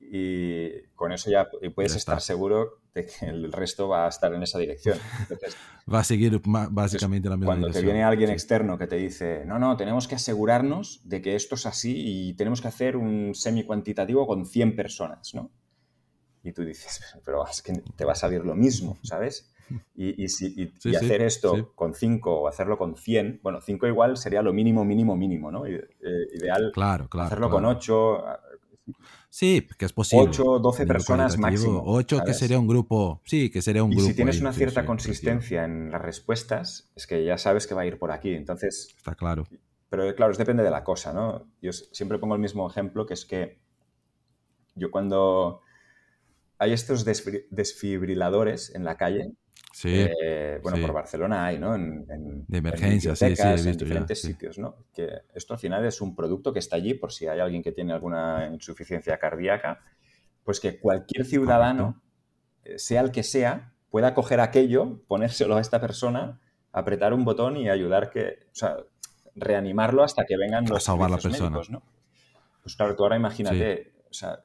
y 0.00 0.82
con 0.94 1.12
eso 1.12 1.30
ya 1.30 1.48
puedes 1.74 1.96
estar 1.96 2.20
seguro 2.20 2.80
de 2.98 3.06
que 3.06 3.26
el 3.26 3.52
resto 3.52 3.88
va 3.88 4.06
a 4.06 4.08
estar 4.08 4.32
en 4.32 4.42
esa 4.42 4.58
dirección. 4.58 4.98
va 5.92 6.00
a 6.00 6.04
seguir 6.04 6.40
básicamente 6.44 7.28
la 7.28 7.36
misma 7.36 7.46
cuando 7.46 7.66
dirección. 7.68 7.84
Te 7.84 7.92
viene 7.92 8.04
alguien 8.04 8.30
externo 8.30 8.76
que 8.78 8.86
te 8.86 8.96
dice, 8.96 9.44
no, 9.46 9.58
no, 9.58 9.76
tenemos 9.76 10.08
que 10.08 10.16
asegurarnos 10.16 11.00
de 11.04 11.22
que 11.22 11.36
esto 11.36 11.54
es 11.54 11.66
así 11.66 11.94
y 11.96 12.34
tenemos 12.34 12.60
que 12.60 12.68
hacer 12.68 12.96
un 12.96 13.34
semi-cuantitativo 13.34 14.26
con 14.26 14.46
100 14.46 14.76
personas, 14.76 15.34
¿no? 15.34 15.50
Y 16.42 16.52
tú 16.52 16.64
dices, 16.64 17.00
pero 17.24 17.46
es 17.46 17.62
que 17.62 17.72
te 17.72 18.04
va 18.04 18.12
a 18.12 18.16
salir 18.16 18.44
lo 18.44 18.54
mismo, 18.54 18.98
¿sabes? 19.02 19.52
Y, 19.94 20.24
y, 20.24 20.24
hacer 20.96 21.22
esto 21.22 21.72
con 21.74 21.94
5 21.94 22.40
o 22.40 22.48
hacerlo 22.48 22.78
con 22.78 22.96
100, 22.96 23.40
bueno, 23.42 23.60
5 23.60 23.86
igual 23.86 24.16
sería 24.16 24.42
lo 24.42 24.52
mínimo, 24.52 24.84
mínimo, 24.84 25.16
mínimo, 25.16 25.50
¿no? 25.50 25.66
Eh, 25.66 25.88
ideal 26.34 26.70
claro, 26.72 27.08
claro, 27.08 27.26
hacerlo 27.26 27.50
con 27.50 27.64
8, 27.64 28.24
Sí, 29.30 29.66
que 29.78 29.84
es 29.84 29.92
posible. 29.92 30.28
8, 30.28 30.58
12 30.60 30.86
personas 30.86 31.38
máximo. 31.38 31.82
8 31.84 32.20
que 32.24 32.34
sería 32.34 32.58
un 32.58 32.66
grupo. 32.66 33.20
Sí, 33.24 33.50
que 33.50 33.62
sería 33.62 33.82
un 33.82 33.90
grupo. 33.90 34.04
Y 34.04 34.08
si 34.08 34.14
tienes 34.14 34.40
una 34.40 34.52
cierta 34.52 34.84
consistencia 34.86 35.64
en 35.64 35.90
las 35.90 36.02
respuestas, 36.02 36.90
es 36.96 37.06
que 37.06 37.24
ya 37.24 37.38
sabes 37.38 37.66
que 37.66 37.74
va 37.74 37.82
a 37.82 37.86
ir 37.86 37.98
por 37.98 38.10
aquí. 38.12 38.34
Entonces. 38.34 38.94
Está 38.96 39.14
claro. 39.14 39.46
Pero 39.90 40.14
claro, 40.14 40.32
es 40.32 40.38
depende 40.38 40.62
de 40.62 40.70
la 40.70 40.84
cosa, 40.84 41.12
¿no? 41.12 41.46
Yo 41.62 41.72
siempre 41.72 42.18
pongo 42.18 42.34
el 42.34 42.40
mismo 42.40 42.68
ejemplo, 42.68 43.06
que 43.06 43.14
es 43.14 43.24
que 43.24 43.58
yo 44.74 44.90
cuando 44.90 45.62
hay 46.58 46.72
estos 46.72 47.04
desfibriladores 47.04 48.74
en 48.74 48.84
la 48.84 48.96
calle, 48.96 49.32
Sí, 49.72 49.90
eh, 49.94 50.58
bueno, 50.62 50.78
por 50.80 50.92
Barcelona 50.92 51.46
hay, 51.46 51.58
¿no? 51.58 51.74
En, 51.74 52.06
de 52.46 52.58
emergencia, 52.58 53.14
sí, 53.14 53.36
sí, 53.36 53.42
he 53.42 53.52
visto 53.52 53.70
en 53.70 53.76
diferentes 53.76 54.20
sitios, 54.20 54.58
¿no? 54.58 54.86
Que 54.92 55.08
esto 55.34 55.52
al 55.52 55.60
final 55.60 55.84
es 55.84 56.00
un 56.00 56.16
producto 56.16 56.52
que 56.52 56.58
está 56.58 56.76
allí 56.76 56.94
por 56.94 57.12
si 57.12 57.26
hay 57.26 57.38
alguien 57.40 57.62
que 57.62 57.72
tiene 57.72 57.92
alguna 57.92 58.48
insuficiencia 58.52 59.18
cardíaca, 59.18 59.80
pues 60.42 60.58
que 60.60 60.80
cualquier 60.80 61.26
ciudadano, 61.26 62.02
eh, 62.64 62.78
sea 62.78 63.02
el 63.02 63.12
que 63.12 63.22
sea, 63.22 63.74
pueda 63.90 64.14
coger 64.14 64.40
aquello, 64.40 65.02
ponérselo 65.06 65.56
a 65.56 65.60
esta 65.60 65.80
persona, 65.80 66.40
apretar 66.72 67.12
un 67.12 67.24
botón 67.24 67.56
y 67.56 67.68
ayudar 67.68 68.10
que, 68.10 68.46
o 68.50 68.54
sea, 68.54 68.78
reanimarlo 69.34 70.02
hasta 70.02 70.24
que 70.24 70.36
vengan 70.36 70.64
los 70.66 70.82
salvar 70.82 71.10
la 71.10 71.18
persona. 71.18 71.50
médicos, 71.50 71.70
¿no? 71.70 71.82
Pues 72.62 72.74
claro, 72.76 72.96
tú 72.96 73.02
ahora 73.04 73.16
imagínate, 73.16 73.92
o 74.10 74.12
sea, 74.12 74.42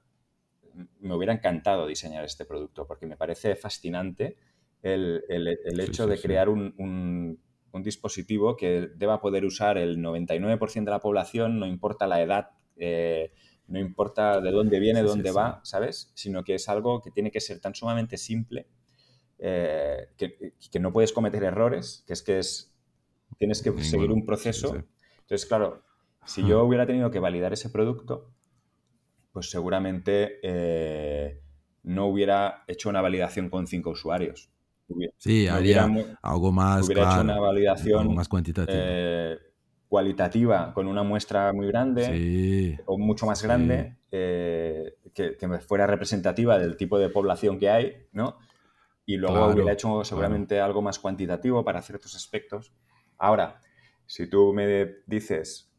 me 0.99 1.13
hubiera 1.13 1.33
encantado 1.33 1.87
diseñar 1.87 2.23
este 2.23 2.45
producto 2.45 2.87
porque 2.87 3.05
me 3.05 3.17
parece 3.17 3.55
fascinante 3.55 4.37
el, 4.83 5.79
hecho 5.79 6.07
de 6.07 6.19
crear 6.19 6.49
un, 6.49 7.39
dispositivo 7.81 8.55
que 8.55 8.89
deba 8.95 9.19
poder 9.19 9.45
usar 9.45 9.77
el 9.77 9.97
99% 9.97 10.83
de 10.83 10.91
la 10.91 10.99
población, 10.99 11.59
no 11.59 11.65
importa 11.65 12.05
la 12.05 12.21
edad, 12.21 12.51
eh, 12.77 13.31
no 13.67 13.79
importa 13.79 14.39
de 14.41 14.51
dónde 14.51 14.79
viene, 14.79 15.01
dónde 15.01 15.31
va, 15.31 15.61
¿sabes? 15.63 16.11
Sino 16.13 16.43
que 16.43 16.55
es 16.55 16.69
algo 16.69 17.01
que 17.01 17.09
tiene 17.09 17.31
que 17.31 17.39
ser 17.39 17.59
tan 17.59 17.73
sumamente 17.73 18.17
simple 18.17 18.67
eh, 19.39 20.09
que, 20.17 20.79
no 20.79 20.93
puedes 20.93 21.11
cometer 21.11 21.43
errores, 21.43 22.03
que 22.05 22.13
es 22.13 22.21
que 22.21 22.39
es, 22.39 22.73
tienes 23.37 23.61
que 23.61 23.71
seguir 23.83 24.11
un 24.11 24.25
proceso. 24.25 24.75
Entonces, 25.19 25.45
claro, 25.45 25.83
si 26.25 26.45
yo 26.45 26.63
hubiera 26.63 26.85
tenido 26.85 27.09
que 27.11 27.19
validar 27.19 27.51
ese 27.53 27.69
producto, 27.69 28.31
pues 29.31 29.49
seguramente 29.49 30.39
eh, 30.43 31.41
no 31.83 32.05
hubiera 32.07 32.63
hecho 32.67 32.89
una 32.89 33.01
validación 33.01 33.49
con 33.49 33.67
cinco 33.67 33.89
usuarios. 33.89 34.49
Sí, 35.17 35.47
habría 35.47 35.89
algo 36.21 36.51
más. 36.51 36.85
Hubiera 36.85 37.11
hecho 37.11 37.21
una 37.21 37.39
validación 37.39 38.13
más 38.13 38.27
cuantitativa. 38.27 38.77
Eh, 38.77 39.37
cualitativa 39.87 40.73
con 40.73 40.87
una 40.87 41.03
muestra 41.03 41.53
muy 41.53 41.67
grande 41.67 42.79
o 42.85 42.97
mucho 42.97 43.25
más 43.25 43.43
grande 43.43 43.97
eh, 44.11 44.95
que, 45.13 45.37
que, 45.37 45.59
fuera 45.59 45.85
representativa 45.85 46.57
del 46.57 46.77
tipo 46.77 46.97
de 46.97 47.09
población 47.09 47.59
que 47.59 47.69
hay, 47.69 48.07
¿no? 48.11 48.37
Y 49.05 49.17
luego 49.17 49.47
hubiera 49.47 49.73
hecho 49.73 50.03
seguramente 50.03 50.59
algo 50.59 50.81
más 50.81 50.97
cuantitativo 50.97 51.63
para 51.63 51.81
ciertos 51.81 52.15
aspectos. 52.15 52.73
Ahora, 53.17 53.59
si 54.05 54.27
tú 54.27 54.53
me 54.53 54.95
dices, 55.05 55.71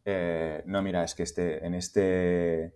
no, 0.66 0.82
mira, 0.82 1.04
es 1.04 1.14
que 1.14 1.22
este, 1.22 1.66
en 1.66 1.74
este 1.74 2.74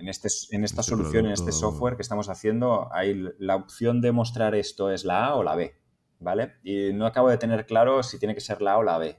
en, 0.00 0.08
este, 0.08 0.28
en 0.50 0.64
esta 0.64 0.80
este 0.80 0.90
solución, 0.90 1.26
en 1.26 1.32
este 1.32 1.52
software 1.52 1.96
que 1.96 2.02
estamos 2.02 2.28
haciendo, 2.28 2.88
hay 2.92 3.22
la 3.38 3.56
opción 3.56 4.00
de 4.00 4.12
mostrar 4.12 4.54
esto 4.54 4.90
es 4.90 5.04
la 5.04 5.26
A 5.26 5.34
o 5.36 5.42
la 5.42 5.54
B, 5.54 5.74
¿vale? 6.18 6.54
Y 6.64 6.92
no 6.94 7.06
acabo 7.06 7.28
de 7.28 7.36
tener 7.36 7.66
claro 7.66 8.02
si 8.02 8.18
tiene 8.18 8.34
que 8.34 8.40
ser 8.40 8.62
la 8.62 8.72
A 8.72 8.78
o 8.78 8.82
la 8.82 8.98
B. 8.98 9.16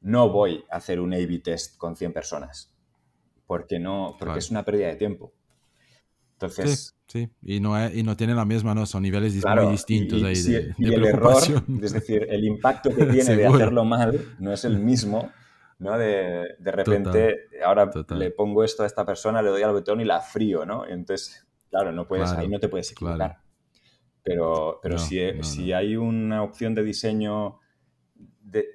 No 0.00 0.30
voy 0.30 0.64
a 0.70 0.76
hacer 0.76 1.00
un 1.00 1.14
A-B 1.14 1.38
test 1.38 1.76
con 1.78 1.96
100 1.96 2.12
personas, 2.12 2.74
porque, 3.46 3.78
no, 3.78 4.16
porque 4.18 4.40
es 4.40 4.50
una 4.50 4.64
pérdida 4.64 4.88
de 4.88 4.96
tiempo. 4.96 5.32
Entonces... 6.32 6.92
Sí, 7.06 7.30
Y, 7.40 7.60
no, 7.60 7.88
y 7.88 8.02
no 8.02 8.16
tiene 8.16 8.34
la 8.34 8.44
misma, 8.44 8.74
¿no? 8.74 8.84
Son 8.84 9.00
niveles 9.00 9.32
muy 9.44 9.70
distintos 9.70 10.20
ahí 10.24 10.34
de, 10.34 10.74
y 10.76 10.92
el 10.92 11.04
error, 11.04 11.40
es 11.80 11.92
decir, 11.92 12.26
el 12.28 12.44
impacto 12.44 12.90
que 12.90 13.06
tiene 13.06 13.36
de 13.36 13.46
hacerlo 13.46 13.84
mal 13.84 14.20
no 14.40 14.52
es 14.52 14.64
el 14.64 14.80
mismo 14.80 15.30
¿no? 15.78 15.98
De, 15.98 16.56
de 16.58 16.72
repente, 16.72 17.48
ahora 17.64 17.90
le 18.10 18.30
pongo 18.30 18.64
esto 18.64 18.82
a 18.82 18.86
esta 18.86 19.04
persona, 19.04 19.42
le 19.42 19.50
doy 19.50 19.62
al 19.62 19.72
botón 19.72 20.00
y 20.00 20.04
la 20.04 20.20
frío, 20.20 20.64
¿no? 20.64 20.86
entonces, 20.86 21.46
claro, 21.70 21.92
no 21.92 22.06
puedes, 22.06 22.30
ahí 22.32 22.48
no 22.48 22.58
te 22.58 22.68
puedes 22.68 22.92
equivocar. 22.92 23.38
Pero, 24.22 24.80
pero 24.82 24.98
si, 24.98 25.20
si 25.42 25.72
hay 25.72 25.96
una 25.96 26.42
opción 26.42 26.74
de 26.74 26.82
diseño 26.82 27.60
de, 28.40 28.66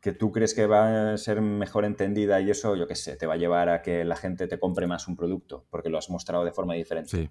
que 0.00 0.12
tú 0.12 0.30
crees 0.30 0.54
que 0.54 0.66
va 0.66 1.12
a 1.12 1.16
ser 1.18 1.40
mejor 1.40 1.84
entendida 1.84 2.40
y 2.40 2.50
eso, 2.50 2.76
yo 2.76 2.86
qué 2.86 2.94
sé, 2.94 3.16
te 3.16 3.26
va 3.26 3.34
a 3.34 3.38
llevar 3.38 3.68
a 3.68 3.82
que 3.82 4.04
la 4.04 4.16
gente 4.16 4.46
te 4.46 4.58
compre 4.58 4.86
más 4.86 5.08
un 5.08 5.16
producto 5.16 5.66
porque 5.70 5.88
lo 5.88 5.98
has 5.98 6.10
mostrado 6.10 6.44
de 6.44 6.52
forma 6.52 6.74
diferente. 6.74 7.30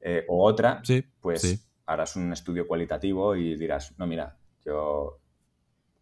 Eh, 0.00 0.24
o 0.28 0.44
otra, 0.44 0.82
pues 1.20 1.66
harás 1.86 2.16
un 2.16 2.32
estudio 2.32 2.66
cualitativo 2.66 3.36
y 3.36 3.56
dirás, 3.56 3.94
no, 3.98 4.06
mira, 4.06 4.36
yo 4.64 5.20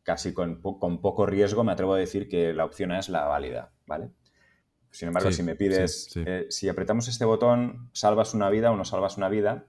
casi 0.02 0.32
con, 0.32 0.60
poco 0.60 1.26
riesgo 1.26 1.64
me 1.64 1.72
atrevo 1.72 1.94
a 1.94 1.98
decir 1.98 2.28
que 2.28 2.52
la 2.52 2.64
opción 2.64 2.92
A 2.92 2.98
es 2.98 3.08
la 3.08 3.24
válida, 3.24 3.72
¿vale? 3.86 4.10
Sin 4.90 5.08
embargo, 5.08 5.32
si 5.32 5.42
me 5.42 5.56
pides, 5.56 6.12
eh, 6.16 6.46
si 6.50 6.68
apretamos 6.68 7.08
este 7.08 7.24
botón, 7.24 7.88
salvas 7.92 8.34
una 8.34 8.50
vida 8.50 8.70
o 8.70 8.76
no 8.76 8.84
salvas 8.84 9.16
una 9.16 9.30
vida, 9.30 9.66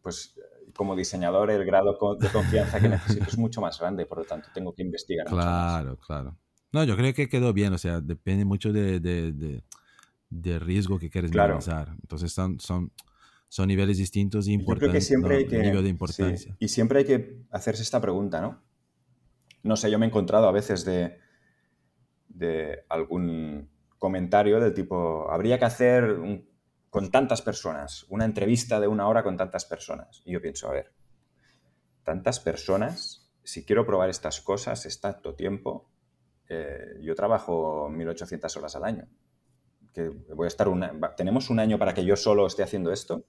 pues 0.00 0.34
como 0.74 0.96
diseñador 0.96 1.50
el 1.50 1.64
grado 1.64 1.98
de 2.18 2.28
confianza 2.30 2.80
que 2.80 2.88
necesito 2.88 3.26
es 3.28 3.38
mucho 3.38 3.60
más 3.60 3.78
grande, 3.78 4.06
por 4.06 4.18
lo 4.18 4.24
tanto 4.24 4.48
tengo 4.54 4.74
que 4.74 4.82
investigar. 4.82 5.26
Claro, 5.26 5.98
claro. 5.98 6.38
No, 6.72 6.82
yo 6.82 6.96
creo 6.96 7.14
que 7.14 7.28
quedó 7.28 7.52
bien, 7.52 7.72
o 7.72 7.78
sea, 7.78 8.00
depende 8.00 8.44
mucho 8.44 8.72
de, 8.72 8.98
de, 8.98 10.58
riesgo 10.58 10.98
que 10.98 11.10
quieres 11.10 11.30
claro. 11.30 11.60
Entonces 12.00 12.32
son, 12.32 12.58
son, 12.58 12.90
son 13.48 13.68
niveles 13.68 13.98
distintos 13.98 14.48
y 14.48 14.52
importantes. 14.52 15.06
siempre 15.06 15.36
hay 15.36 15.46
que, 15.46 15.58
de 15.58 15.88
importancia. 15.88 16.56
y 16.58 16.68
siempre 16.68 17.00
hay 17.00 17.04
que 17.04 17.42
hacerse 17.50 17.82
esta 17.82 18.00
pregunta, 18.00 18.40
¿no? 18.40 18.62
No 19.64 19.76
sé, 19.76 19.90
yo 19.90 19.98
me 19.98 20.06
he 20.06 20.08
encontrado 20.08 20.46
a 20.46 20.52
veces 20.52 20.84
de, 20.84 21.18
de 22.28 22.84
algún 22.88 23.70
comentario 23.98 24.60
del 24.60 24.74
tipo, 24.74 25.30
habría 25.30 25.58
que 25.58 25.64
hacer 25.64 26.16
con 26.90 27.10
tantas 27.10 27.42
personas, 27.42 28.04
una 28.10 28.26
entrevista 28.26 28.78
de 28.78 28.86
una 28.86 29.08
hora 29.08 29.22
con 29.22 29.36
tantas 29.36 29.64
personas. 29.64 30.22
Y 30.26 30.32
yo 30.32 30.42
pienso, 30.42 30.68
a 30.68 30.72
ver, 30.72 30.92
tantas 32.02 32.38
personas, 32.38 33.32
si 33.42 33.64
quiero 33.64 33.86
probar 33.86 34.10
estas 34.10 34.42
cosas, 34.42 34.84
es 34.86 35.00
tanto 35.00 35.34
tiempo, 35.34 35.90
eh, 36.48 36.98
yo 37.00 37.14
trabajo 37.14 37.88
1800 37.88 38.56
horas 38.58 38.76
al 38.76 38.84
año. 38.84 39.08
Que 39.94 40.08
voy 40.08 40.44
a 40.44 40.48
estar 40.48 40.68
tenemos 41.16 41.48
un 41.48 41.58
año 41.58 41.78
para 41.78 41.94
que 41.94 42.04
yo 42.04 42.16
solo 42.16 42.46
esté 42.46 42.62
haciendo 42.62 42.92
esto. 42.92 43.24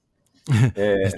Eh, 0.75 1.11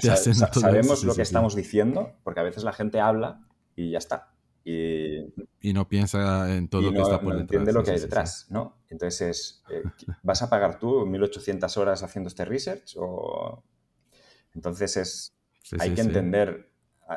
sabemos 0.53 1.03
lo 1.03 1.13
que 1.13 1.21
estamos 1.21 1.53
diciendo, 1.53 2.15
porque 2.23 2.39
a 2.39 2.43
veces 2.43 2.63
la 2.63 2.71
gente 2.71 3.01
habla 3.01 3.41
y 3.75 3.91
ya 3.91 3.97
está. 3.97 4.36
Y, 4.69 5.71
no 5.73 5.87
piensa 5.87 6.53
en 6.53 6.67
todo 6.67 6.81
lo 6.81 6.91
que 6.91 7.01
está 7.01 7.21
por 7.21 7.33
no 7.33 7.39
entiende 7.39 7.71
lo 7.71 7.83
que 7.83 7.91
hay 7.91 7.99
detrás, 7.99 8.47
¿no? 8.49 8.81
Entonces, 8.89 9.63
eh, 9.69 9.81
¿vas 10.23 10.41
a 10.41 10.49
pagar 10.49 10.77
tú 10.77 11.05
1800 11.05 11.77
horas 11.77 12.03
haciendo 12.03 12.27
este 12.27 12.43
research? 12.43 12.95
O... 12.97 13.63
Entonces, 14.53 14.97
es, 14.97 15.37
hay 15.79 15.93
que 15.93 16.01
entender, 16.01 16.69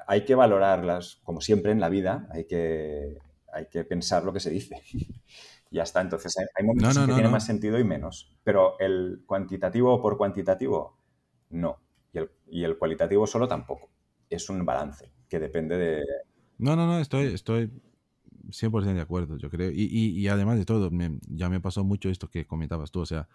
hay 0.07 0.24
que 0.24 0.36
valorarlas, 0.36 1.20
como 1.24 1.40
siempre 1.40 1.72
en 1.72 1.80
la 1.80 1.88
vida, 1.88 2.28
hay 2.30 2.44
que, 2.44 3.18
hay 3.53 3.66
que 3.66 3.82
pensar 3.82 4.22
lo 4.22 4.32
que 4.32 4.40
se 4.40 4.51
dice. 4.51 4.80
ya 5.72 5.82
está, 5.82 6.03
entonces 6.03 6.32
hay, 6.38 6.64
momentos 6.64 6.98
que 6.98 7.12
tiene 7.12 7.28
más 7.28 7.46
sentido 7.46 7.80
y 7.80 7.84
menos. 7.84 8.36
Pero 8.44 8.78
el 8.78 9.24
cuantitativo 9.26 10.01
por 10.01 10.16
cuantitativo, 10.16 10.98
no. 11.48 11.80
Y 12.12 12.18
el, 12.18 12.30
y 12.46 12.62
el 12.62 12.78
cualitativo 12.78 13.26
solo 13.26 13.48
tampoco. 13.48 13.90
Es 14.28 14.48
un 14.48 14.64
balance 14.64 15.11
que 15.28 15.40
depende 15.40 15.76
de, 15.76 16.05
no, 16.61 16.76
no, 16.76 16.86
no, 16.86 16.98
estoy, 16.98 17.26
estoy 17.26 17.70
100% 18.48 18.94
de 18.94 19.00
acuerdo, 19.00 19.36
yo 19.36 19.50
creo. 19.50 19.70
Y, 19.70 19.84
y, 19.84 20.28
además 20.28 20.58
de 20.58 20.64
todo, 20.64 20.90
ya 21.28 21.48
me 21.48 21.61
pasó 21.61 21.84
mucho 21.84 22.08
esto 22.08 22.28
que 22.28 22.46
comentabas 22.46 22.90
tú, 22.90 23.00
o 23.00 23.06
sea, 23.06 23.28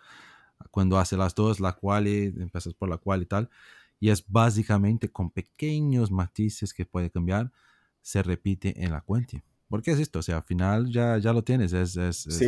cuando 0.71 0.97
hace 0.97 1.17
las 1.17 1.35
dos, 1.35 1.59
la 1.59 1.73
cual, 1.73 2.07
empiezas 2.07 2.73
por 2.73 2.89
la 2.89 2.97
cual 2.97 3.23
y 3.23 3.25
tal, 3.25 3.49
y 3.99 4.09
es 4.09 4.23
básicamente 4.27 5.09
con 5.09 5.31
pequeños 5.31 6.11
matices 6.11 6.73
que 6.73 6.85
puede 6.85 7.09
cambiar, 7.09 7.51
se 8.01 8.21
repite 8.21 8.83
en 8.83 8.91
la 8.91 9.01
cuenta. 9.01 9.43
Porque 9.67 9.91
es 9.91 9.99
esto, 9.99 10.19
o 10.19 10.21
sea, 10.21 10.37
al 10.37 10.43
final 10.43 10.91
ya, 10.91 11.17
ya 11.17 11.33
lo 11.33 11.43
tienes. 11.43 11.73
Es, 11.73 11.97
es, 11.97 12.17
sí. 12.17 12.45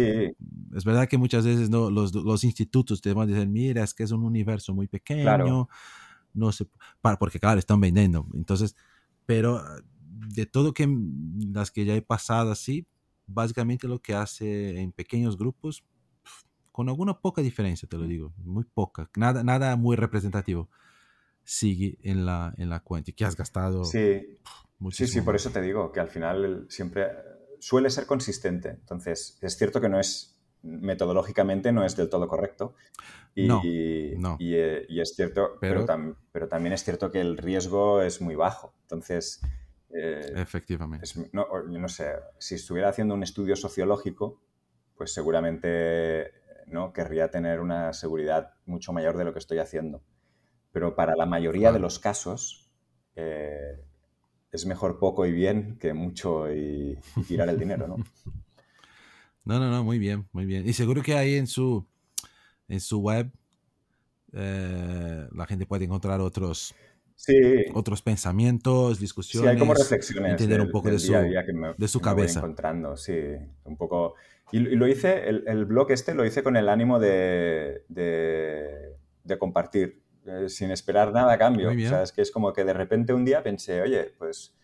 es, 0.75 0.85
verdad 0.85 1.07
que 1.07 1.17
muchas 1.17 1.45
veces 1.45 1.69
no, 1.69 1.89
los, 1.89 2.13
los, 2.13 2.43
institutos 2.43 3.01
te 3.01 3.11
van 3.11 3.27
a 3.27 3.33
decir, 3.33 3.47
mira, 3.47 3.83
es 3.83 3.93
que 3.93 4.03
es 4.03 4.11
un 4.11 4.23
universo 4.23 4.75
muy 4.75 4.87
pequeño, 4.87 5.67
no 6.33 6.51
sé, 6.51 6.67
porque 7.01 7.39
claro, 7.39 7.59
están 7.59 7.81
vendiendo. 7.81 8.27
Entonces, 8.35 8.75
pero 9.25 9.63
de 10.17 10.45
todo 10.45 10.73
que 10.73 10.87
las 11.53 11.71
que 11.71 11.85
ya 11.85 11.95
he 11.95 12.01
pasado 12.01 12.51
así, 12.51 12.85
básicamente 13.25 13.87
lo 13.87 13.99
que 13.99 14.13
hace 14.13 14.79
en 14.79 14.91
pequeños 14.91 15.37
grupos, 15.37 15.83
con 16.71 16.89
alguna 16.89 17.19
poca 17.19 17.41
diferencia, 17.41 17.87
te 17.89 17.97
lo 17.97 18.05
digo, 18.05 18.33
muy 18.37 18.63
poca, 18.63 19.09
nada, 19.15 19.43
nada 19.43 19.75
muy 19.75 19.95
representativo, 19.95 20.69
sigue 21.43 21.97
en 22.03 22.25
la, 22.25 22.53
en 22.57 22.69
la 22.69 22.81
cuenta, 22.81 23.11
que 23.11 23.25
has 23.25 23.35
gastado. 23.35 23.83
Sí, 23.83 24.37
sí, 24.91 25.07
sí, 25.07 25.21
por 25.21 25.35
eso 25.35 25.49
te 25.49 25.61
digo 25.61 25.91
que 25.91 25.99
al 25.99 26.09
final 26.09 26.65
siempre 26.69 27.07
suele 27.59 27.89
ser 27.89 28.05
consistente. 28.05 28.69
Entonces, 28.69 29.37
es 29.41 29.57
cierto 29.57 29.81
que 29.81 29.89
no 29.89 29.99
es 29.99 30.37
metodológicamente 30.63 31.71
no 31.71 31.85
es 31.85 31.95
del 31.95 32.09
todo 32.09 32.27
correcto. 32.27 32.75
Y, 33.35 33.47
no, 33.47 33.61
y, 33.63 34.55
eh, 34.55 34.85
y, 34.89 34.99
es 34.99 35.13
cierto, 35.15 35.57
pero, 35.61 35.85
pero, 36.31 36.47
también 36.47 36.73
es 36.73 36.83
cierto 36.83 37.11
que 37.11 37.21
el 37.21 37.37
riesgo 37.37 38.01
es 38.01 38.19
muy 38.19 38.35
bajo. 38.35 38.73
Entonces, 38.81 39.41
eh, 39.93 40.33
Efectivamente. 40.35 41.07
no, 41.31 41.47
no, 41.67 41.87
sé, 41.87 42.11
si 42.37 42.55
estuviera 42.55 42.89
haciendo 42.89 43.13
un 43.13 43.23
estudio 43.23 43.55
sociológico, 43.55 44.41
pues 44.95 45.13
seguramente 45.13 46.31
no 46.67 46.91
querría 46.91 47.29
tener 47.29 47.59
una 47.59 47.93
seguridad 47.93 48.53
mucho 48.65 48.91
mayor 48.93 49.17
de 49.17 49.25
lo 49.25 49.33
que 49.33 49.39
estoy 49.39 49.59
haciendo. 49.59 50.03
Pero 50.71 50.95
para 50.95 51.15
la 51.15 51.25
mayoría 51.25 51.71
de 51.71 51.79
los 51.79 51.99
casos 51.99 52.69
eh, 53.15 53.81
es 54.51 54.65
mejor 54.65 54.99
poco 54.99 55.25
y 55.25 55.31
bien 55.31 55.77
que 55.79 55.93
mucho 55.93 56.53
y, 56.53 56.99
tirar 57.27 57.49
el 57.49 57.59
dinero, 57.59 57.87
¿no? 57.87 57.97
No, 59.43 59.59
no, 59.59 59.71
no, 59.71 59.81
muy 59.81 59.97
bien, 59.97 60.27
muy 60.33 60.45
bien. 60.45 60.67
Y 60.67 60.73
seguro 60.73 61.01
que 61.01 61.13
ahí 61.13 61.35
en 61.35 61.47
su, 61.47 61.87
en 62.67 62.81
su 62.81 62.99
web 62.99 63.31
eh, 64.33 65.25
la 65.31 65.45
gente 65.45 65.65
puede 65.65 65.85
encontrar 65.85 66.19
otros 66.19 66.75
Sí. 67.17 67.65
Otros 67.73 68.03
pensamientos, 68.03 68.99
discusiones. 68.99 69.49
Sí, 69.49 69.53
hay 69.55 69.59
como 69.59 69.73
reflexiones. 69.73 70.31
Entender 70.33 70.61
un 70.61 70.69
poco 70.69 70.91
de, 70.91 70.99
su, 70.99 71.13
de 71.13 71.87
su 71.87 71.99
cabeza. 71.99 72.39
encontrando, 72.39 72.95
sí. 72.95 73.19
Un 73.63 73.75
poco. 73.75 74.13
Y, 74.51 74.59
lo 74.59 74.87
hice, 74.87 75.27
el, 75.27 75.65
blog 75.65 75.91
este 75.91 76.13
lo 76.13 76.25
hice 76.25 76.43
con 76.43 76.55
el 76.55 76.69
ánimo 76.69 76.99
de, 76.99 77.83
de, 77.89 79.37
compartir, 79.39 80.03
eh, 80.27 80.47
sin 80.47 80.69
esperar 80.69 81.11
nada 81.11 81.33
a 81.33 81.37
cambio. 81.39 81.71
O 81.71 81.89
sea, 81.89 82.03
es 82.03 82.11
que 82.11 82.21
es 82.21 82.31
como 82.31 82.53
que 82.53 82.63
de 82.63 82.73
repente 82.73 83.13
un 83.13 83.25
día 83.25 83.41
pensé, 83.41 83.81
oye, 83.81 84.13
pues 84.19 84.55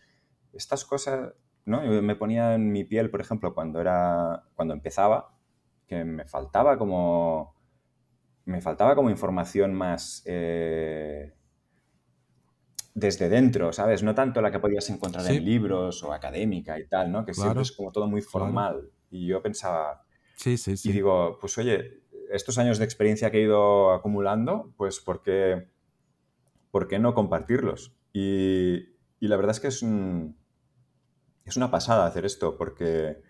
estas 0.52 0.84
cosas, 0.84 1.34
¿no? 1.64 1.84
Yo 1.84 2.00
me 2.02 2.14
ponía 2.14 2.54
en 2.54 2.70
mi 2.70 2.84
piel, 2.84 3.10
por 3.10 3.20
ejemplo, 3.20 3.52
cuando 3.52 3.80
era, 3.80 4.44
cuando 4.54 4.74
empezaba, 4.74 5.36
que 5.88 6.04
me 6.04 6.24
faltaba 6.24 6.78
como, 6.78 7.56
me 8.44 8.60
faltaba 8.60 8.94
como 8.94 9.10
información 9.10 9.74
más 9.74 10.22
eh, 10.24 11.34
desde 12.94 13.28
dentro, 13.28 13.72
¿sabes? 13.72 14.04
No 14.04 14.14
tanto 14.14 14.40
la 14.40 14.52
que 14.52 14.60
podías 14.60 14.88
encontrar 14.88 15.26
en 15.30 15.44
libros 15.44 16.02
o 16.04 16.12
académica 16.12 16.78
y 16.78 16.86
tal, 16.86 17.10
¿no? 17.10 17.24
Que 17.24 17.34
siempre 17.34 17.62
es 17.62 17.72
como 17.72 17.90
todo 17.90 18.06
muy 18.06 18.22
formal. 18.22 18.90
Y 19.10 19.26
yo 19.26 19.42
pensaba... 19.42 20.04
Sí, 20.36 20.56
sí, 20.56 20.76
sí. 20.76 20.88
Y 20.88 20.92
digo, 20.92 21.38
pues 21.40 21.58
oye, 21.58 22.02
estos 22.30 22.56
años 22.58 22.78
de 22.78 22.84
experiencia 22.84 23.30
que 23.30 23.38
he 23.38 23.42
ido 23.42 23.92
acumulando, 23.92 24.72
pues 24.76 25.00
¿por 25.00 25.22
qué, 25.22 25.68
¿por 26.70 26.88
qué 26.88 26.98
no 26.98 27.14
compartirlos? 27.14 27.96
Y, 28.12 28.94
y 29.20 29.28
la 29.28 29.36
verdad 29.36 29.52
es 29.52 29.60
que 29.60 29.68
es, 29.68 29.82
un, 29.82 30.36
es 31.44 31.56
una 31.56 31.70
pasada 31.70 32.06
hacer 32.06 32.24
esto, 32.24 32.56
porque 32.56 33.22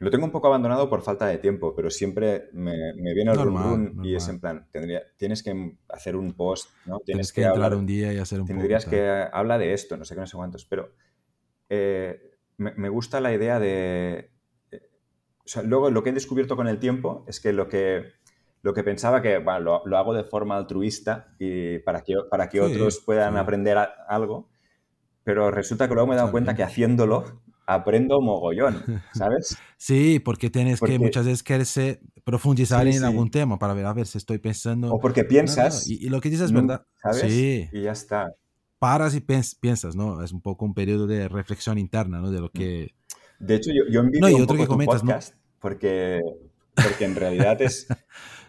lo 0.00 0.10
tengo 0.10 0.24
un 0.24 0.32
poco 0.32 0.46
abandonado 0.46 0.88
por 0.88 1.02
falta 1.02 1.26
de 1.26 1.36
tiempo, 1.36 1.74
pero 1.76 1.90
siempre 1.90 2.48
me, 2.54 2.94
viene 2.94 3.32
el 3.32 3.38
run, 3.38 4.00
y 4.02 4.14
es 4.14 4.28
en 4.28 4.40
plan, 4.40 4.66
tendría, 4.70 5.02
tienes 5.18 5.42
que 5.42 5.76
hacer 5.90 6.16
un 6.16 6.32
post, 6.32 6.70
¿no? 6.86 7.00
Tienes, 7.00 7.34
que, 7.34 7.44
hablar 7.44 7.74
un 7.74 7.84
día 7.84 8.10
y 8.10 8.16
hacer 8.16 8.40
un 8.40 8.46
Tendrías 8.46 8.86
que 8.86 9.06
habla 9.30 9.58
de 9.58 9.74
esto, 9.74 9.98
no 9.98 10.06
sé 10.06 10.14
qué, 10.14 10.20
no 10.20 10.26
sé 10.26 10.38
cuántos, 10.38 10.64
pero 10.64 10.94
eh, 11.68 12.38
me, 12.56 12.88
gusta 12.88 13.20
la 13.20 13.34
idea 13.34 13.60
de... 13.60 14.30
Eh, 14.70 14.90
o 15.44 15.48
sea, 15.48 15.62
luego 15.62 15.90
lo 15.90 16.02
que 16.02 16.10
he 16.10 16.14
descubierto 16.14 16.56
con 16.56 16.66
el 16.66 16.78
tiempo 16.78 17.26
es 17.28 17.38
que 17.38 17.52
lo 17.52 17.68
que, 17.68 18.06
lo 18.62 18.72
que 18.72 18.82
pensaba 18.82 19.20
que 19.20 19.36
bueno, 19.36 19.82
lo, 19.84 19.98
hago 19.98 20.14
de 20.14 20.24
forma 20.24 20.56
altruista 20.56 21.34
y 21.38 21.78
para 21.80 22.00
que, 22.00 22.16
para 22.30 22.48
que 22.48 22.62
otros 22.62 23.00
puedan 23.00 23.36
aprender 23.36 23.76
algo, 24.08 24.48
pero 25.24 25.50
resulta 25.50 25.88
que 25.88 25.92
luego 25.92 26.06
me 26.06 26.14
he 26.14 26.18
dado 26.18 26.30
cuenta 26.30 26.54
que 26.54 26.62
haciéndolo 26.62 27.42
aprendo 27.74 28.20
mogollón, 28.20 29.02
¿sabes? 29.14 29.56
Sí, 29.76 30.18
porque 30.18 30.50
tienes 30.50 30.78
que 30.78 30.98
muchas 30.98 31.24
veces 31.24 31.42
quererse 31.42 32.02
profundizar 32.22 32.86
en 32.86 33.02
algún 33.02 33.30
tema 33.30 33.58
para 33.58 33.72
ver, 33.72 33.86
a 33.86 33.94
ver 33.94 34.06
si 34.06 34.18
estoy 34.18 34.36
pensando. 34.36 34.92
O 34.92 35.00
porque 35.00 35.24
piensas. 35.24 35.88
Y, 35.88 36.10
lo 36.10 36.20
que 36.20 36.28
dices 36.28 36.46
es 36.46 36.52
verdad. 36.52 36.84
¿Sabes? 37.02 37.22
Sí. 37.22 37.66
Y 37.72 37.82
ya 37.84 37.92
está. 37.92 38.34
Paras 38.78 39.14
y 39.14 39.20
piensas, 39.20 39.96
¿no? 39.96 40.22
Es 40.22 40.32
un 40.32 40.42
poco 40.42 40.66
un 40.66 40.74
periodo 40.74 41.06
de 41.06 41.28
reflexión 41.28 41.78
interna, 41.78 42.20
¿no? 42.20 42.30
De 42.30 42.40
lo 42.40 42.50
que. 42.50 42.94
De 43.38 43.54
hecho, 43.54 43.70
yo, 43.70 43.90
yo 43.90 44.00
envidio 44.00 44.36
un 44.36 44.46
poco 44.46 44.66
tu 44.66 44.84
podcast 44.84 45.34
porque, 45.60 46.20
porque 46.74 47.06
en 47.06 47.16
realidad 47.16 47.62
es. 47.62 47.86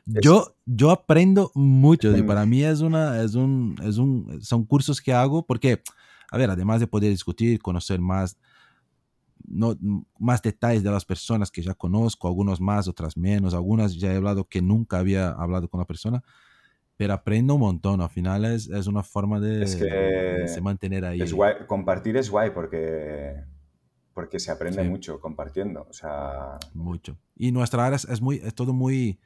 Yo, 0.06 0.56
yo 0.66 0.90
aprendo 0.90 1.52
mucho. 1.54 2.18
Y 2.18 2.24
para 2.24 2.46
mí 2.48 2.64
es 2.64 2.82
una, 2.82 3.22
es 3.22 3.36
un, 3.36 3.78
es 3.84 3.98
un, 3.98 4.42
son 4.42 4.66
cursos 4.66 5.00
que 5.00 5.14
hago 5.14 5.46
porque, 5.46 5.84
a 6.32 6.38
ver, 6.40 6.50
además 6.50 6.80
de 6.80 6.88
poder 6.88 7.12
discutir, 7.12 7.62
conocer 7.62 8.02
más 8.02 8.36
no, 9.52 9.78
más 10.20 10.42
detalles 10.42 10.84
de 10.84 10.92
las 10.92 11.06
personas 11.06 11.52
que 11.52 11.62
ya 11.62 11.74
conozco, 11.74 12.28
algunos 12.28 12.60
más, 12.60 12.88
otras 12.88 13.18
menos, 13.18 13.54
algunas 13.54 13.96
ya 13.96 14.14
he 14.14 14.16
hablado 14.16 14.46
que 14.46 14.62
nunca 14.62 15.00
había 15.00 15.30
hablado 15.30 15.70
con 15.70 15.80
la 15.80 15.86
persona, 15.86 16.24
pero 16.98 17.14
aprendo 17.14 17.56
un 17.56 17.62
montón, 17.62 18.02
al 18.02 18.10
final 18.10 18.46
es, 18.46 18.68
es 18.70 18.88
una 18.88 19.04
forma 19.04 19.40
de, 19.40 19.68
se 19.68 20.62
mantener 20.62 21.06
ahí. 21.06 21.22
Es 21.22 21.34
guay, 21.34 21.54
compartir 21.68 22.18
es 22.18 22.30
guay 22.30 22.52
porque, 22.52 23.44
porque 24.14 24.40
se 24.40 24.52
aprende 24.52 24.84
mucho 24.84 25.20
compartiendo, 25.20 25.86
o 25.90 25.94
sea... 25.94 26.58
Mucho. 26.74 27.18
Y 27.36 27.52
nuestra 27.52 27.86
área 27.86 27.98
es, 27.98 28.22
muy, 28.22 28.38
es 28.38 28.54
todo 28.54 28.74
muy 28.74 29.20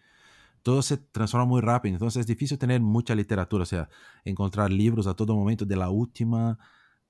todo 0.64 0.82
se 0.82 0.98
transforma 0.98 1.46
muy 1.46 1.62
rápido, 1.62 1.94
entonces 1.94 2.22
es 2.22 2.26
difícil 2.26 2.58
tener 2.58 2.82
mucha 2.82 3.14
literatura, 3.14 3.62
o 3.62 3.68
sea, 3.68 3.88
encontrar 4.24 4.72
libros 4.72 5.06
a 5.06 5.14
todo 5.14 5.36
momento 5.36 5.64
de 5.64 5.76
la 5.76 5.92
última 5.92 6.58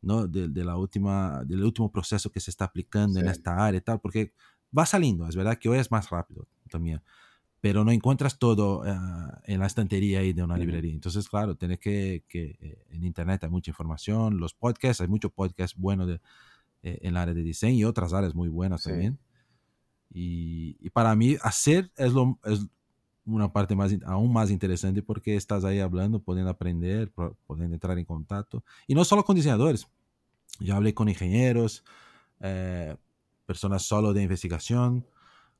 ¿no? 0.05 0.27
De, 0.27 0.63
la 0.63 0.77
última, 0.77 1.43
del 1.43 1.63
último 1.63 1.91
proceso 1.91 2.31
que 2.31 2.39
se 2.39 2.51
está 2.51 2.65
aplicando 2.65 3.19
en 3.19 3.27
esta 3.27 3.65
área 3.65 3.79
y 3.79 3.81
tal, 3.81 3.99
porque 3.99 4.33
va 4.77 4.85
saliendo, 4.85 5.27
es 5.27 5.35
verdad 5.35 5.57
que 5.57 5.67
hoy 5.67 5.79
es 5.79 5.91
más 5.91 6.09
rápido 6.09 6.47
también, 6.69 7.01
pero 7.59 7.83
no 7.83 7.91
encuentras 7.91 8.37
todo 8.37 8.83
ah, 8.85 9.41
en 9.45 9.59
la 9.59 9.65
estantería 9.65 10.19
ahí 10.19 10.33
de 10.33 10.43
una 10.43 10.57
librería. 10.57 10.93
Entonces, 10.93 11.27
claro, 11.27 11.55
tienes 11.55 11.79
que, 11.79 12.23
que, 12.27 12.57
eh, 12.61 12.85
en 12.91 13.03
Internet 13.03 13.43
hay 13.43 13.49
mucha 13.49 13.71
información, 13.71 14.37
los 14.37 14.53
podcasts, 14.53 15.01
hay 15.01 15.07
muchos 15.07 15.31
podcasts 15.31 15.75
buenos 15.77 16.07
de, 16.07 16.21
eh, 16.83 16.99
en 17.01 17.09
el 17.09 17.17
área 17.17 17.33
de 17.33 17.41
diseño 17.41 17.79
y 17.79 17.83
otras 17.83 18.13
áreas 18.13 18.35
muy 18.35 18.49
buenas 18.49 18.83
también. 18.83 19.17
Y, 20.13 20.77
y, 20.79 20.91
para 20.91 21.15
mí, 21.15 21.35
hacer 21.41 21.91
es, 21.97 22.13
lo, 22.13 22.39
es 22.43 22.67
una 23.25 23.51
parte 23.51 23.75
más, 23.75 23.91
aún 24.05 24.31
más 24.31 24.51
interesante 24.51 25.01
porque 25.01 25.35
estás 25.35 25.65
ahí 25.65 25.79
hablando, 25.79 26.19
pudiendo 26.19 26.51
aprender, 26.51 27.11
pudiendo 27.47 27.73
entrar 27.73 27.97
en 27.97 28.05
contacto. 28.05 28.63
Y 28.87 28.93
no 28.93 29.03
solo 29.03 29.23
con 29.25 29.35
diseñadores. 29.35 29.87
Yo 30.59 30.75
hablé 30.75 30.93
con 30.93 31.09
ingenieros, 31.09 31.83
eh, 32.39 32.95
personas 33.45 33.83
solo 33.83 34.13
de 34.13 34.23
investigación, 34.23 35.05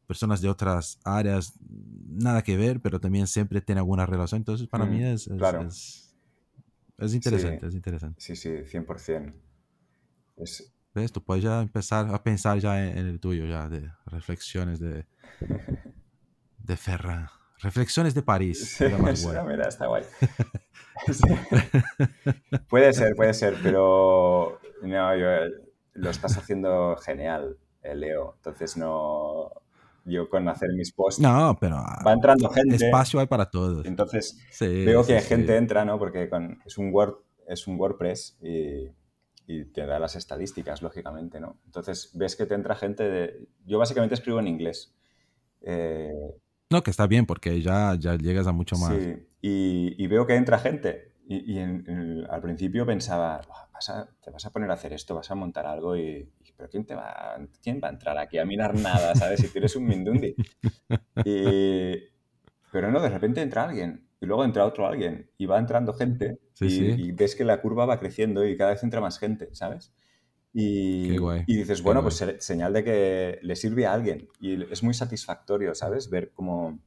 personas 0.07 0.41
de 0.41 0.49
otras 0.49 0.99
áreas, 1.03 1.53
nada 2.07 2.43
que 2.43 2.57
ver, 2.57 2.81
pero 2.81 2.99
también 2.99 3.27
siempre 3.27 3.61
tiene 3.61 3.79
alguna 3.79 4.05
relación. 4.05 4.41
Entonces, 4.41 4.67
para 4.67 4.85
mí 4.85 4.99
mm, 4.99 5.03
es, 5.03 5.27
es, 6.97 7.13
interesante, 7.13 7.59
sí. 7.61 7.67
es 7.67 7.73
interesante. 7.73 8.21
Sí, 8.21 8.35
sí, 8.35 8.49
100%. 8.49 9.33
Es... 10.37 10.71
¿Ves? 10.93 11.11
Tú 11.11 11.21
puedes 11.21 11.43
ya 11.43 11.61
empezar 11.61 12.13
a 12.13 12.23
pensar 12.23 12.57
ya 12.59 12.87
en, 12.87 12.97
el 12.97 13.19
tuyo, 13.19 13.45
ya 13.45 13.67
de 13.67 13.91
reflexiones 14.05 14.79
de, 14.79 15.05
de 16.59 16.77
Ferran. 16.77 17.27
Reflexiones 17.61 18.13
de 18.13 18.21
París. 18.21 18.77
mira, 19.47 19.67
está 19.67 19.87
guay. 19.87 20.03
puede 22.69 22.93
ser, 22.93 23.15
puede 23.15 23.33
ser, 23.33 23.55
pero 23.61 24.59
no, 24.81 25.13
eh, 25.13 25.51
lo 25.93 26.09
estás 26.09 26.37
haciendo 26.37 26.95
genial, 26.97 27.57
eh, 27.81 27.95
Leo. 27.95 28.35
Entonces 28.37 28.77
no. 28.77 29.51
Yo 30.07 30.29
con 30.29 30.47
hacer 30.47 30.69
mis 30.73 30.91
posts. 30.91 31.19
No, 31.19 31.57
pero. 31.59 31.77
Va 32.05 32.13
entrando 32.13 32.49
gente. 32.49 32.75
Espacio 32.75 33.19
hay 33.19 33.25
para 33.25 33.49
todos. 33.49 33.85
Entonces 33.85 34.37
veo 34.59 35.03
que 35.03 35.19
gente 35.21 35.57
entra, 35.57 35.83
¿no? 35.83 35.97
Porque 35.97 36.29
con, 36.29 36.61
es, 36.63 36.77
un 36.77 36.93
Word, 36.93 37.15
es 37.47 37.65
un 37.65 37.79
WordPress 37.79 38.37
y, 38.39 38.91
y, 39.47 39.65
te 39.65 39.87
da 39.87 39.97
las 39.97 40.15
estadísticas, 40.15 40.83
lógicamente, 40.83 41.39
¿no? 41.39 41.57
Entonces 41.65 42.11
ves 42.13 42.35
que 42.35 42.45
te 42.45 42.53
entra 42.53 42.75
gente 42.75 43.03
de. 43.09 43.47
Yo 43.65 43.79
básicamente 43.79 44.13
escribo 44.13 44.39
en 44.39 44.47
inglés. 44.47 44.93
Eh, 45.61 46.13
no, 46.69 46.83
que 46.83 46.91
está 46.91 47.07
bien 47.07 47.25
porque 47.25 47.61
ya, 47.61 47.95
ya 47.99 48.15
llegas 48.15 48.47
a 48.47 48.51
mucho 48.51 48.75
más. 48.77 48.93
Sí, 48.93 49.15
y, 49.41 50.07
veo 50.07 50.25
que 50.25 50.35
entra 50.35 50.59
gente. 50.59 51.13
Y, 51.27 51.59
al 51.59 52.41
principio 52.41 52.85
pensaba, 52.85 53.41
te 54.23 54.31
vas 54.31 54.45
a 54.45 54.49
poner 54.51 54.69
a 54.71 54.73
hacer 54.73 54.93
esto, 54.93 55.15
vas 55.15 55.29
a 55.31 55.35
montar 55.35 55.65
algo 55.65 55.95
y, 55.97 56.29
pero 56.55 56.69
¿quién, 56.69 56.85
te 56.85 56.95
va, 56.95 57.37
¿quién 57.61 57.81
va 57.83 57.89
a 57.89 57.91
entrar 57.91 58.17
aquí 58.17 58.37
a 58.37 58.45
minar 58.45 58.75
nada, 58.75 59.15
sabes? 59.15 59.41
Si 59.41 59.49
tienes 59.49 59.75
un 59.75 59.85
Mindundi. 59.85 60.35
pero 62.71 62.91
no, 62.91 63.01
de 63.01 63.09
repente 63.09 63.41
entra 63.41 63.63
alguien 63.63 64.05
y 64.19 64.25
luego 64.25 64.43
entra 64.43 64.65
otro 64.65 64.87
alguien 64.87 65.29
y 65.37 65.45
va 65.45 65.59
entrando 65.59 65.93
gente 65.93 66.39
y, 66.59 67.11
ves 67.11 67.35
que 67.35 67.43
la 67.43 67.61
curva 67.61 67.85
va 67.85 67.99
creciendo 67.99 68.45
y 68.45 68.57
cada 68.57 68.71
vez 68.71 68.83
entra 68.83 69.01
más 69.01 69.19
gente, 69.19 69.49
¿sabes? 69.53 69.93
Y, 70.57 71.17
y 71.47 71.57
dices, 71.57 71.83
bueno, 71.83 72.01
pues 72.01 72.23
señal 72.39 72.71
de 72.71 72.85
que 72.85 73.39
le 73.41 73.57
sirve 73.57 73.85
a 73.85 73.91
alguien. 73.91 74.29
Y 74.39 74.63
es 74.71 74.83
muy 74.83 74.93
satisfactorio, 74.93 75.75
¿sabes? 75.75 76.09
Ver 76.09 76.31
cómo, 76.33 76.79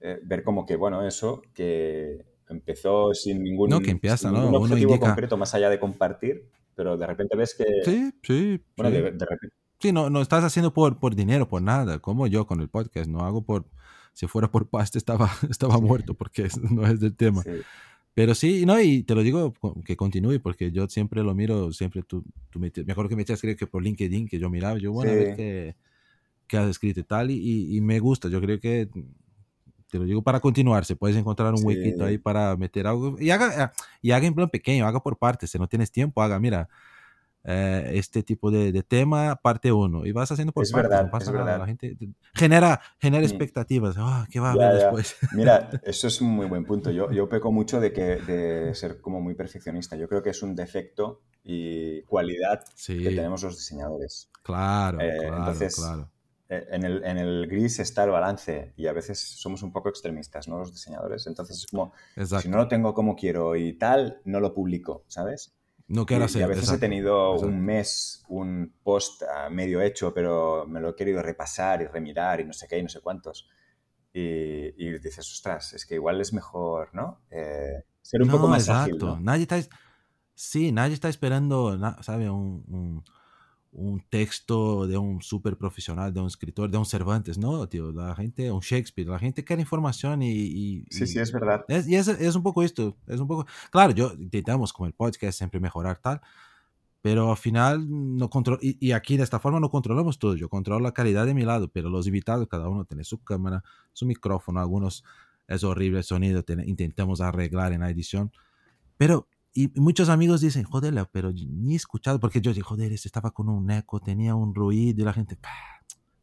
eh, 0.00 0.18
ver 0.24 0.42
como 0.42 0.66
que, 0.66 0.74
bueno, 0.74 1.06
eso, 1.06 1.42
que 1.54 2.24
empezó 2.48 3.14
sin 3.14 3.44
ningún, 3.44 3.70
no, 3.70 3.78
que 3.78 3.92
empieza, 3.92 4.32
¿no? 4.32 4.50
objetivo 4.50 4.98
concreto 4.98 5.36
más 5.36 5.54
allá 5.54 5.70
de 5.70 5.78
compartir, 5.78 6.50
pero 6.74 6.96
de 6.96 7.06
repente 7.06 7.36
ves 7.36 7.54
que... 7.54 7.64
Sí, 7.84 8.12
sí. 8.20 8.60
Bueno, 8.76 8.90
De, 8.90 9.10
repente... 9.12 9.54
Sí, 9.78 9.92
no, 9.92 10.10
no 10.10 10.20
estás 10.20 10.42
haciendo 10.42 10.74
por, 10.74 10.98
por 10.98 11.14
dinero, 11.14 11.48
por 11.48 11.62
nada, 11.62 12.00
como 12.00 12.26
yo 12.26 12.48
con 12.48 12.60
el 12.60 12.68
podcast, 12.68 13.08
no 13.08 13.20
hago 13.20 13.44
por... 13.44 13.64
Si 14.12 14.26
fuera 14.26 14.50
por 14.50 14.68
pasta 14.68 14.98
estaba, 14.98 15.30
estaba 15.48 15.78
muerto 15.78 16.14
porque 16.14 16.48
no 16.68 16.84
es 16.84 16.98
del 16.98 17.14
tema. 17.14 17.42
Sí. 17.44 17.62
Pero 18.14 18.34
sí, 18.34 18.66
no, 18.66 18.78
y 18.80 19.04
te 19.04 19.14
lo 19.14 19.22
digo 19.22 19.54
que 19.84 19.96
continúe, 19.96 20.38
porque 20.40 20.70
yo 20.70 20.86
siempre 20.88 21.22
lo 21.22 21.34
miro, 21.34 21.72
siempre 21.72 22.02
tú, 22.02 22.22
tú 22.50 22.58
me, 22.58 22.70
me 22.84 22.92
acuerdo 22.92 23.08
que 23.08 23.16
me 23.16 23.22
echas 23.22 23.40
que 23.40 23.66
por 23.66 23.82
LinkedIn, 23.82 24.28
que 24.28 24.38
yo 24.38 24.50
miraba, 24.50 24.78
yo, 24.78 24.92
bueno, 24.92 25.12
a 25.12 25.14
ver 25.14 25.34
qué, 25.34 25.76
qué, 26.46 26.56
has 26.58 26.68
escrito 26.68 27.00
y 27.00 27.04
tal, 27.04 27.30
y, 27.30 27.76
y, 27.76 27.80
me 27.80 28.00
gusta, 28.00 28.28
yo 28.28 28.38
creo 28.40 28.60
que, 28.60 28.88
te 29.90 29.98
lo 29.98 30.04
digo 30.04 30.22
para 30.22 30.40
continuar, 30.40 30.84
se 30.84 30.94
puedes 30.94 31.16
encontrar 31.16 31.54
un 31.54 31.64
huequito 31.64 32.04
ahí 32.04 32.18
para 32.18 32.54
meter 32.56 32.86
algo, 32.86 33.16
y 33.18 33.30
haga, 33.30 33.72
y 34.02 34.10
haga 34.10 34.26
en 34.26 34.34
plan 34.34 34.50
pequeño, 34.50 34.86
haga 34.86 35.02
por 35.02 35.16
partes, 35.16 35.50
si 35.50 35.58
no 35.58 35.66
tienes 35.66 35.90
tiempo, 35.90 36.22
haga, 36.22 36.38
mira, 36.38 36.68
eh, 37.44 37.90
este 37.94 38.22
tipo 38.22 38.50
de, 38.50 38.82
tema, 38.82 39.36
parte 39.36 39.72
uno, 39.72 40.06
y 40.06 40.12
vas 40.12 40.30
haciendo 40.30 40.52
por 40.52 40.62
es 40.62 40.72
Verdad, 40.72 41.10
es 41.20 41.32
Verdad. 41.32 41.58
La 41.58 41.66
gente 41.66 41.96
genera, 42.34 42.80
genera 43.00 43.22
mm. 43.22 43.26
expectativas. 43.26 43.96
Ah, 43.98 44.26
¿Qué 44.30 44.38
va 44.38 44.50
a 44.50 44.52
haber 44.52 44.74
después? 44.74 45.16
Mira, 45.32 45.70
eso 45.82 46.06
es 46.06 46.20
un 46.20 46.30
muy 46.30 46.46
buen 46.46 46.64
punto. 46.64 46.90
Yo, 46.90 47.10
yo 47.10 47.28
peco 47.28 47.50
mucho 47.50 47.80
de, 47.80 47.92
que, 47.92 48.16
de 48.16 48.74
ser 48.74 49.00
como 49.00 49.20
muy 49.20 49.34
perfeccionista. 49.34 49.96
Yo 49.96 50.08
creo 50.08 50.22
que 50.22 50.30
es 50.30 50.42
un 50.42 50.54
defecto 50.54 51.22
y 51.42 52.02
cualidad 52.02 52.64
que 52.86 53.10
tenemos 53.10 53.42
los 53.42 53.56
diseñadores. 53.56 54.30
Claro, 54.42 55.00
eh, 55.00 55.16
claro, 55.18 55.36
entonces, 55.38 55.76
claro. 55.76 56.10
Eh, 56.48 56.66
en 56.70 56.84
el, 56.84 57.02
en 57.04 57.18
el, 57.18 57.46
gris 57.48 57.78
está 57.78 58.04
el 58.04 58.10
balance 58.10 58.74
y 58.76 58.86
a 58.86 58.92
veces 58.92 59.18
somos 59.18 59.62
un 59.62 59.72
poco 59.72 59.88
extremistas, 59.88 60.46
¿no? 60.48 60.58
Los 60.58 60.70
diseñadores. 60.70 61.26
Entonces 61.26 61.56
es 61.58 61.66
como, 61.66 61.92
si 62.40 62.48
no 62.48 62.58
lo 62.58 62.68
tengo 62.68 62.94
como 62.94 63.16
quiero 63.16 63.56
y 63.56 63.72
tal, 63.72 64.20
no 64.24 64.38
lo 64.38 64.54
publico, 64.54 65.04
¿sabes? 65.08 65.54
No 65.92 66.06
quiero 66.06 66.24
hacer. 66.24 66.40
Y 66.40 66.44
a 66.44 66.46
veces 66.46 66.72
he 66.72 66.78
tenido 66.78 67.32
un 67.32 67.60
mes, 67.60 68.24
un 68.28 68.72
post 68.82 69.22
medio 69.50 69.82
hecho, 69.82 70.14
pero 70.14 70.66
me 70.66 70.80
lo 70.80 70.88
he 70.88 70.94
querido 70.94 71.20
repasar 71.20 71.82
y 71.82 71.86
remirar 71.86 72.40
y 72.40 72.46
no 72.46 72.54
sé 72.54 72.66
qué 72.66 72.78
y 72.78 72.82
no 72.82 72.88
sé 72.88 73.00
cuántos. 73.00 73.46
Y, 74.14 74.70
dices, 74.98 75.30
ostras, 75.30 75.74
es 75.74 75.84
que 75.84 75.96
igual 75.96 76.18
es 76.22 76.32
mejor, 76.32 76.94
¿no? 76.94 77.20
Eh, 77.30 77.84
ser 78.00 78.22
un 78.22 78.30
poco 78.30 78.48
más 78.48 78.62
exacto. 78.62 79.12
ágil, 79.12 79.24
Nadie 79.24 79.42
está, 79.42 79.60
sí, 80.34 80.72
nadie 80.72 80.94
está 80.94 81.10
esperando, 81.10 81.78
¿sabe? 82.00 82.30
un 82.30 82.64
un 82.68 83.04
texto 84.10 84.86
de 84.86 84.98
un 84.98 85.22
súper 85.22 85.56
profesional, 85.56 86.12
de 86.12 86.20
un 86.20 86.26
escritor, 86.26 86.70
de 86.70 86.76
un 86.76 86.84
Cervantes, 86.84 87.38
¿no, 87.38 87.66
tío? 87.68 87.90
La 87.92 88.14
gente, 88.14 88.50
un 88.50 88.60
Shakespeare, 88.60 89.08
la 89.08 89.18
gente 89.18 89.44
quiere 89.44 89.62
información 89.62 90.22
y... 90.22 90.84
sí, 90.90 91.06
sí, 91.06 91.18
es 91.18 91.32
verdad. 91.32 91.64
y 91.68 91.94
es, 91.94 92.08
es, 92.08 92.34
un 92.34 92.42
poco 92.42 92.62
esto, 92.62 92.96
es 93.06 93.18
un 93.18 93.26
poco... 93.26 93.46
Claro, 93.70 93.92
yo 93.92 94.12
intentamos 94.18 94.72
con 94.72 94.86
el 94.86 94.92
podcast 94.92 95.38
siempre 95.38 95.58
mejorar 95.58 95.98
tal, 95.98 96.20
pero 97.00 97.30
al 97.30 97.36
final 97.36 97.86
no 97.88 98.28
control 98.28 98.58
y, 98.60 98.76
y, 98.86 98.92
aquí 98.92 99.16
de 99.16 99.24
esta 99.24 99.40
forma 99.40 99.58
no 99.58 99.70
controlamos 99.70 100.18
todo, 100.18 100.36
yo 100.36 100.48
controlo 100.48 100.80
la 100.80 100.92
calidad 100.92 101.24
de 101.24 101.34
mi 101.34 101.44
lado, 101.44 101.68
pero 101.68 101.88
los 101.88 102.06
invitados, 102.06 102.46
cada 102.48 102.68
uno 102.68 102.84
tiene 102.84 103.04
su 103.04 103.24
cámara, 103.24 103.64
su 103.92 104.04
micrófono, 104.04 104.60
algunos 104.60 105.02
es 105.48 105.64
horrible 105.64 105.98
el 105.98 106.04
sonido, 106.04 106.44
intentamos 106.64 107.20
arreglar 107.20 107.72
en 107.72 107.80
la 107.80 107.90
edición, 107.90 108.32
pero 108.98 109.28
y 109.54 109.68
muchos 109.80 110.08
amigos 110.08 110.40
dicen, 110.40 110.64
joder, 110.64 110.94
pero 111.12 111.30
ni 111.32 111.74
he 111.74 111.76
escuchado, 111.76 112.18
porque 112.18 112.40
yo 112.40 112.52
dije, 112.52 112.62
joder, 112.62 112.92
este 112.92 113.08
estaba 113.08 113.32
con 113.32 113.48
un 113.48 113.70
eco, 113.70 114.00
tenía 114.00 114.34
un 114.34 114.54
ruido 114.54 115.02
y 115.02 115.04
la 115.04 115.12
gente, 115.12 115.38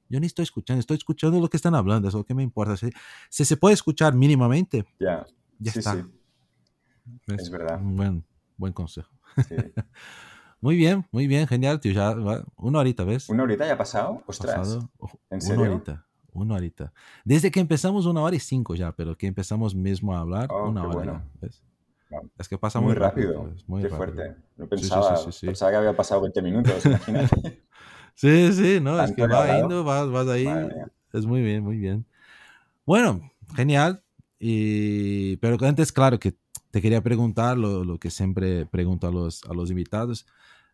yo 0.09 0.19
ni 0.19 0.25
estoy 0.25 0.43
escuchando, 0.43 0.79
estoy 0.79 0.97
escuchando 0.97 1.39
lo 1.39 1.47
que 1.47 1.57
están 1.57 1.75
hablando, 1.75 2.07
eso 2.07 2.23
que 2.23 2.33
me 2.33 2.41
importa. 2.41 2.75
Si, 3.29 3.45
se 3.45 3.57
puede 3.57 3.75
escuchar 3.75 4.15
mínimamente, 4.15 4.85
ya, 4.99 5.27
ya 5.59 5.71
está. 5.71 5.95
Sí. 5.95 6.03
Es, 7.27 7.49
verdad. 7.51 7.79
Un 7.79 7.95
buen, 7.95 8.25
buen 8.57 8.73
consejo. 8.73 9.11
muy 10.61 10.75
bien, 10.75 11.05
muy 11.11 11.27
bien, 11.27 11.45
genial, 11.47 11.79
tío. 11.79 11.91
Ya 11.91 12.15
una 12.55 12.79
horita, 12.79 13.03
¿ves? 13.03 13.29
¿Una 13.29 13.43
horita 13.43 13.67
ya 13.67 13.73
ha 13.73 13.77
pasado? 13.77 14.23
Ostras. 14.25 14.79
¿En 15.29 15.41
serio? 15.41 15.61
Una 15.61 15.71
horita. 15.71 16.05
Una 16.31 16.55
horita. 16.55 16.93
Desde 17.23 17.51
que 17.51 17.59
empezamos, 17.59 18.07
una 18.07 18.21
hora 18.21 18.35
y 18.35 18.39
cinco 18.39 18.73
ya, 18.73 18.91
pero 18.91 19.15
que 19.15 19.27
empezamos 19.27 19.75
mismo 19.75 20.15
a 20.15 20.21
hablar, 20.21 20.47
oh, 20.51 20.69
una 20.69 20.87
hora. 20.87 21.27
¿ves? 21.39 21.63
Es 22.37 22.47
que 22.47 22.57
pasa 22.57 22.79
muy, 22.79 22.93
rápido. 22.93 23.53
muy 23.67 23.83
qué 23.83 23.89
fuerte. 23.89 24.35
No 24.57 24.67
pensaba, 24.67 25.15
pensaba 25.41 25.71
que 25.71 25.77
había 25.77 25.95
pasado 25.95 26.21
20 26.21 26.41
minutos, 26.41 26.85
imagínate. 26.85 27.63
sí, 28.15 28.51
sí, 28.53 28.79
no, 28.81 29.01
es 29.01 29.11
que 29.11 29.27
va 29.27 29.57
yendo, 29.57 29.83
vas, 29.83 30.09
vas 30.09 30.27
ahí. 30.27 30.47
Es 31.13 31.25
muy 31.25 31.41
bien, 31.41 31.63
muy 31.63 31.77
bien. 31.77 32.05
Bueno, 32.85 33.31
genial. 33.55 34.03
Y, 34.39 35.37
pero 35.37 35.57
antes, 35.65 35.91
claro, 35.91 36.19
que 36.19 36.35
te 36.71 36.81
quería 36.81 37.01
preguntar 37.01 37.57
lo, 37.57 37.83
lo 37.83 37.99
que 37.99 38.09
siempre 38.09 38.65
pregunto 38.65 39.07
a 39.07 39.11
los, 39.11 39.43
a 39.45 39.53
los 39.53 39.69
invitados. 39.69 40.25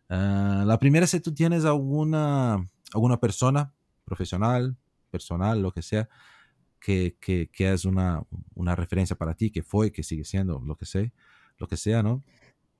Ah, 0.08 0.64
la 0.66 0.78
primera 0.78 1.04
es 1.04 1.10
si 1.10 1.20
tú 1.20 1.34
tienes 1.34 1.64
alguna, 1.64 2.68
alguna 2.94 3.18
persona 3.18 3.72
profesional, 4.04 4.76
personal, 5.10 5.60
lo 5.60 5.72
que 5.72 5.82
sea, 5.82 6.08
que, 6.78 7.16
que, 7.20 7.50
que 7.50 7.72
es 7.72 7.84
una, 7.84 8.22
una, 8.54 8.76
referencia 8.76 9.16
para 9.16 9.34
ti, 9.34 9.50
que 9.50 9.62
fue, 9.62 9.90
que 9.90 10.02
sigue 10.02 10.24
siendo, 10.24 10.60
lo 10.64 10.76
que 10.76 10.86
sea, 10.86 11.10
lo 11.58 11.66
que 11.66 11.76
sea, 11.76 12.02
¿no? 12.02 12.24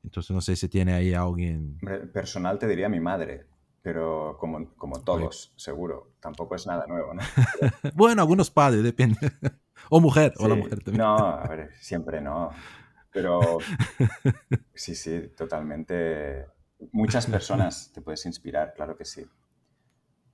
Entonces 0.03 0.31
no 0.31 0.41
sé 0.41 0.57
si 0.57 0.69
tiene 0.69 0.95
ahí 0.95 1.15
alguien... 1.15 1.79
Personal 2.13 2.59
te 2.59 2.69
diría 2.69 2.89
mi 2.89 3.01
madre, 3.01 3.47
pero 3.83 4.37
como, 4.39 4.75
como 4.77 5.03
todos, 5.03 5.53
seguro. 5.57 6.13
Tampoco 6.21 6.55
es 6.55 6.67
nada 6.67 6.87
nuevo, 6.87 7.15
¿no? 7.15 7.23
bueno, 7.95 8.23
algunos 8.23 8.51
padres, 8.51 8.83
depende. 8.83 9.19
o 9.91 10.01
mujer, 10.01 10.33
o 10.39 10.49
la 10.49 10.55
mujer 10.55 10.83
también. 10.83 10.99
No, 10.99 11.17
a 11.17 11.47
ver, 11.49 11.73
siempre 11.81 12.21
no. 12.21 12.51
Pero 13.13 13.59
sí, 14.75 14.95
sí, 14.95 15.33
totalmente. 15.37 16.47
Muchas 16.93 17.27
personas 17.27 17.91
te 17.93 18.03
puedes 18.03 18.27
inspirar, 18.27 18.75
claro 18.75 18.97
que 18.97 19.05
sí. 19.05 19.27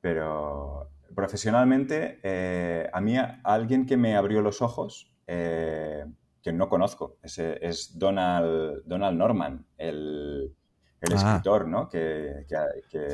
Pero 0.00 0.90
profesionalmente, 1.14 2.18
eh, 2.22 2.90
a 2.92 3.00
mí 3.00 3.16
alguien 3.44 3.86
que 3.86 3.96
me 3.96 4.16
abrió 4.16 4.42
los 4.42 4.62
ojos, 4.62 5.12
eh, 5.26 6.04
que 6.42 6.52
no 6.52 6.68
conozco, 6.68 7.18
es, 7.22 7.38
es 7.38 7.98
Donald, 7.98 8.82
Donald 8.84 9.16
Norman, 9.16 9.64
el, 9.78 10.54
el 11.02 11.12
ah. 11.12 11.16
escritor, 11.16 11.68
¿no? 11.68 11.88
Que, 11.88 12.46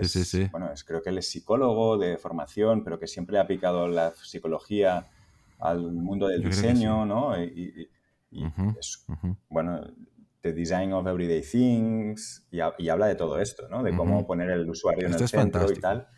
es, 0.01 0.51
bueno, 0.51 0.73
es, 0.73 0.85
creo 0.85 1.03
que 1.03 1.11
él 1.11 1.19
es 1.19 1.29
psicólogo 1.31 1.97
de 1.97 2.19
formación, 2.19 2.85
pero 2.85 2.99
que 2.99 3.07
siempre 3.07 3.39
ha 3.39 3.43
aplicado 3.43 3.89
la 3.89 4.13
psicología 4.13 5.07
al 5.59 5.93
mundo 5.93 6.29
del 6.29 6.43
diseño, 6.43 7.07
¿no? 7.07 7.41
Y, 7.43 7.89
es, 8.79 9.07
bueno, 9.49 9.81
The 10.43 10.53
Design 10.53 10.93
of 10.93 11.07
Everyday 11.07 11.43
Things, 11.43 12.47
y, 12.51 12.61
habla 12.61 13.07
de 13.07 13.15
todo 13.15 13.39
esto, 13.39 13.69
¿no? 13.69 13.83
De 13.83 13.97
cómo 13.97 14.27
poner 14.27 14.51
el 14.51 14.69
usuario 14.69 15.07
en 15.07 15.15
el 15.15 15.29
centro 15.29 15.71
y 15.73 15.81
tal. 15.81 16.09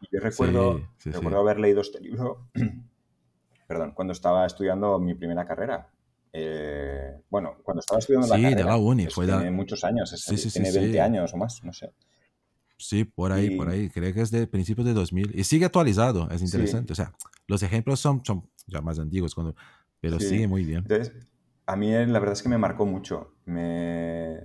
Y 0.00 0.08
yo 0.10 0.20
recuerdo, 0.20 0.80
recuerdo 1.04 1.40
haber 1.40 1.60
leído 1.60 1.82
este 1.82 2.00
libro, 2.00 2.48
perdón, 3.66 3.92
cuando 3.92 4.12
estaba 4.12 4.46
estudiando 4.46 4.98
mi 4.98 5.14
primera 5.14 5.44
carrera. 5.44 5.90
Eh, 6.40 7.20
bueno, 7.28 7.56
cuando 7.62 7.80
estaba 7.80 7.98
estudiando 7.98 8.26
la 8.28 8.36
carrera. 8.36 8.56
de 8.56 8.64
la 8.64 8.76
uni. 8.76 9.06
Fue 9.06 9.26
tiene 9.26 9.50
muchos 9.50 9.84
años, 9.84 10.14
tiene 10.52 10.72
20 10.72 11.00
años 11.00 11.34
o 11.34 11.36
más, 11.36 11.62
no 11.64 11.72
sé. 11.72 11.92
Sí, 12.76 13.04
por 13.04 13.32
ahí, 13.32 13.56
por 13.56 13.68
ahí. 13.68 13.90
Creo 13.90 14.14
que 14.14 14.20
es 14.20 14.30
de 14.30 14.46
principios 14.46 14.86
de 14.86 14.94
2000. 14.94 15.32
Y 15.34 15.44
sigue 15.44 15.64
actualizado, 15.64 16.28
es 16.30 16.42
interesante. 16.42 16.92
O 16.92 16.96
sea, 16.96 17.12
los 17.48 17.62
ejemplos 17.62 17.98
son, 17.98 18.24
son 18.24 18.48
ya 18.66 18.80
más 18.80 18.98
antiguos, 18.98 19.34
cuando, 19.34 19.56
pero 20.00 20.20
sigue 20.20 20.46
muy 20.46 20.64
bien. 20.64 20.80
Entonces, 20.88 21.12
a 21.66 21.76
mí 21.76 21.90
la 21.90 22.18
verdad 22.18 22.32
es 22.32 22.42
que 22.42 22.48
me 22.48 22.58
marcó 22.58 22.86
mucho. 22.86 23.34
Me, 23.46 24.38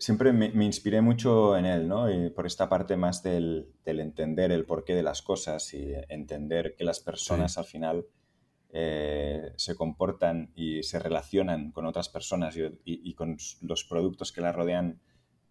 siempre 0.00 0.32
me, 0.32 0.64
inspiré 0.64 1.00
mucho 1.02 1.56
en 1.56 1.66
él, 1.66 1.86
¿no? 1.86 2.10
Y 2.10 2.30
por 2.30 2.46
esta 2.46 2.68
parte 2.68 2.96
más 2.96 3.22
del, 3.22 3.74
entender 3.84 4.50
el 4.50 4.64
porqué 4.64 4.94
de 4.94 5.02
las 5.02 5.20
cosas 5.20 5.74
y 5.74 5.92
entender 6.08 6.74
que 6.76 6.84
las 6.84 7.00
personas 7.00 7.58
al 7.58 7.66
final 7.66 8.06
eh, 8.72 9.52
se 9.56 9.74
comportan 9.74 10.52
y 10.54 10.82
se 10.82 10.98
relacionan 10.98 11.72
con 11.72 11.86
otras 11.86 12.08
personas 12.08 12.56
y, 12.84 13.14
con 13.14 13.36
los 13.62 13.84
productos 13.84 14.30
que 14.32 14.40
las 14.40 14.54
rodean 14.54 15.00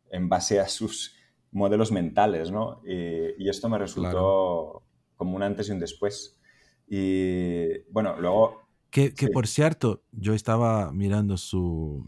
en 0.09 0.29
base 0.29 0.59
a 0.59 0.67
sus 0.67 1.15
modelos 1.51 1.91
mentales, 1.91 2.51
¿no? 2.51 2.81
Y, 2.85 3.49
esto 3.49 3.67
me 3.67 3.77
resultó 3.77 4.83
como 5.15 5.35
un 5.35 5.43
antes 5.43 5.67
y 5.69 5.71
un 5.71 5.79
después. 5.79 6.39
Y 6.87 7.79
bueno, 7.91 8.15
luego... 8.19 8.61
Que, 8.89 9.11
por 9.33 9.47
cierto, 9.47 10.01
yo 10.11 10.33
estaba 10.33 10.91
mirando 10.91 11.37
su, 11.37 12.07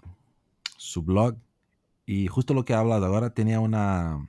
su 0.77 1.03
blog 1.03 1.35
y 2.05 2.27
justo 2.27 2.53
lo 2.53 2.65
que 2.65 2.73
ha 2.73 2.79
hablado 2.79 3.05
ahora 3.05 3.33
tenía 3.33 3.59
una, 3.59 4.27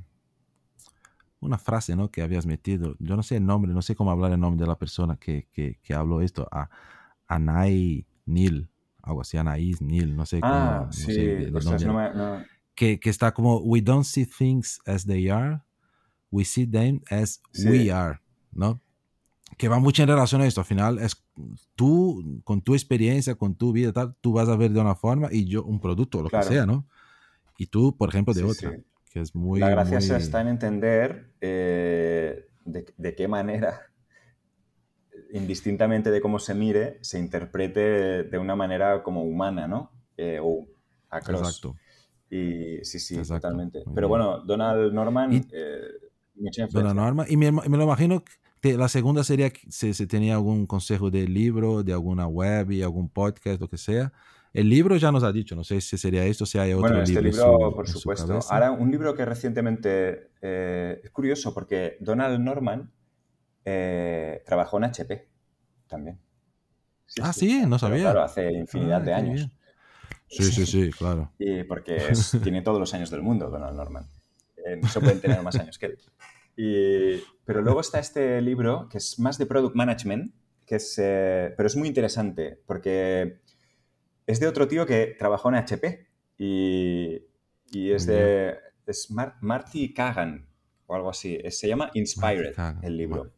una 1.43 1.59
frase 1.59 1.95
¿no? 1.97 2.11
que 2.11 2.23
habías 2.23 2.47
metido. 2.47 2.97
Yo 2.99 3.17
no 3.17 3.23
sé 3.23 3.37
el 3.37 3.45
nombre, 3.45 3.73
no 3.73 3.83
sé 3.83 3.95
cómo 3.95 4.11
hablar 4.11 4.33
el 4.33 4.41
nombre 4.41 4.63
de 4.63 4.69
la 4.69 4.79
persona 4.79 5.17
que, 5.17 5.49
que, 5.53 5.79
que 5.83 5.93
habló 5.93 6.21
esto. 6.23 6.49
A 6.51 6.71
Anay 7.27 8.07
Nil, 8.25 8.71
algo 9.03 9.21
así, 9.21 9.37
Anaís 9.37 9.83
Nil, 9.83 10.17
no 10.17 10.25
sé 10.25 10.41
cómo. 10.41 10.53
Ah, 10.53 10.89
sí, 10.91 11.13
Que, 12.75 12.99
que, 12.99 13.11
está 13.11 13.35
como, 13.35 13.59
we 13.59 13.83
don't 13.83 14.05
see 14.05 14.25
things 14.25 14.81
as 14.87 15.05
they 15.05 15.29
are, 15.29 15.61
we 16.31 16.45
see 16.45 16.67
them 16.67 17.03
as 17.11 17.43
we 17.67 17.91
are, 17.91 18.19
¿no? 18.53 18.81
Que 19.59 19.69
va 19.69 19.79
mucho 19.79 20.03
en 20.03 20.09
relación 20.09 20.41
a 20.41 20.47
esto. 20.47 20.61
Al 20.61 20.67
final 20.67 20.99
es 20.99 21.23
tú, 21.75 22.41
con 22.45 22.63
tu 22.63 22.75
experiencia, 22.75 23.35
con 23.35 23.55
tu 23.55 23.73
vida, 23.73 23.93
tal, 23.93 24.15
tú 24.21 24.33
vas 24.33 24.49
a 24.49 24.57
ver 24.57 24.71
de 24.71 24.81
una 24.81 24.95
forma 24.95 25.29
y 25.31 25.45
yo 25.45 25.65
un 25.65 25.81
producto, 25.81 26.23
lo 26.23 26.31
que 26.31 26.43
sea, 26.43 26.65
¿no? 26.65 26.87
y 27.63 27.67
tú, 27.67 27.97
por 27.97 28.09
ejemplo, 28.09 28.35
de 28.35 28.43
otra. 28.43 28.77
Que 29.13 29.21
es 29.21 29.35
muy, 29.35 29.61
La 29.61 29.69
gracia 29.69 29.99
está 29.99 30.41
en 30.41 30.49
entender 30.49 31.33
eh, 31.41 32.47
de, 32.65 33.15
qué 33.15 33.29
manera, 33.29 33.83
indistintamente 35.33 36.11
de 36.11 36.21
cómo 36.21 36.39
se 36.39 36.55
mire, 36.55 36.99
se 37.03 37.19
interprete 37.19 38.25
de 38.25 38.39
una 38.39 38.57
manera 38.57 39.03
como 39.03 39.25
humana, 39.25 39.69
¿no? 39.69 39.91
Eh, 40.17 40.39
o 40.43 40.67
Exacto. 41.13 41.77
Y 42.31 42.83
sí, 42.85 42.99
sí, 42.99 43.21
totalmente. 43.23 43.83
Pero 43.95 44.09
bueno, 44.09 44.41
Donald 44.41 44.95
Norman, 44.95 45.47
eh, 45.53 45.81
Donald 46.71 46.97
Norman, 46.97 47.27
y 47.29 47.37
me, 47.37 47.53
me, 47.53 47.77
lo 47.77 47.83
imagino 47.83 48.25
que 48.63 48.79
la 48.79 48.89
segunda 48.89 49.25
sería 49.25 49.53
si, 49.69 49.93
si 49.93 50.07
tenía 50.07 50.37
algún 50.37 50.67
consejo 50.67 51.11
de 51.11 51.29
libro, 51.29 51.83
de 51.83 51.93
alguna 51.93 52.27
web 52.27 52.71
y 52.71 52.83
algún 52.83 53.11
podcast, 53.11 53.61
lo 53.61 53.69
que 53.69 53.77
sea 53.77 54.11
El 54.53 54.69
libro 54.69 54.97
ya 54.97 55.11
nos 55.11 55.23
ha 55.23 55.33
dicho, 55.33 55.57
no 55.57 55.65
sé 55.65 55.81
si 55.81 55.97
sería 55.97 56.25
esto, 56.25 56.45
si 56.45 56.59
hay 56.59 56.73
otro 56.73 56.83
bueno, 56.83 57.03
este 57.03 57.23
libro. 57.23 57.75
por 57.75 57.89
supuesto. 57.89 58.39
Ahora, 58.51 58.71
un 58.71 58.91
libro 58.91 59.15
que 59.15 59.25
recientemente 59.25 60.31
eh, 60.43 61.01
es 61.03 61.11
curioso 61.11 61.55
porque 61.55 61.97
Donald 62.01 62.39
Norman 62.39 62.93
eh, 63.65 64.43
trabajó 64.45 64.77
en 64.77 64.85
HP 64.85 65.27
también. 65.87 66.19
ah, 67.23 67.33
sí, 67.33 67.65
no 67.67 67.79
sabía. 67.79 68.03
claro, 68.03 68.23
hace 68.23 68.53
infinidad 68.53 69.01
ah, 69.01 69.05
de 69.05 69.15
años. 69.15 69.49
Sí, 70.29 70.45
sí, 70.45 70.67
sí, 70.67 70.91
claro. 70.91 71.33
Y 71.39 71.65
porque 71.65 72.13
tiene 72.43 72.61
todos 72.61 72.79
los 72.79 72.93
años 72.93 73.11
del 73.11 73.23
mundo, 73.23 73.49
Donald 73.49 73.77
Norman. 73.77 74.07
Eh, 74.67 74.77
no 74.77 74.89
se 74.89 75.01
pueden 75.01 75.21
tener 75.21 75.43
más 75.43 75.57
años 75.57 75.79
que 75.79 75.87
él. 75.87 77.25
pero 77.47 77.63
luego 77.63 77.81
está 77.81 78.01
este 78.01 78.43
libro 78.43 78.87
que 78.91 78.99
es 78.99 79.19
más 79.19 79.39
de 79.39 79.47
product 79.47 79.75
management, 79.75 80.35
que 80.67 80.77
es, 80.77 80.93
pero 80.97 81.67
es 81.67 81.75
muy 81.75 81.89
interesante 81.89 82.61
porque 82.67 83.41
es 84.27 84.41
de 84.41 84.47
otro 84.47 84.69
tío 84.69 84.87
que 84.87 85.15
trabajó 85.19 85.49
en 85.49 85.57
HP 85.57 86.07
y, 86.39 87.23
es 87.73 88.07
de 88.07 88.57
es 88.87 89.11
Marty 89.11 89.93
Kagan 89.95 90.47
o 90.87 90.95
algo 90.95 91.11
así. 91.11 91.39
Se 91.51 91.69
llama 91.69 91.91
Inspired 91.95 92.55
el 92.83 92.97
libro. 92.97 93.33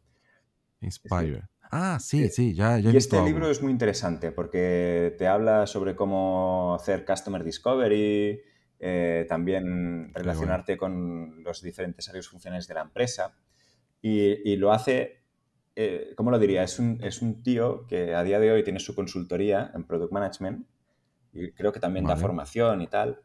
Inspired. 0.81 1.41
Ah, 1.71 1.97
sí, 1.99 2.29
sí, 2.29 2.53
ya, 2.53 2.77
ya 2.77 2.91
Y 2.91 2.97
este 2.97 3.21
libro 3.23 3.49
es 3.49 3.61
muy 3.61 3.71
interesante 3.71 4.31
porque 4.31 5.15
te 5.17 5.27
habla 5.27 5.67
sobre 5.67 5.95
cómo 5.95 6.75
hacer 6.75 7.05
Customer 7.05 7.43
Discovery, 7.43 8.41
eh, 8.79 9.25
también 9.27 10.13
relacionarte 10.13 10.77
con 10.77 11.43
los 11.43 11.61
diferentes 11.61 12.07
áreas 12.07 12.27
funcionales 12.27 12.67
de 12.67 12.73
la 12.75 12.81
empresa. 12.81 13.35
Y, 14.01 14.55
lo 14.57 14.71
hace, 14.71 15.23
eh, 15.75 16.13
¿cómo 16.15 16.29
lo 16.29 16.37
diría? 16.37 16.63
Es 16.63 16.77
un, 16.77 17.03
es 17.03 17.23
un 17.23 17.41
tío 17.41 17.87
que 17.87 18.13
a 18.13 18.23
día 18.23 18.39
de 18.39 18.51
hoy 18.51 18.63
tiene 18.63 18.79
su 18.79 18.93
consultoría 18.93 19.71
en 19.73 19.83
Product 19.83 20.13
Management 20.13 20.67
y 21.35 21.51
creo 21.51 21.71
que 21.71 21.79
también 21.79 22.05
da 22.05 22.15
formación 22.15 22.81
y 22.81 22.87
tal, 22.87 23.21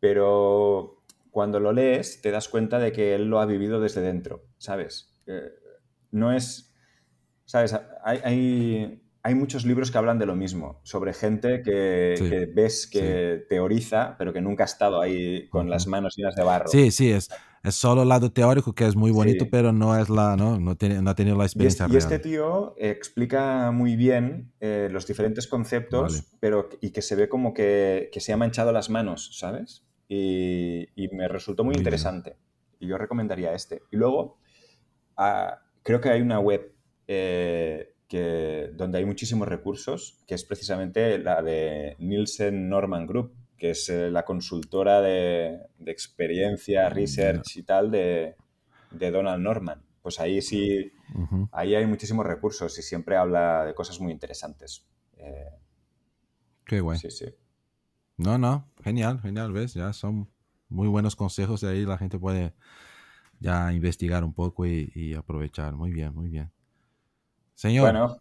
pero 0.00 1.04
cuando 1.30 1.60
lo 1.60 1.72
lees 1.72 2.22
te 2.22 2.30
das 2.30 2.48
cuenta 2.48 2.78
de 2.78 2.90
que 2.90 3.14
él 3.14 3.26
lo 3.26 3.38
ha 3.38 3.46
vivido 3.46 3.80
desde 3.80 4.00
dentro, 4.00 4.46
¿sabes? 4.56 5.10
no 6.10 6.32
es, 6.32 6.74
¿sabes? 7.44 7.74
Hay, 8.04 8.20
hay, 8.24 9.03
muchos 9.34 9.64
libros 9.64 9.90
que 9.90 9.96
hablan 9.96 10.18
de 10.18 10.26
lo 10.26 10.36
mismo, 10.36 10.80
sobre 10.82 11.14
gente 11.14 11.62
que, 11.62 12.50
ves 12.54 12.86
que 12.86 13.46
teoriza, 13.48 14.16
pero 14.18 14.34
que 14.34 14.42
nunca 14.42 14.64
ha 14.64 14.66
estado 14.66 15.00
ahí 15.00 15.48
con 15.48 15.70
las 15.70 15.86
manos 15.86 16.14
llenas 16.16 16.36
de 16.36 16.44
barro. 16.44 16.68
Sí, 16.68 16.90
sí, 16.90 17.10
es, 17.10 17.30
es 17.62 17.74
solo 17.74 18.02
el 18.02 18.10
lado 18.10 18.30
teórico 18.30 18.74
que 18.74 18.86
es 18.86 18.94
muy 18.94 19.10
bonito, 19.10 19.46
pero 19.50 19.72
no 19.72 19.98
es 19.98 20.10
la, 20.10 20.36
¿no? 20.36 20.60
No, 20.60 20.76
tiene, 20.76 21.00
no 21.00 21.08
ha 21.08 21.14
tenido 21.14 21.38
la 21.38 21.44
experiencia 21.44 21.86
y, 21.90 21.96
este 21.96 22.18
tío 22.18 22.74
explica 22.76 23.70
muy 23.70 23.96
bien 23.96 24.52
eh, 24.60 24.90
los 24.92 25.06
diferentes 25.06 25.46
conceptos, 25.46 26.24
pero 26.40 26.68
y 26.82 26.90
que 26.90 27.00
se 27.00 27.16
ve 27.16 27.30
como 27.30 27.54
que, 27.54 28.10
que, 28.12 28.20
se 28.20 28.34
ha 28.34 28.36
manchado 28.36 28.72
las 28.72 28.90
manos, 28.90 29.30
¿sabes? 29.38 29.86
Y, 30.06 30.86
y 30.94 31.08
me 31.08 31.28
resultó 31.28 31.64
muy, 31.64 31.76
interesante. 31.76 32.36
Y 32.78 32.88
yo 32.88 32.98
recomendaría 32.98 33.54
este. 33.54 33.80
Y 33.90 33.96
luego, 33.96 34.36
ah, 35.16 35.62
creo 35.82 36.02
que 36.02 36.10
hay 36.10 36.20
una 36.20 36.40
web 36.40 36.74
eh, 37.08 37.93
que, 38.08 38.70
donde 38.74 38.98
hay 38.98 39.04
muchísimos 39.04 39.48
recursos, 39.48 40.18
que 40.26 40.34
es 40.34 40.44
precisamente 40.44 41.18
la 41.18 41.42
de 41.42 41.96
Nielsen 41.98 42.68
Norman 42.68 43.06
Group, 43.06 43.34
que 43.56 43.70
es 43.70 43.88
eh, 43.88 44.10
la 44.10 44.24
consultora 44.24 45.00
de, 45.00 45.60
experiencia, 45.86 46.88
research 46.88 47.56
y 47.56 47.62
tal 47.62 47.90
de, 47.90 48.36
Donald 48.90 49.42
Norman. 49.42 49.82
Pues 50.02 50.20
ahí 50.20 50.42
sí, 50.42 50.92
ahí 51.50 51.74
hay 51.74 51.86
muchísimos 51.86 52.26
recursos 52.26 52.78
y 52.78 52.82
siempre 52.82 53.16
habla 53.16 53.64
de 53.64 53.74
cosas 53.74 54.00
muy 54.00 54.12
interesantes. 54.12 54.86
Eh, 55.16 55.48
Qué 56.64 56.80
bueno. 56.80 57.00
Sí, 57.00 57.10
sí. 57.10 57.26
No, 58.16 58.38
no, 58.38 58.70
genial, 58.82 59.20
genial, 59.20 59.52
¿ves? 59.52 59.74
Ya 59.74 59.92
son 59.92 60.30
muy 60.68 60.88
buenos 60.88 61.16
consejos 61.16 61.60
de 61.60 61.70
ahí 61.70 61.84
la 61.84 61.98
gente 61.98 62.18
puede 62.18 62.54
ya 63.40 63.72
investigar 63.72 64.24
un 64.24 64.32
poco 64.32 64.66
y, 64.66 65.14
aprovechar. 65.14 65.74
Muy 65.74 65.92
bien, 65.92 66.14
muy 66.14 66.28
bien. 66.28 66.50
Señor, 67.54 67.82
bueno, 67.82 68.16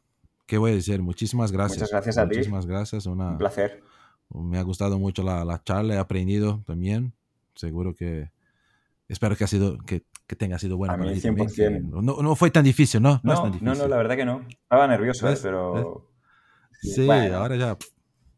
¿qué 0.46 0.58
voy 0.58 0.72
a 0.72 0.76
decir? 0.76 1.02
Muchísimas 1.02 1.52
gracias. 1.52 1.80
Muchas 1.80 1.92
gracias 1.92 2.18
a 2.18 2.24
ti. 2.24 2.36
Muchísimas 2.38 2.66
gracias. 2.66 3.06
un 3.06 3.38
placer. 3.38 3.84
Me 4.30 4.58
ha 4.58 4.64
gustado 4.64 4.98
mucho 5.00 5.24
la, 5.24 5.62
charla, 5.64 5.96
he 5.96 5.98
aprendido 5.98 6.64
también. 6.66 7.14
Seguro 7.56 7.96
que 7.96 8.32
espero 9.08 9.36
que 9.36 9.44
ha 9.44 9.48
sido 9.48 9.78
que, 9.80 10.04
que 10.26 10.36
tenga 10.36 10.58
sido 10.58 10.78
bueno. 10.78 10.94
A 10.94 10.98
mí 10.98 11.10
100%. 11.10 11.82
no, 12.02 12.22
no, 12.22 12.36
fue 12.36 12.50
tan 12.50 12.64
difícil, 12.64 13.02
¿no? 13.02 13.22
No, 13.24 13.50
no, 13.62 13.76
no, 13.76 13.88
la 13.88 13.98
verdad 13.98 14.16
que 14.16 14.26
no. 14.26 14.46
Estaba 14.50 14.88
nervioso, 14.88 15.30
¿eh? 15.30 15.38
pero... 15.42 16.10
Sí, 16.82 17.10
ahora 17.10 17.56
ya... 17.56 17.78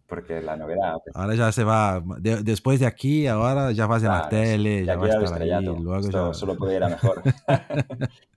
Porque 0.07 0.39
la 0.41 0.55
novedad... 0.55 0.97
Pues 1.03 1.15
ahora 1.15 1.34
ya 1.34 1.51
se 1.51 1.63
va... 1.63 2.03
después 2.19 2.80
de 2.80 2.85
aquí, 2.85 3.26
ahora 3.26 3.72
ya 3.72 3.88
vas 3.88 4.03
en 4.03 4.09
la 4.09 4.30
tele, 4.30 4.85
ya, 4.85 4.97
vas 4.97 5.15
a 5.15 5.23
estar 5.23 5.41
ahí. 5.41 5.63
Luego 5.63 6.01
ya... 6.01 6.34
Solo 6.34 6.55
puede 6.57 6.76
ir 6.76 6.84
a 6.84 6.89
mejor. 6.89 7.23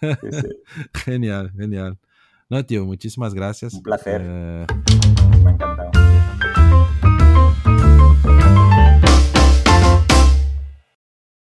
Genial, 1.04 1.52
genial. 1.56 1.98
No, 2.48 2.64
tío, 2.64 2.84
muchísimas 2.84 3.34
gracias. 3.34 3.74
Un 3.74 3.82
placer. 3.82 4.22
Eh, 4.24 4.66
Me 5.42 5.50
ha 5.50 5.52
encantado. 5.52 5.90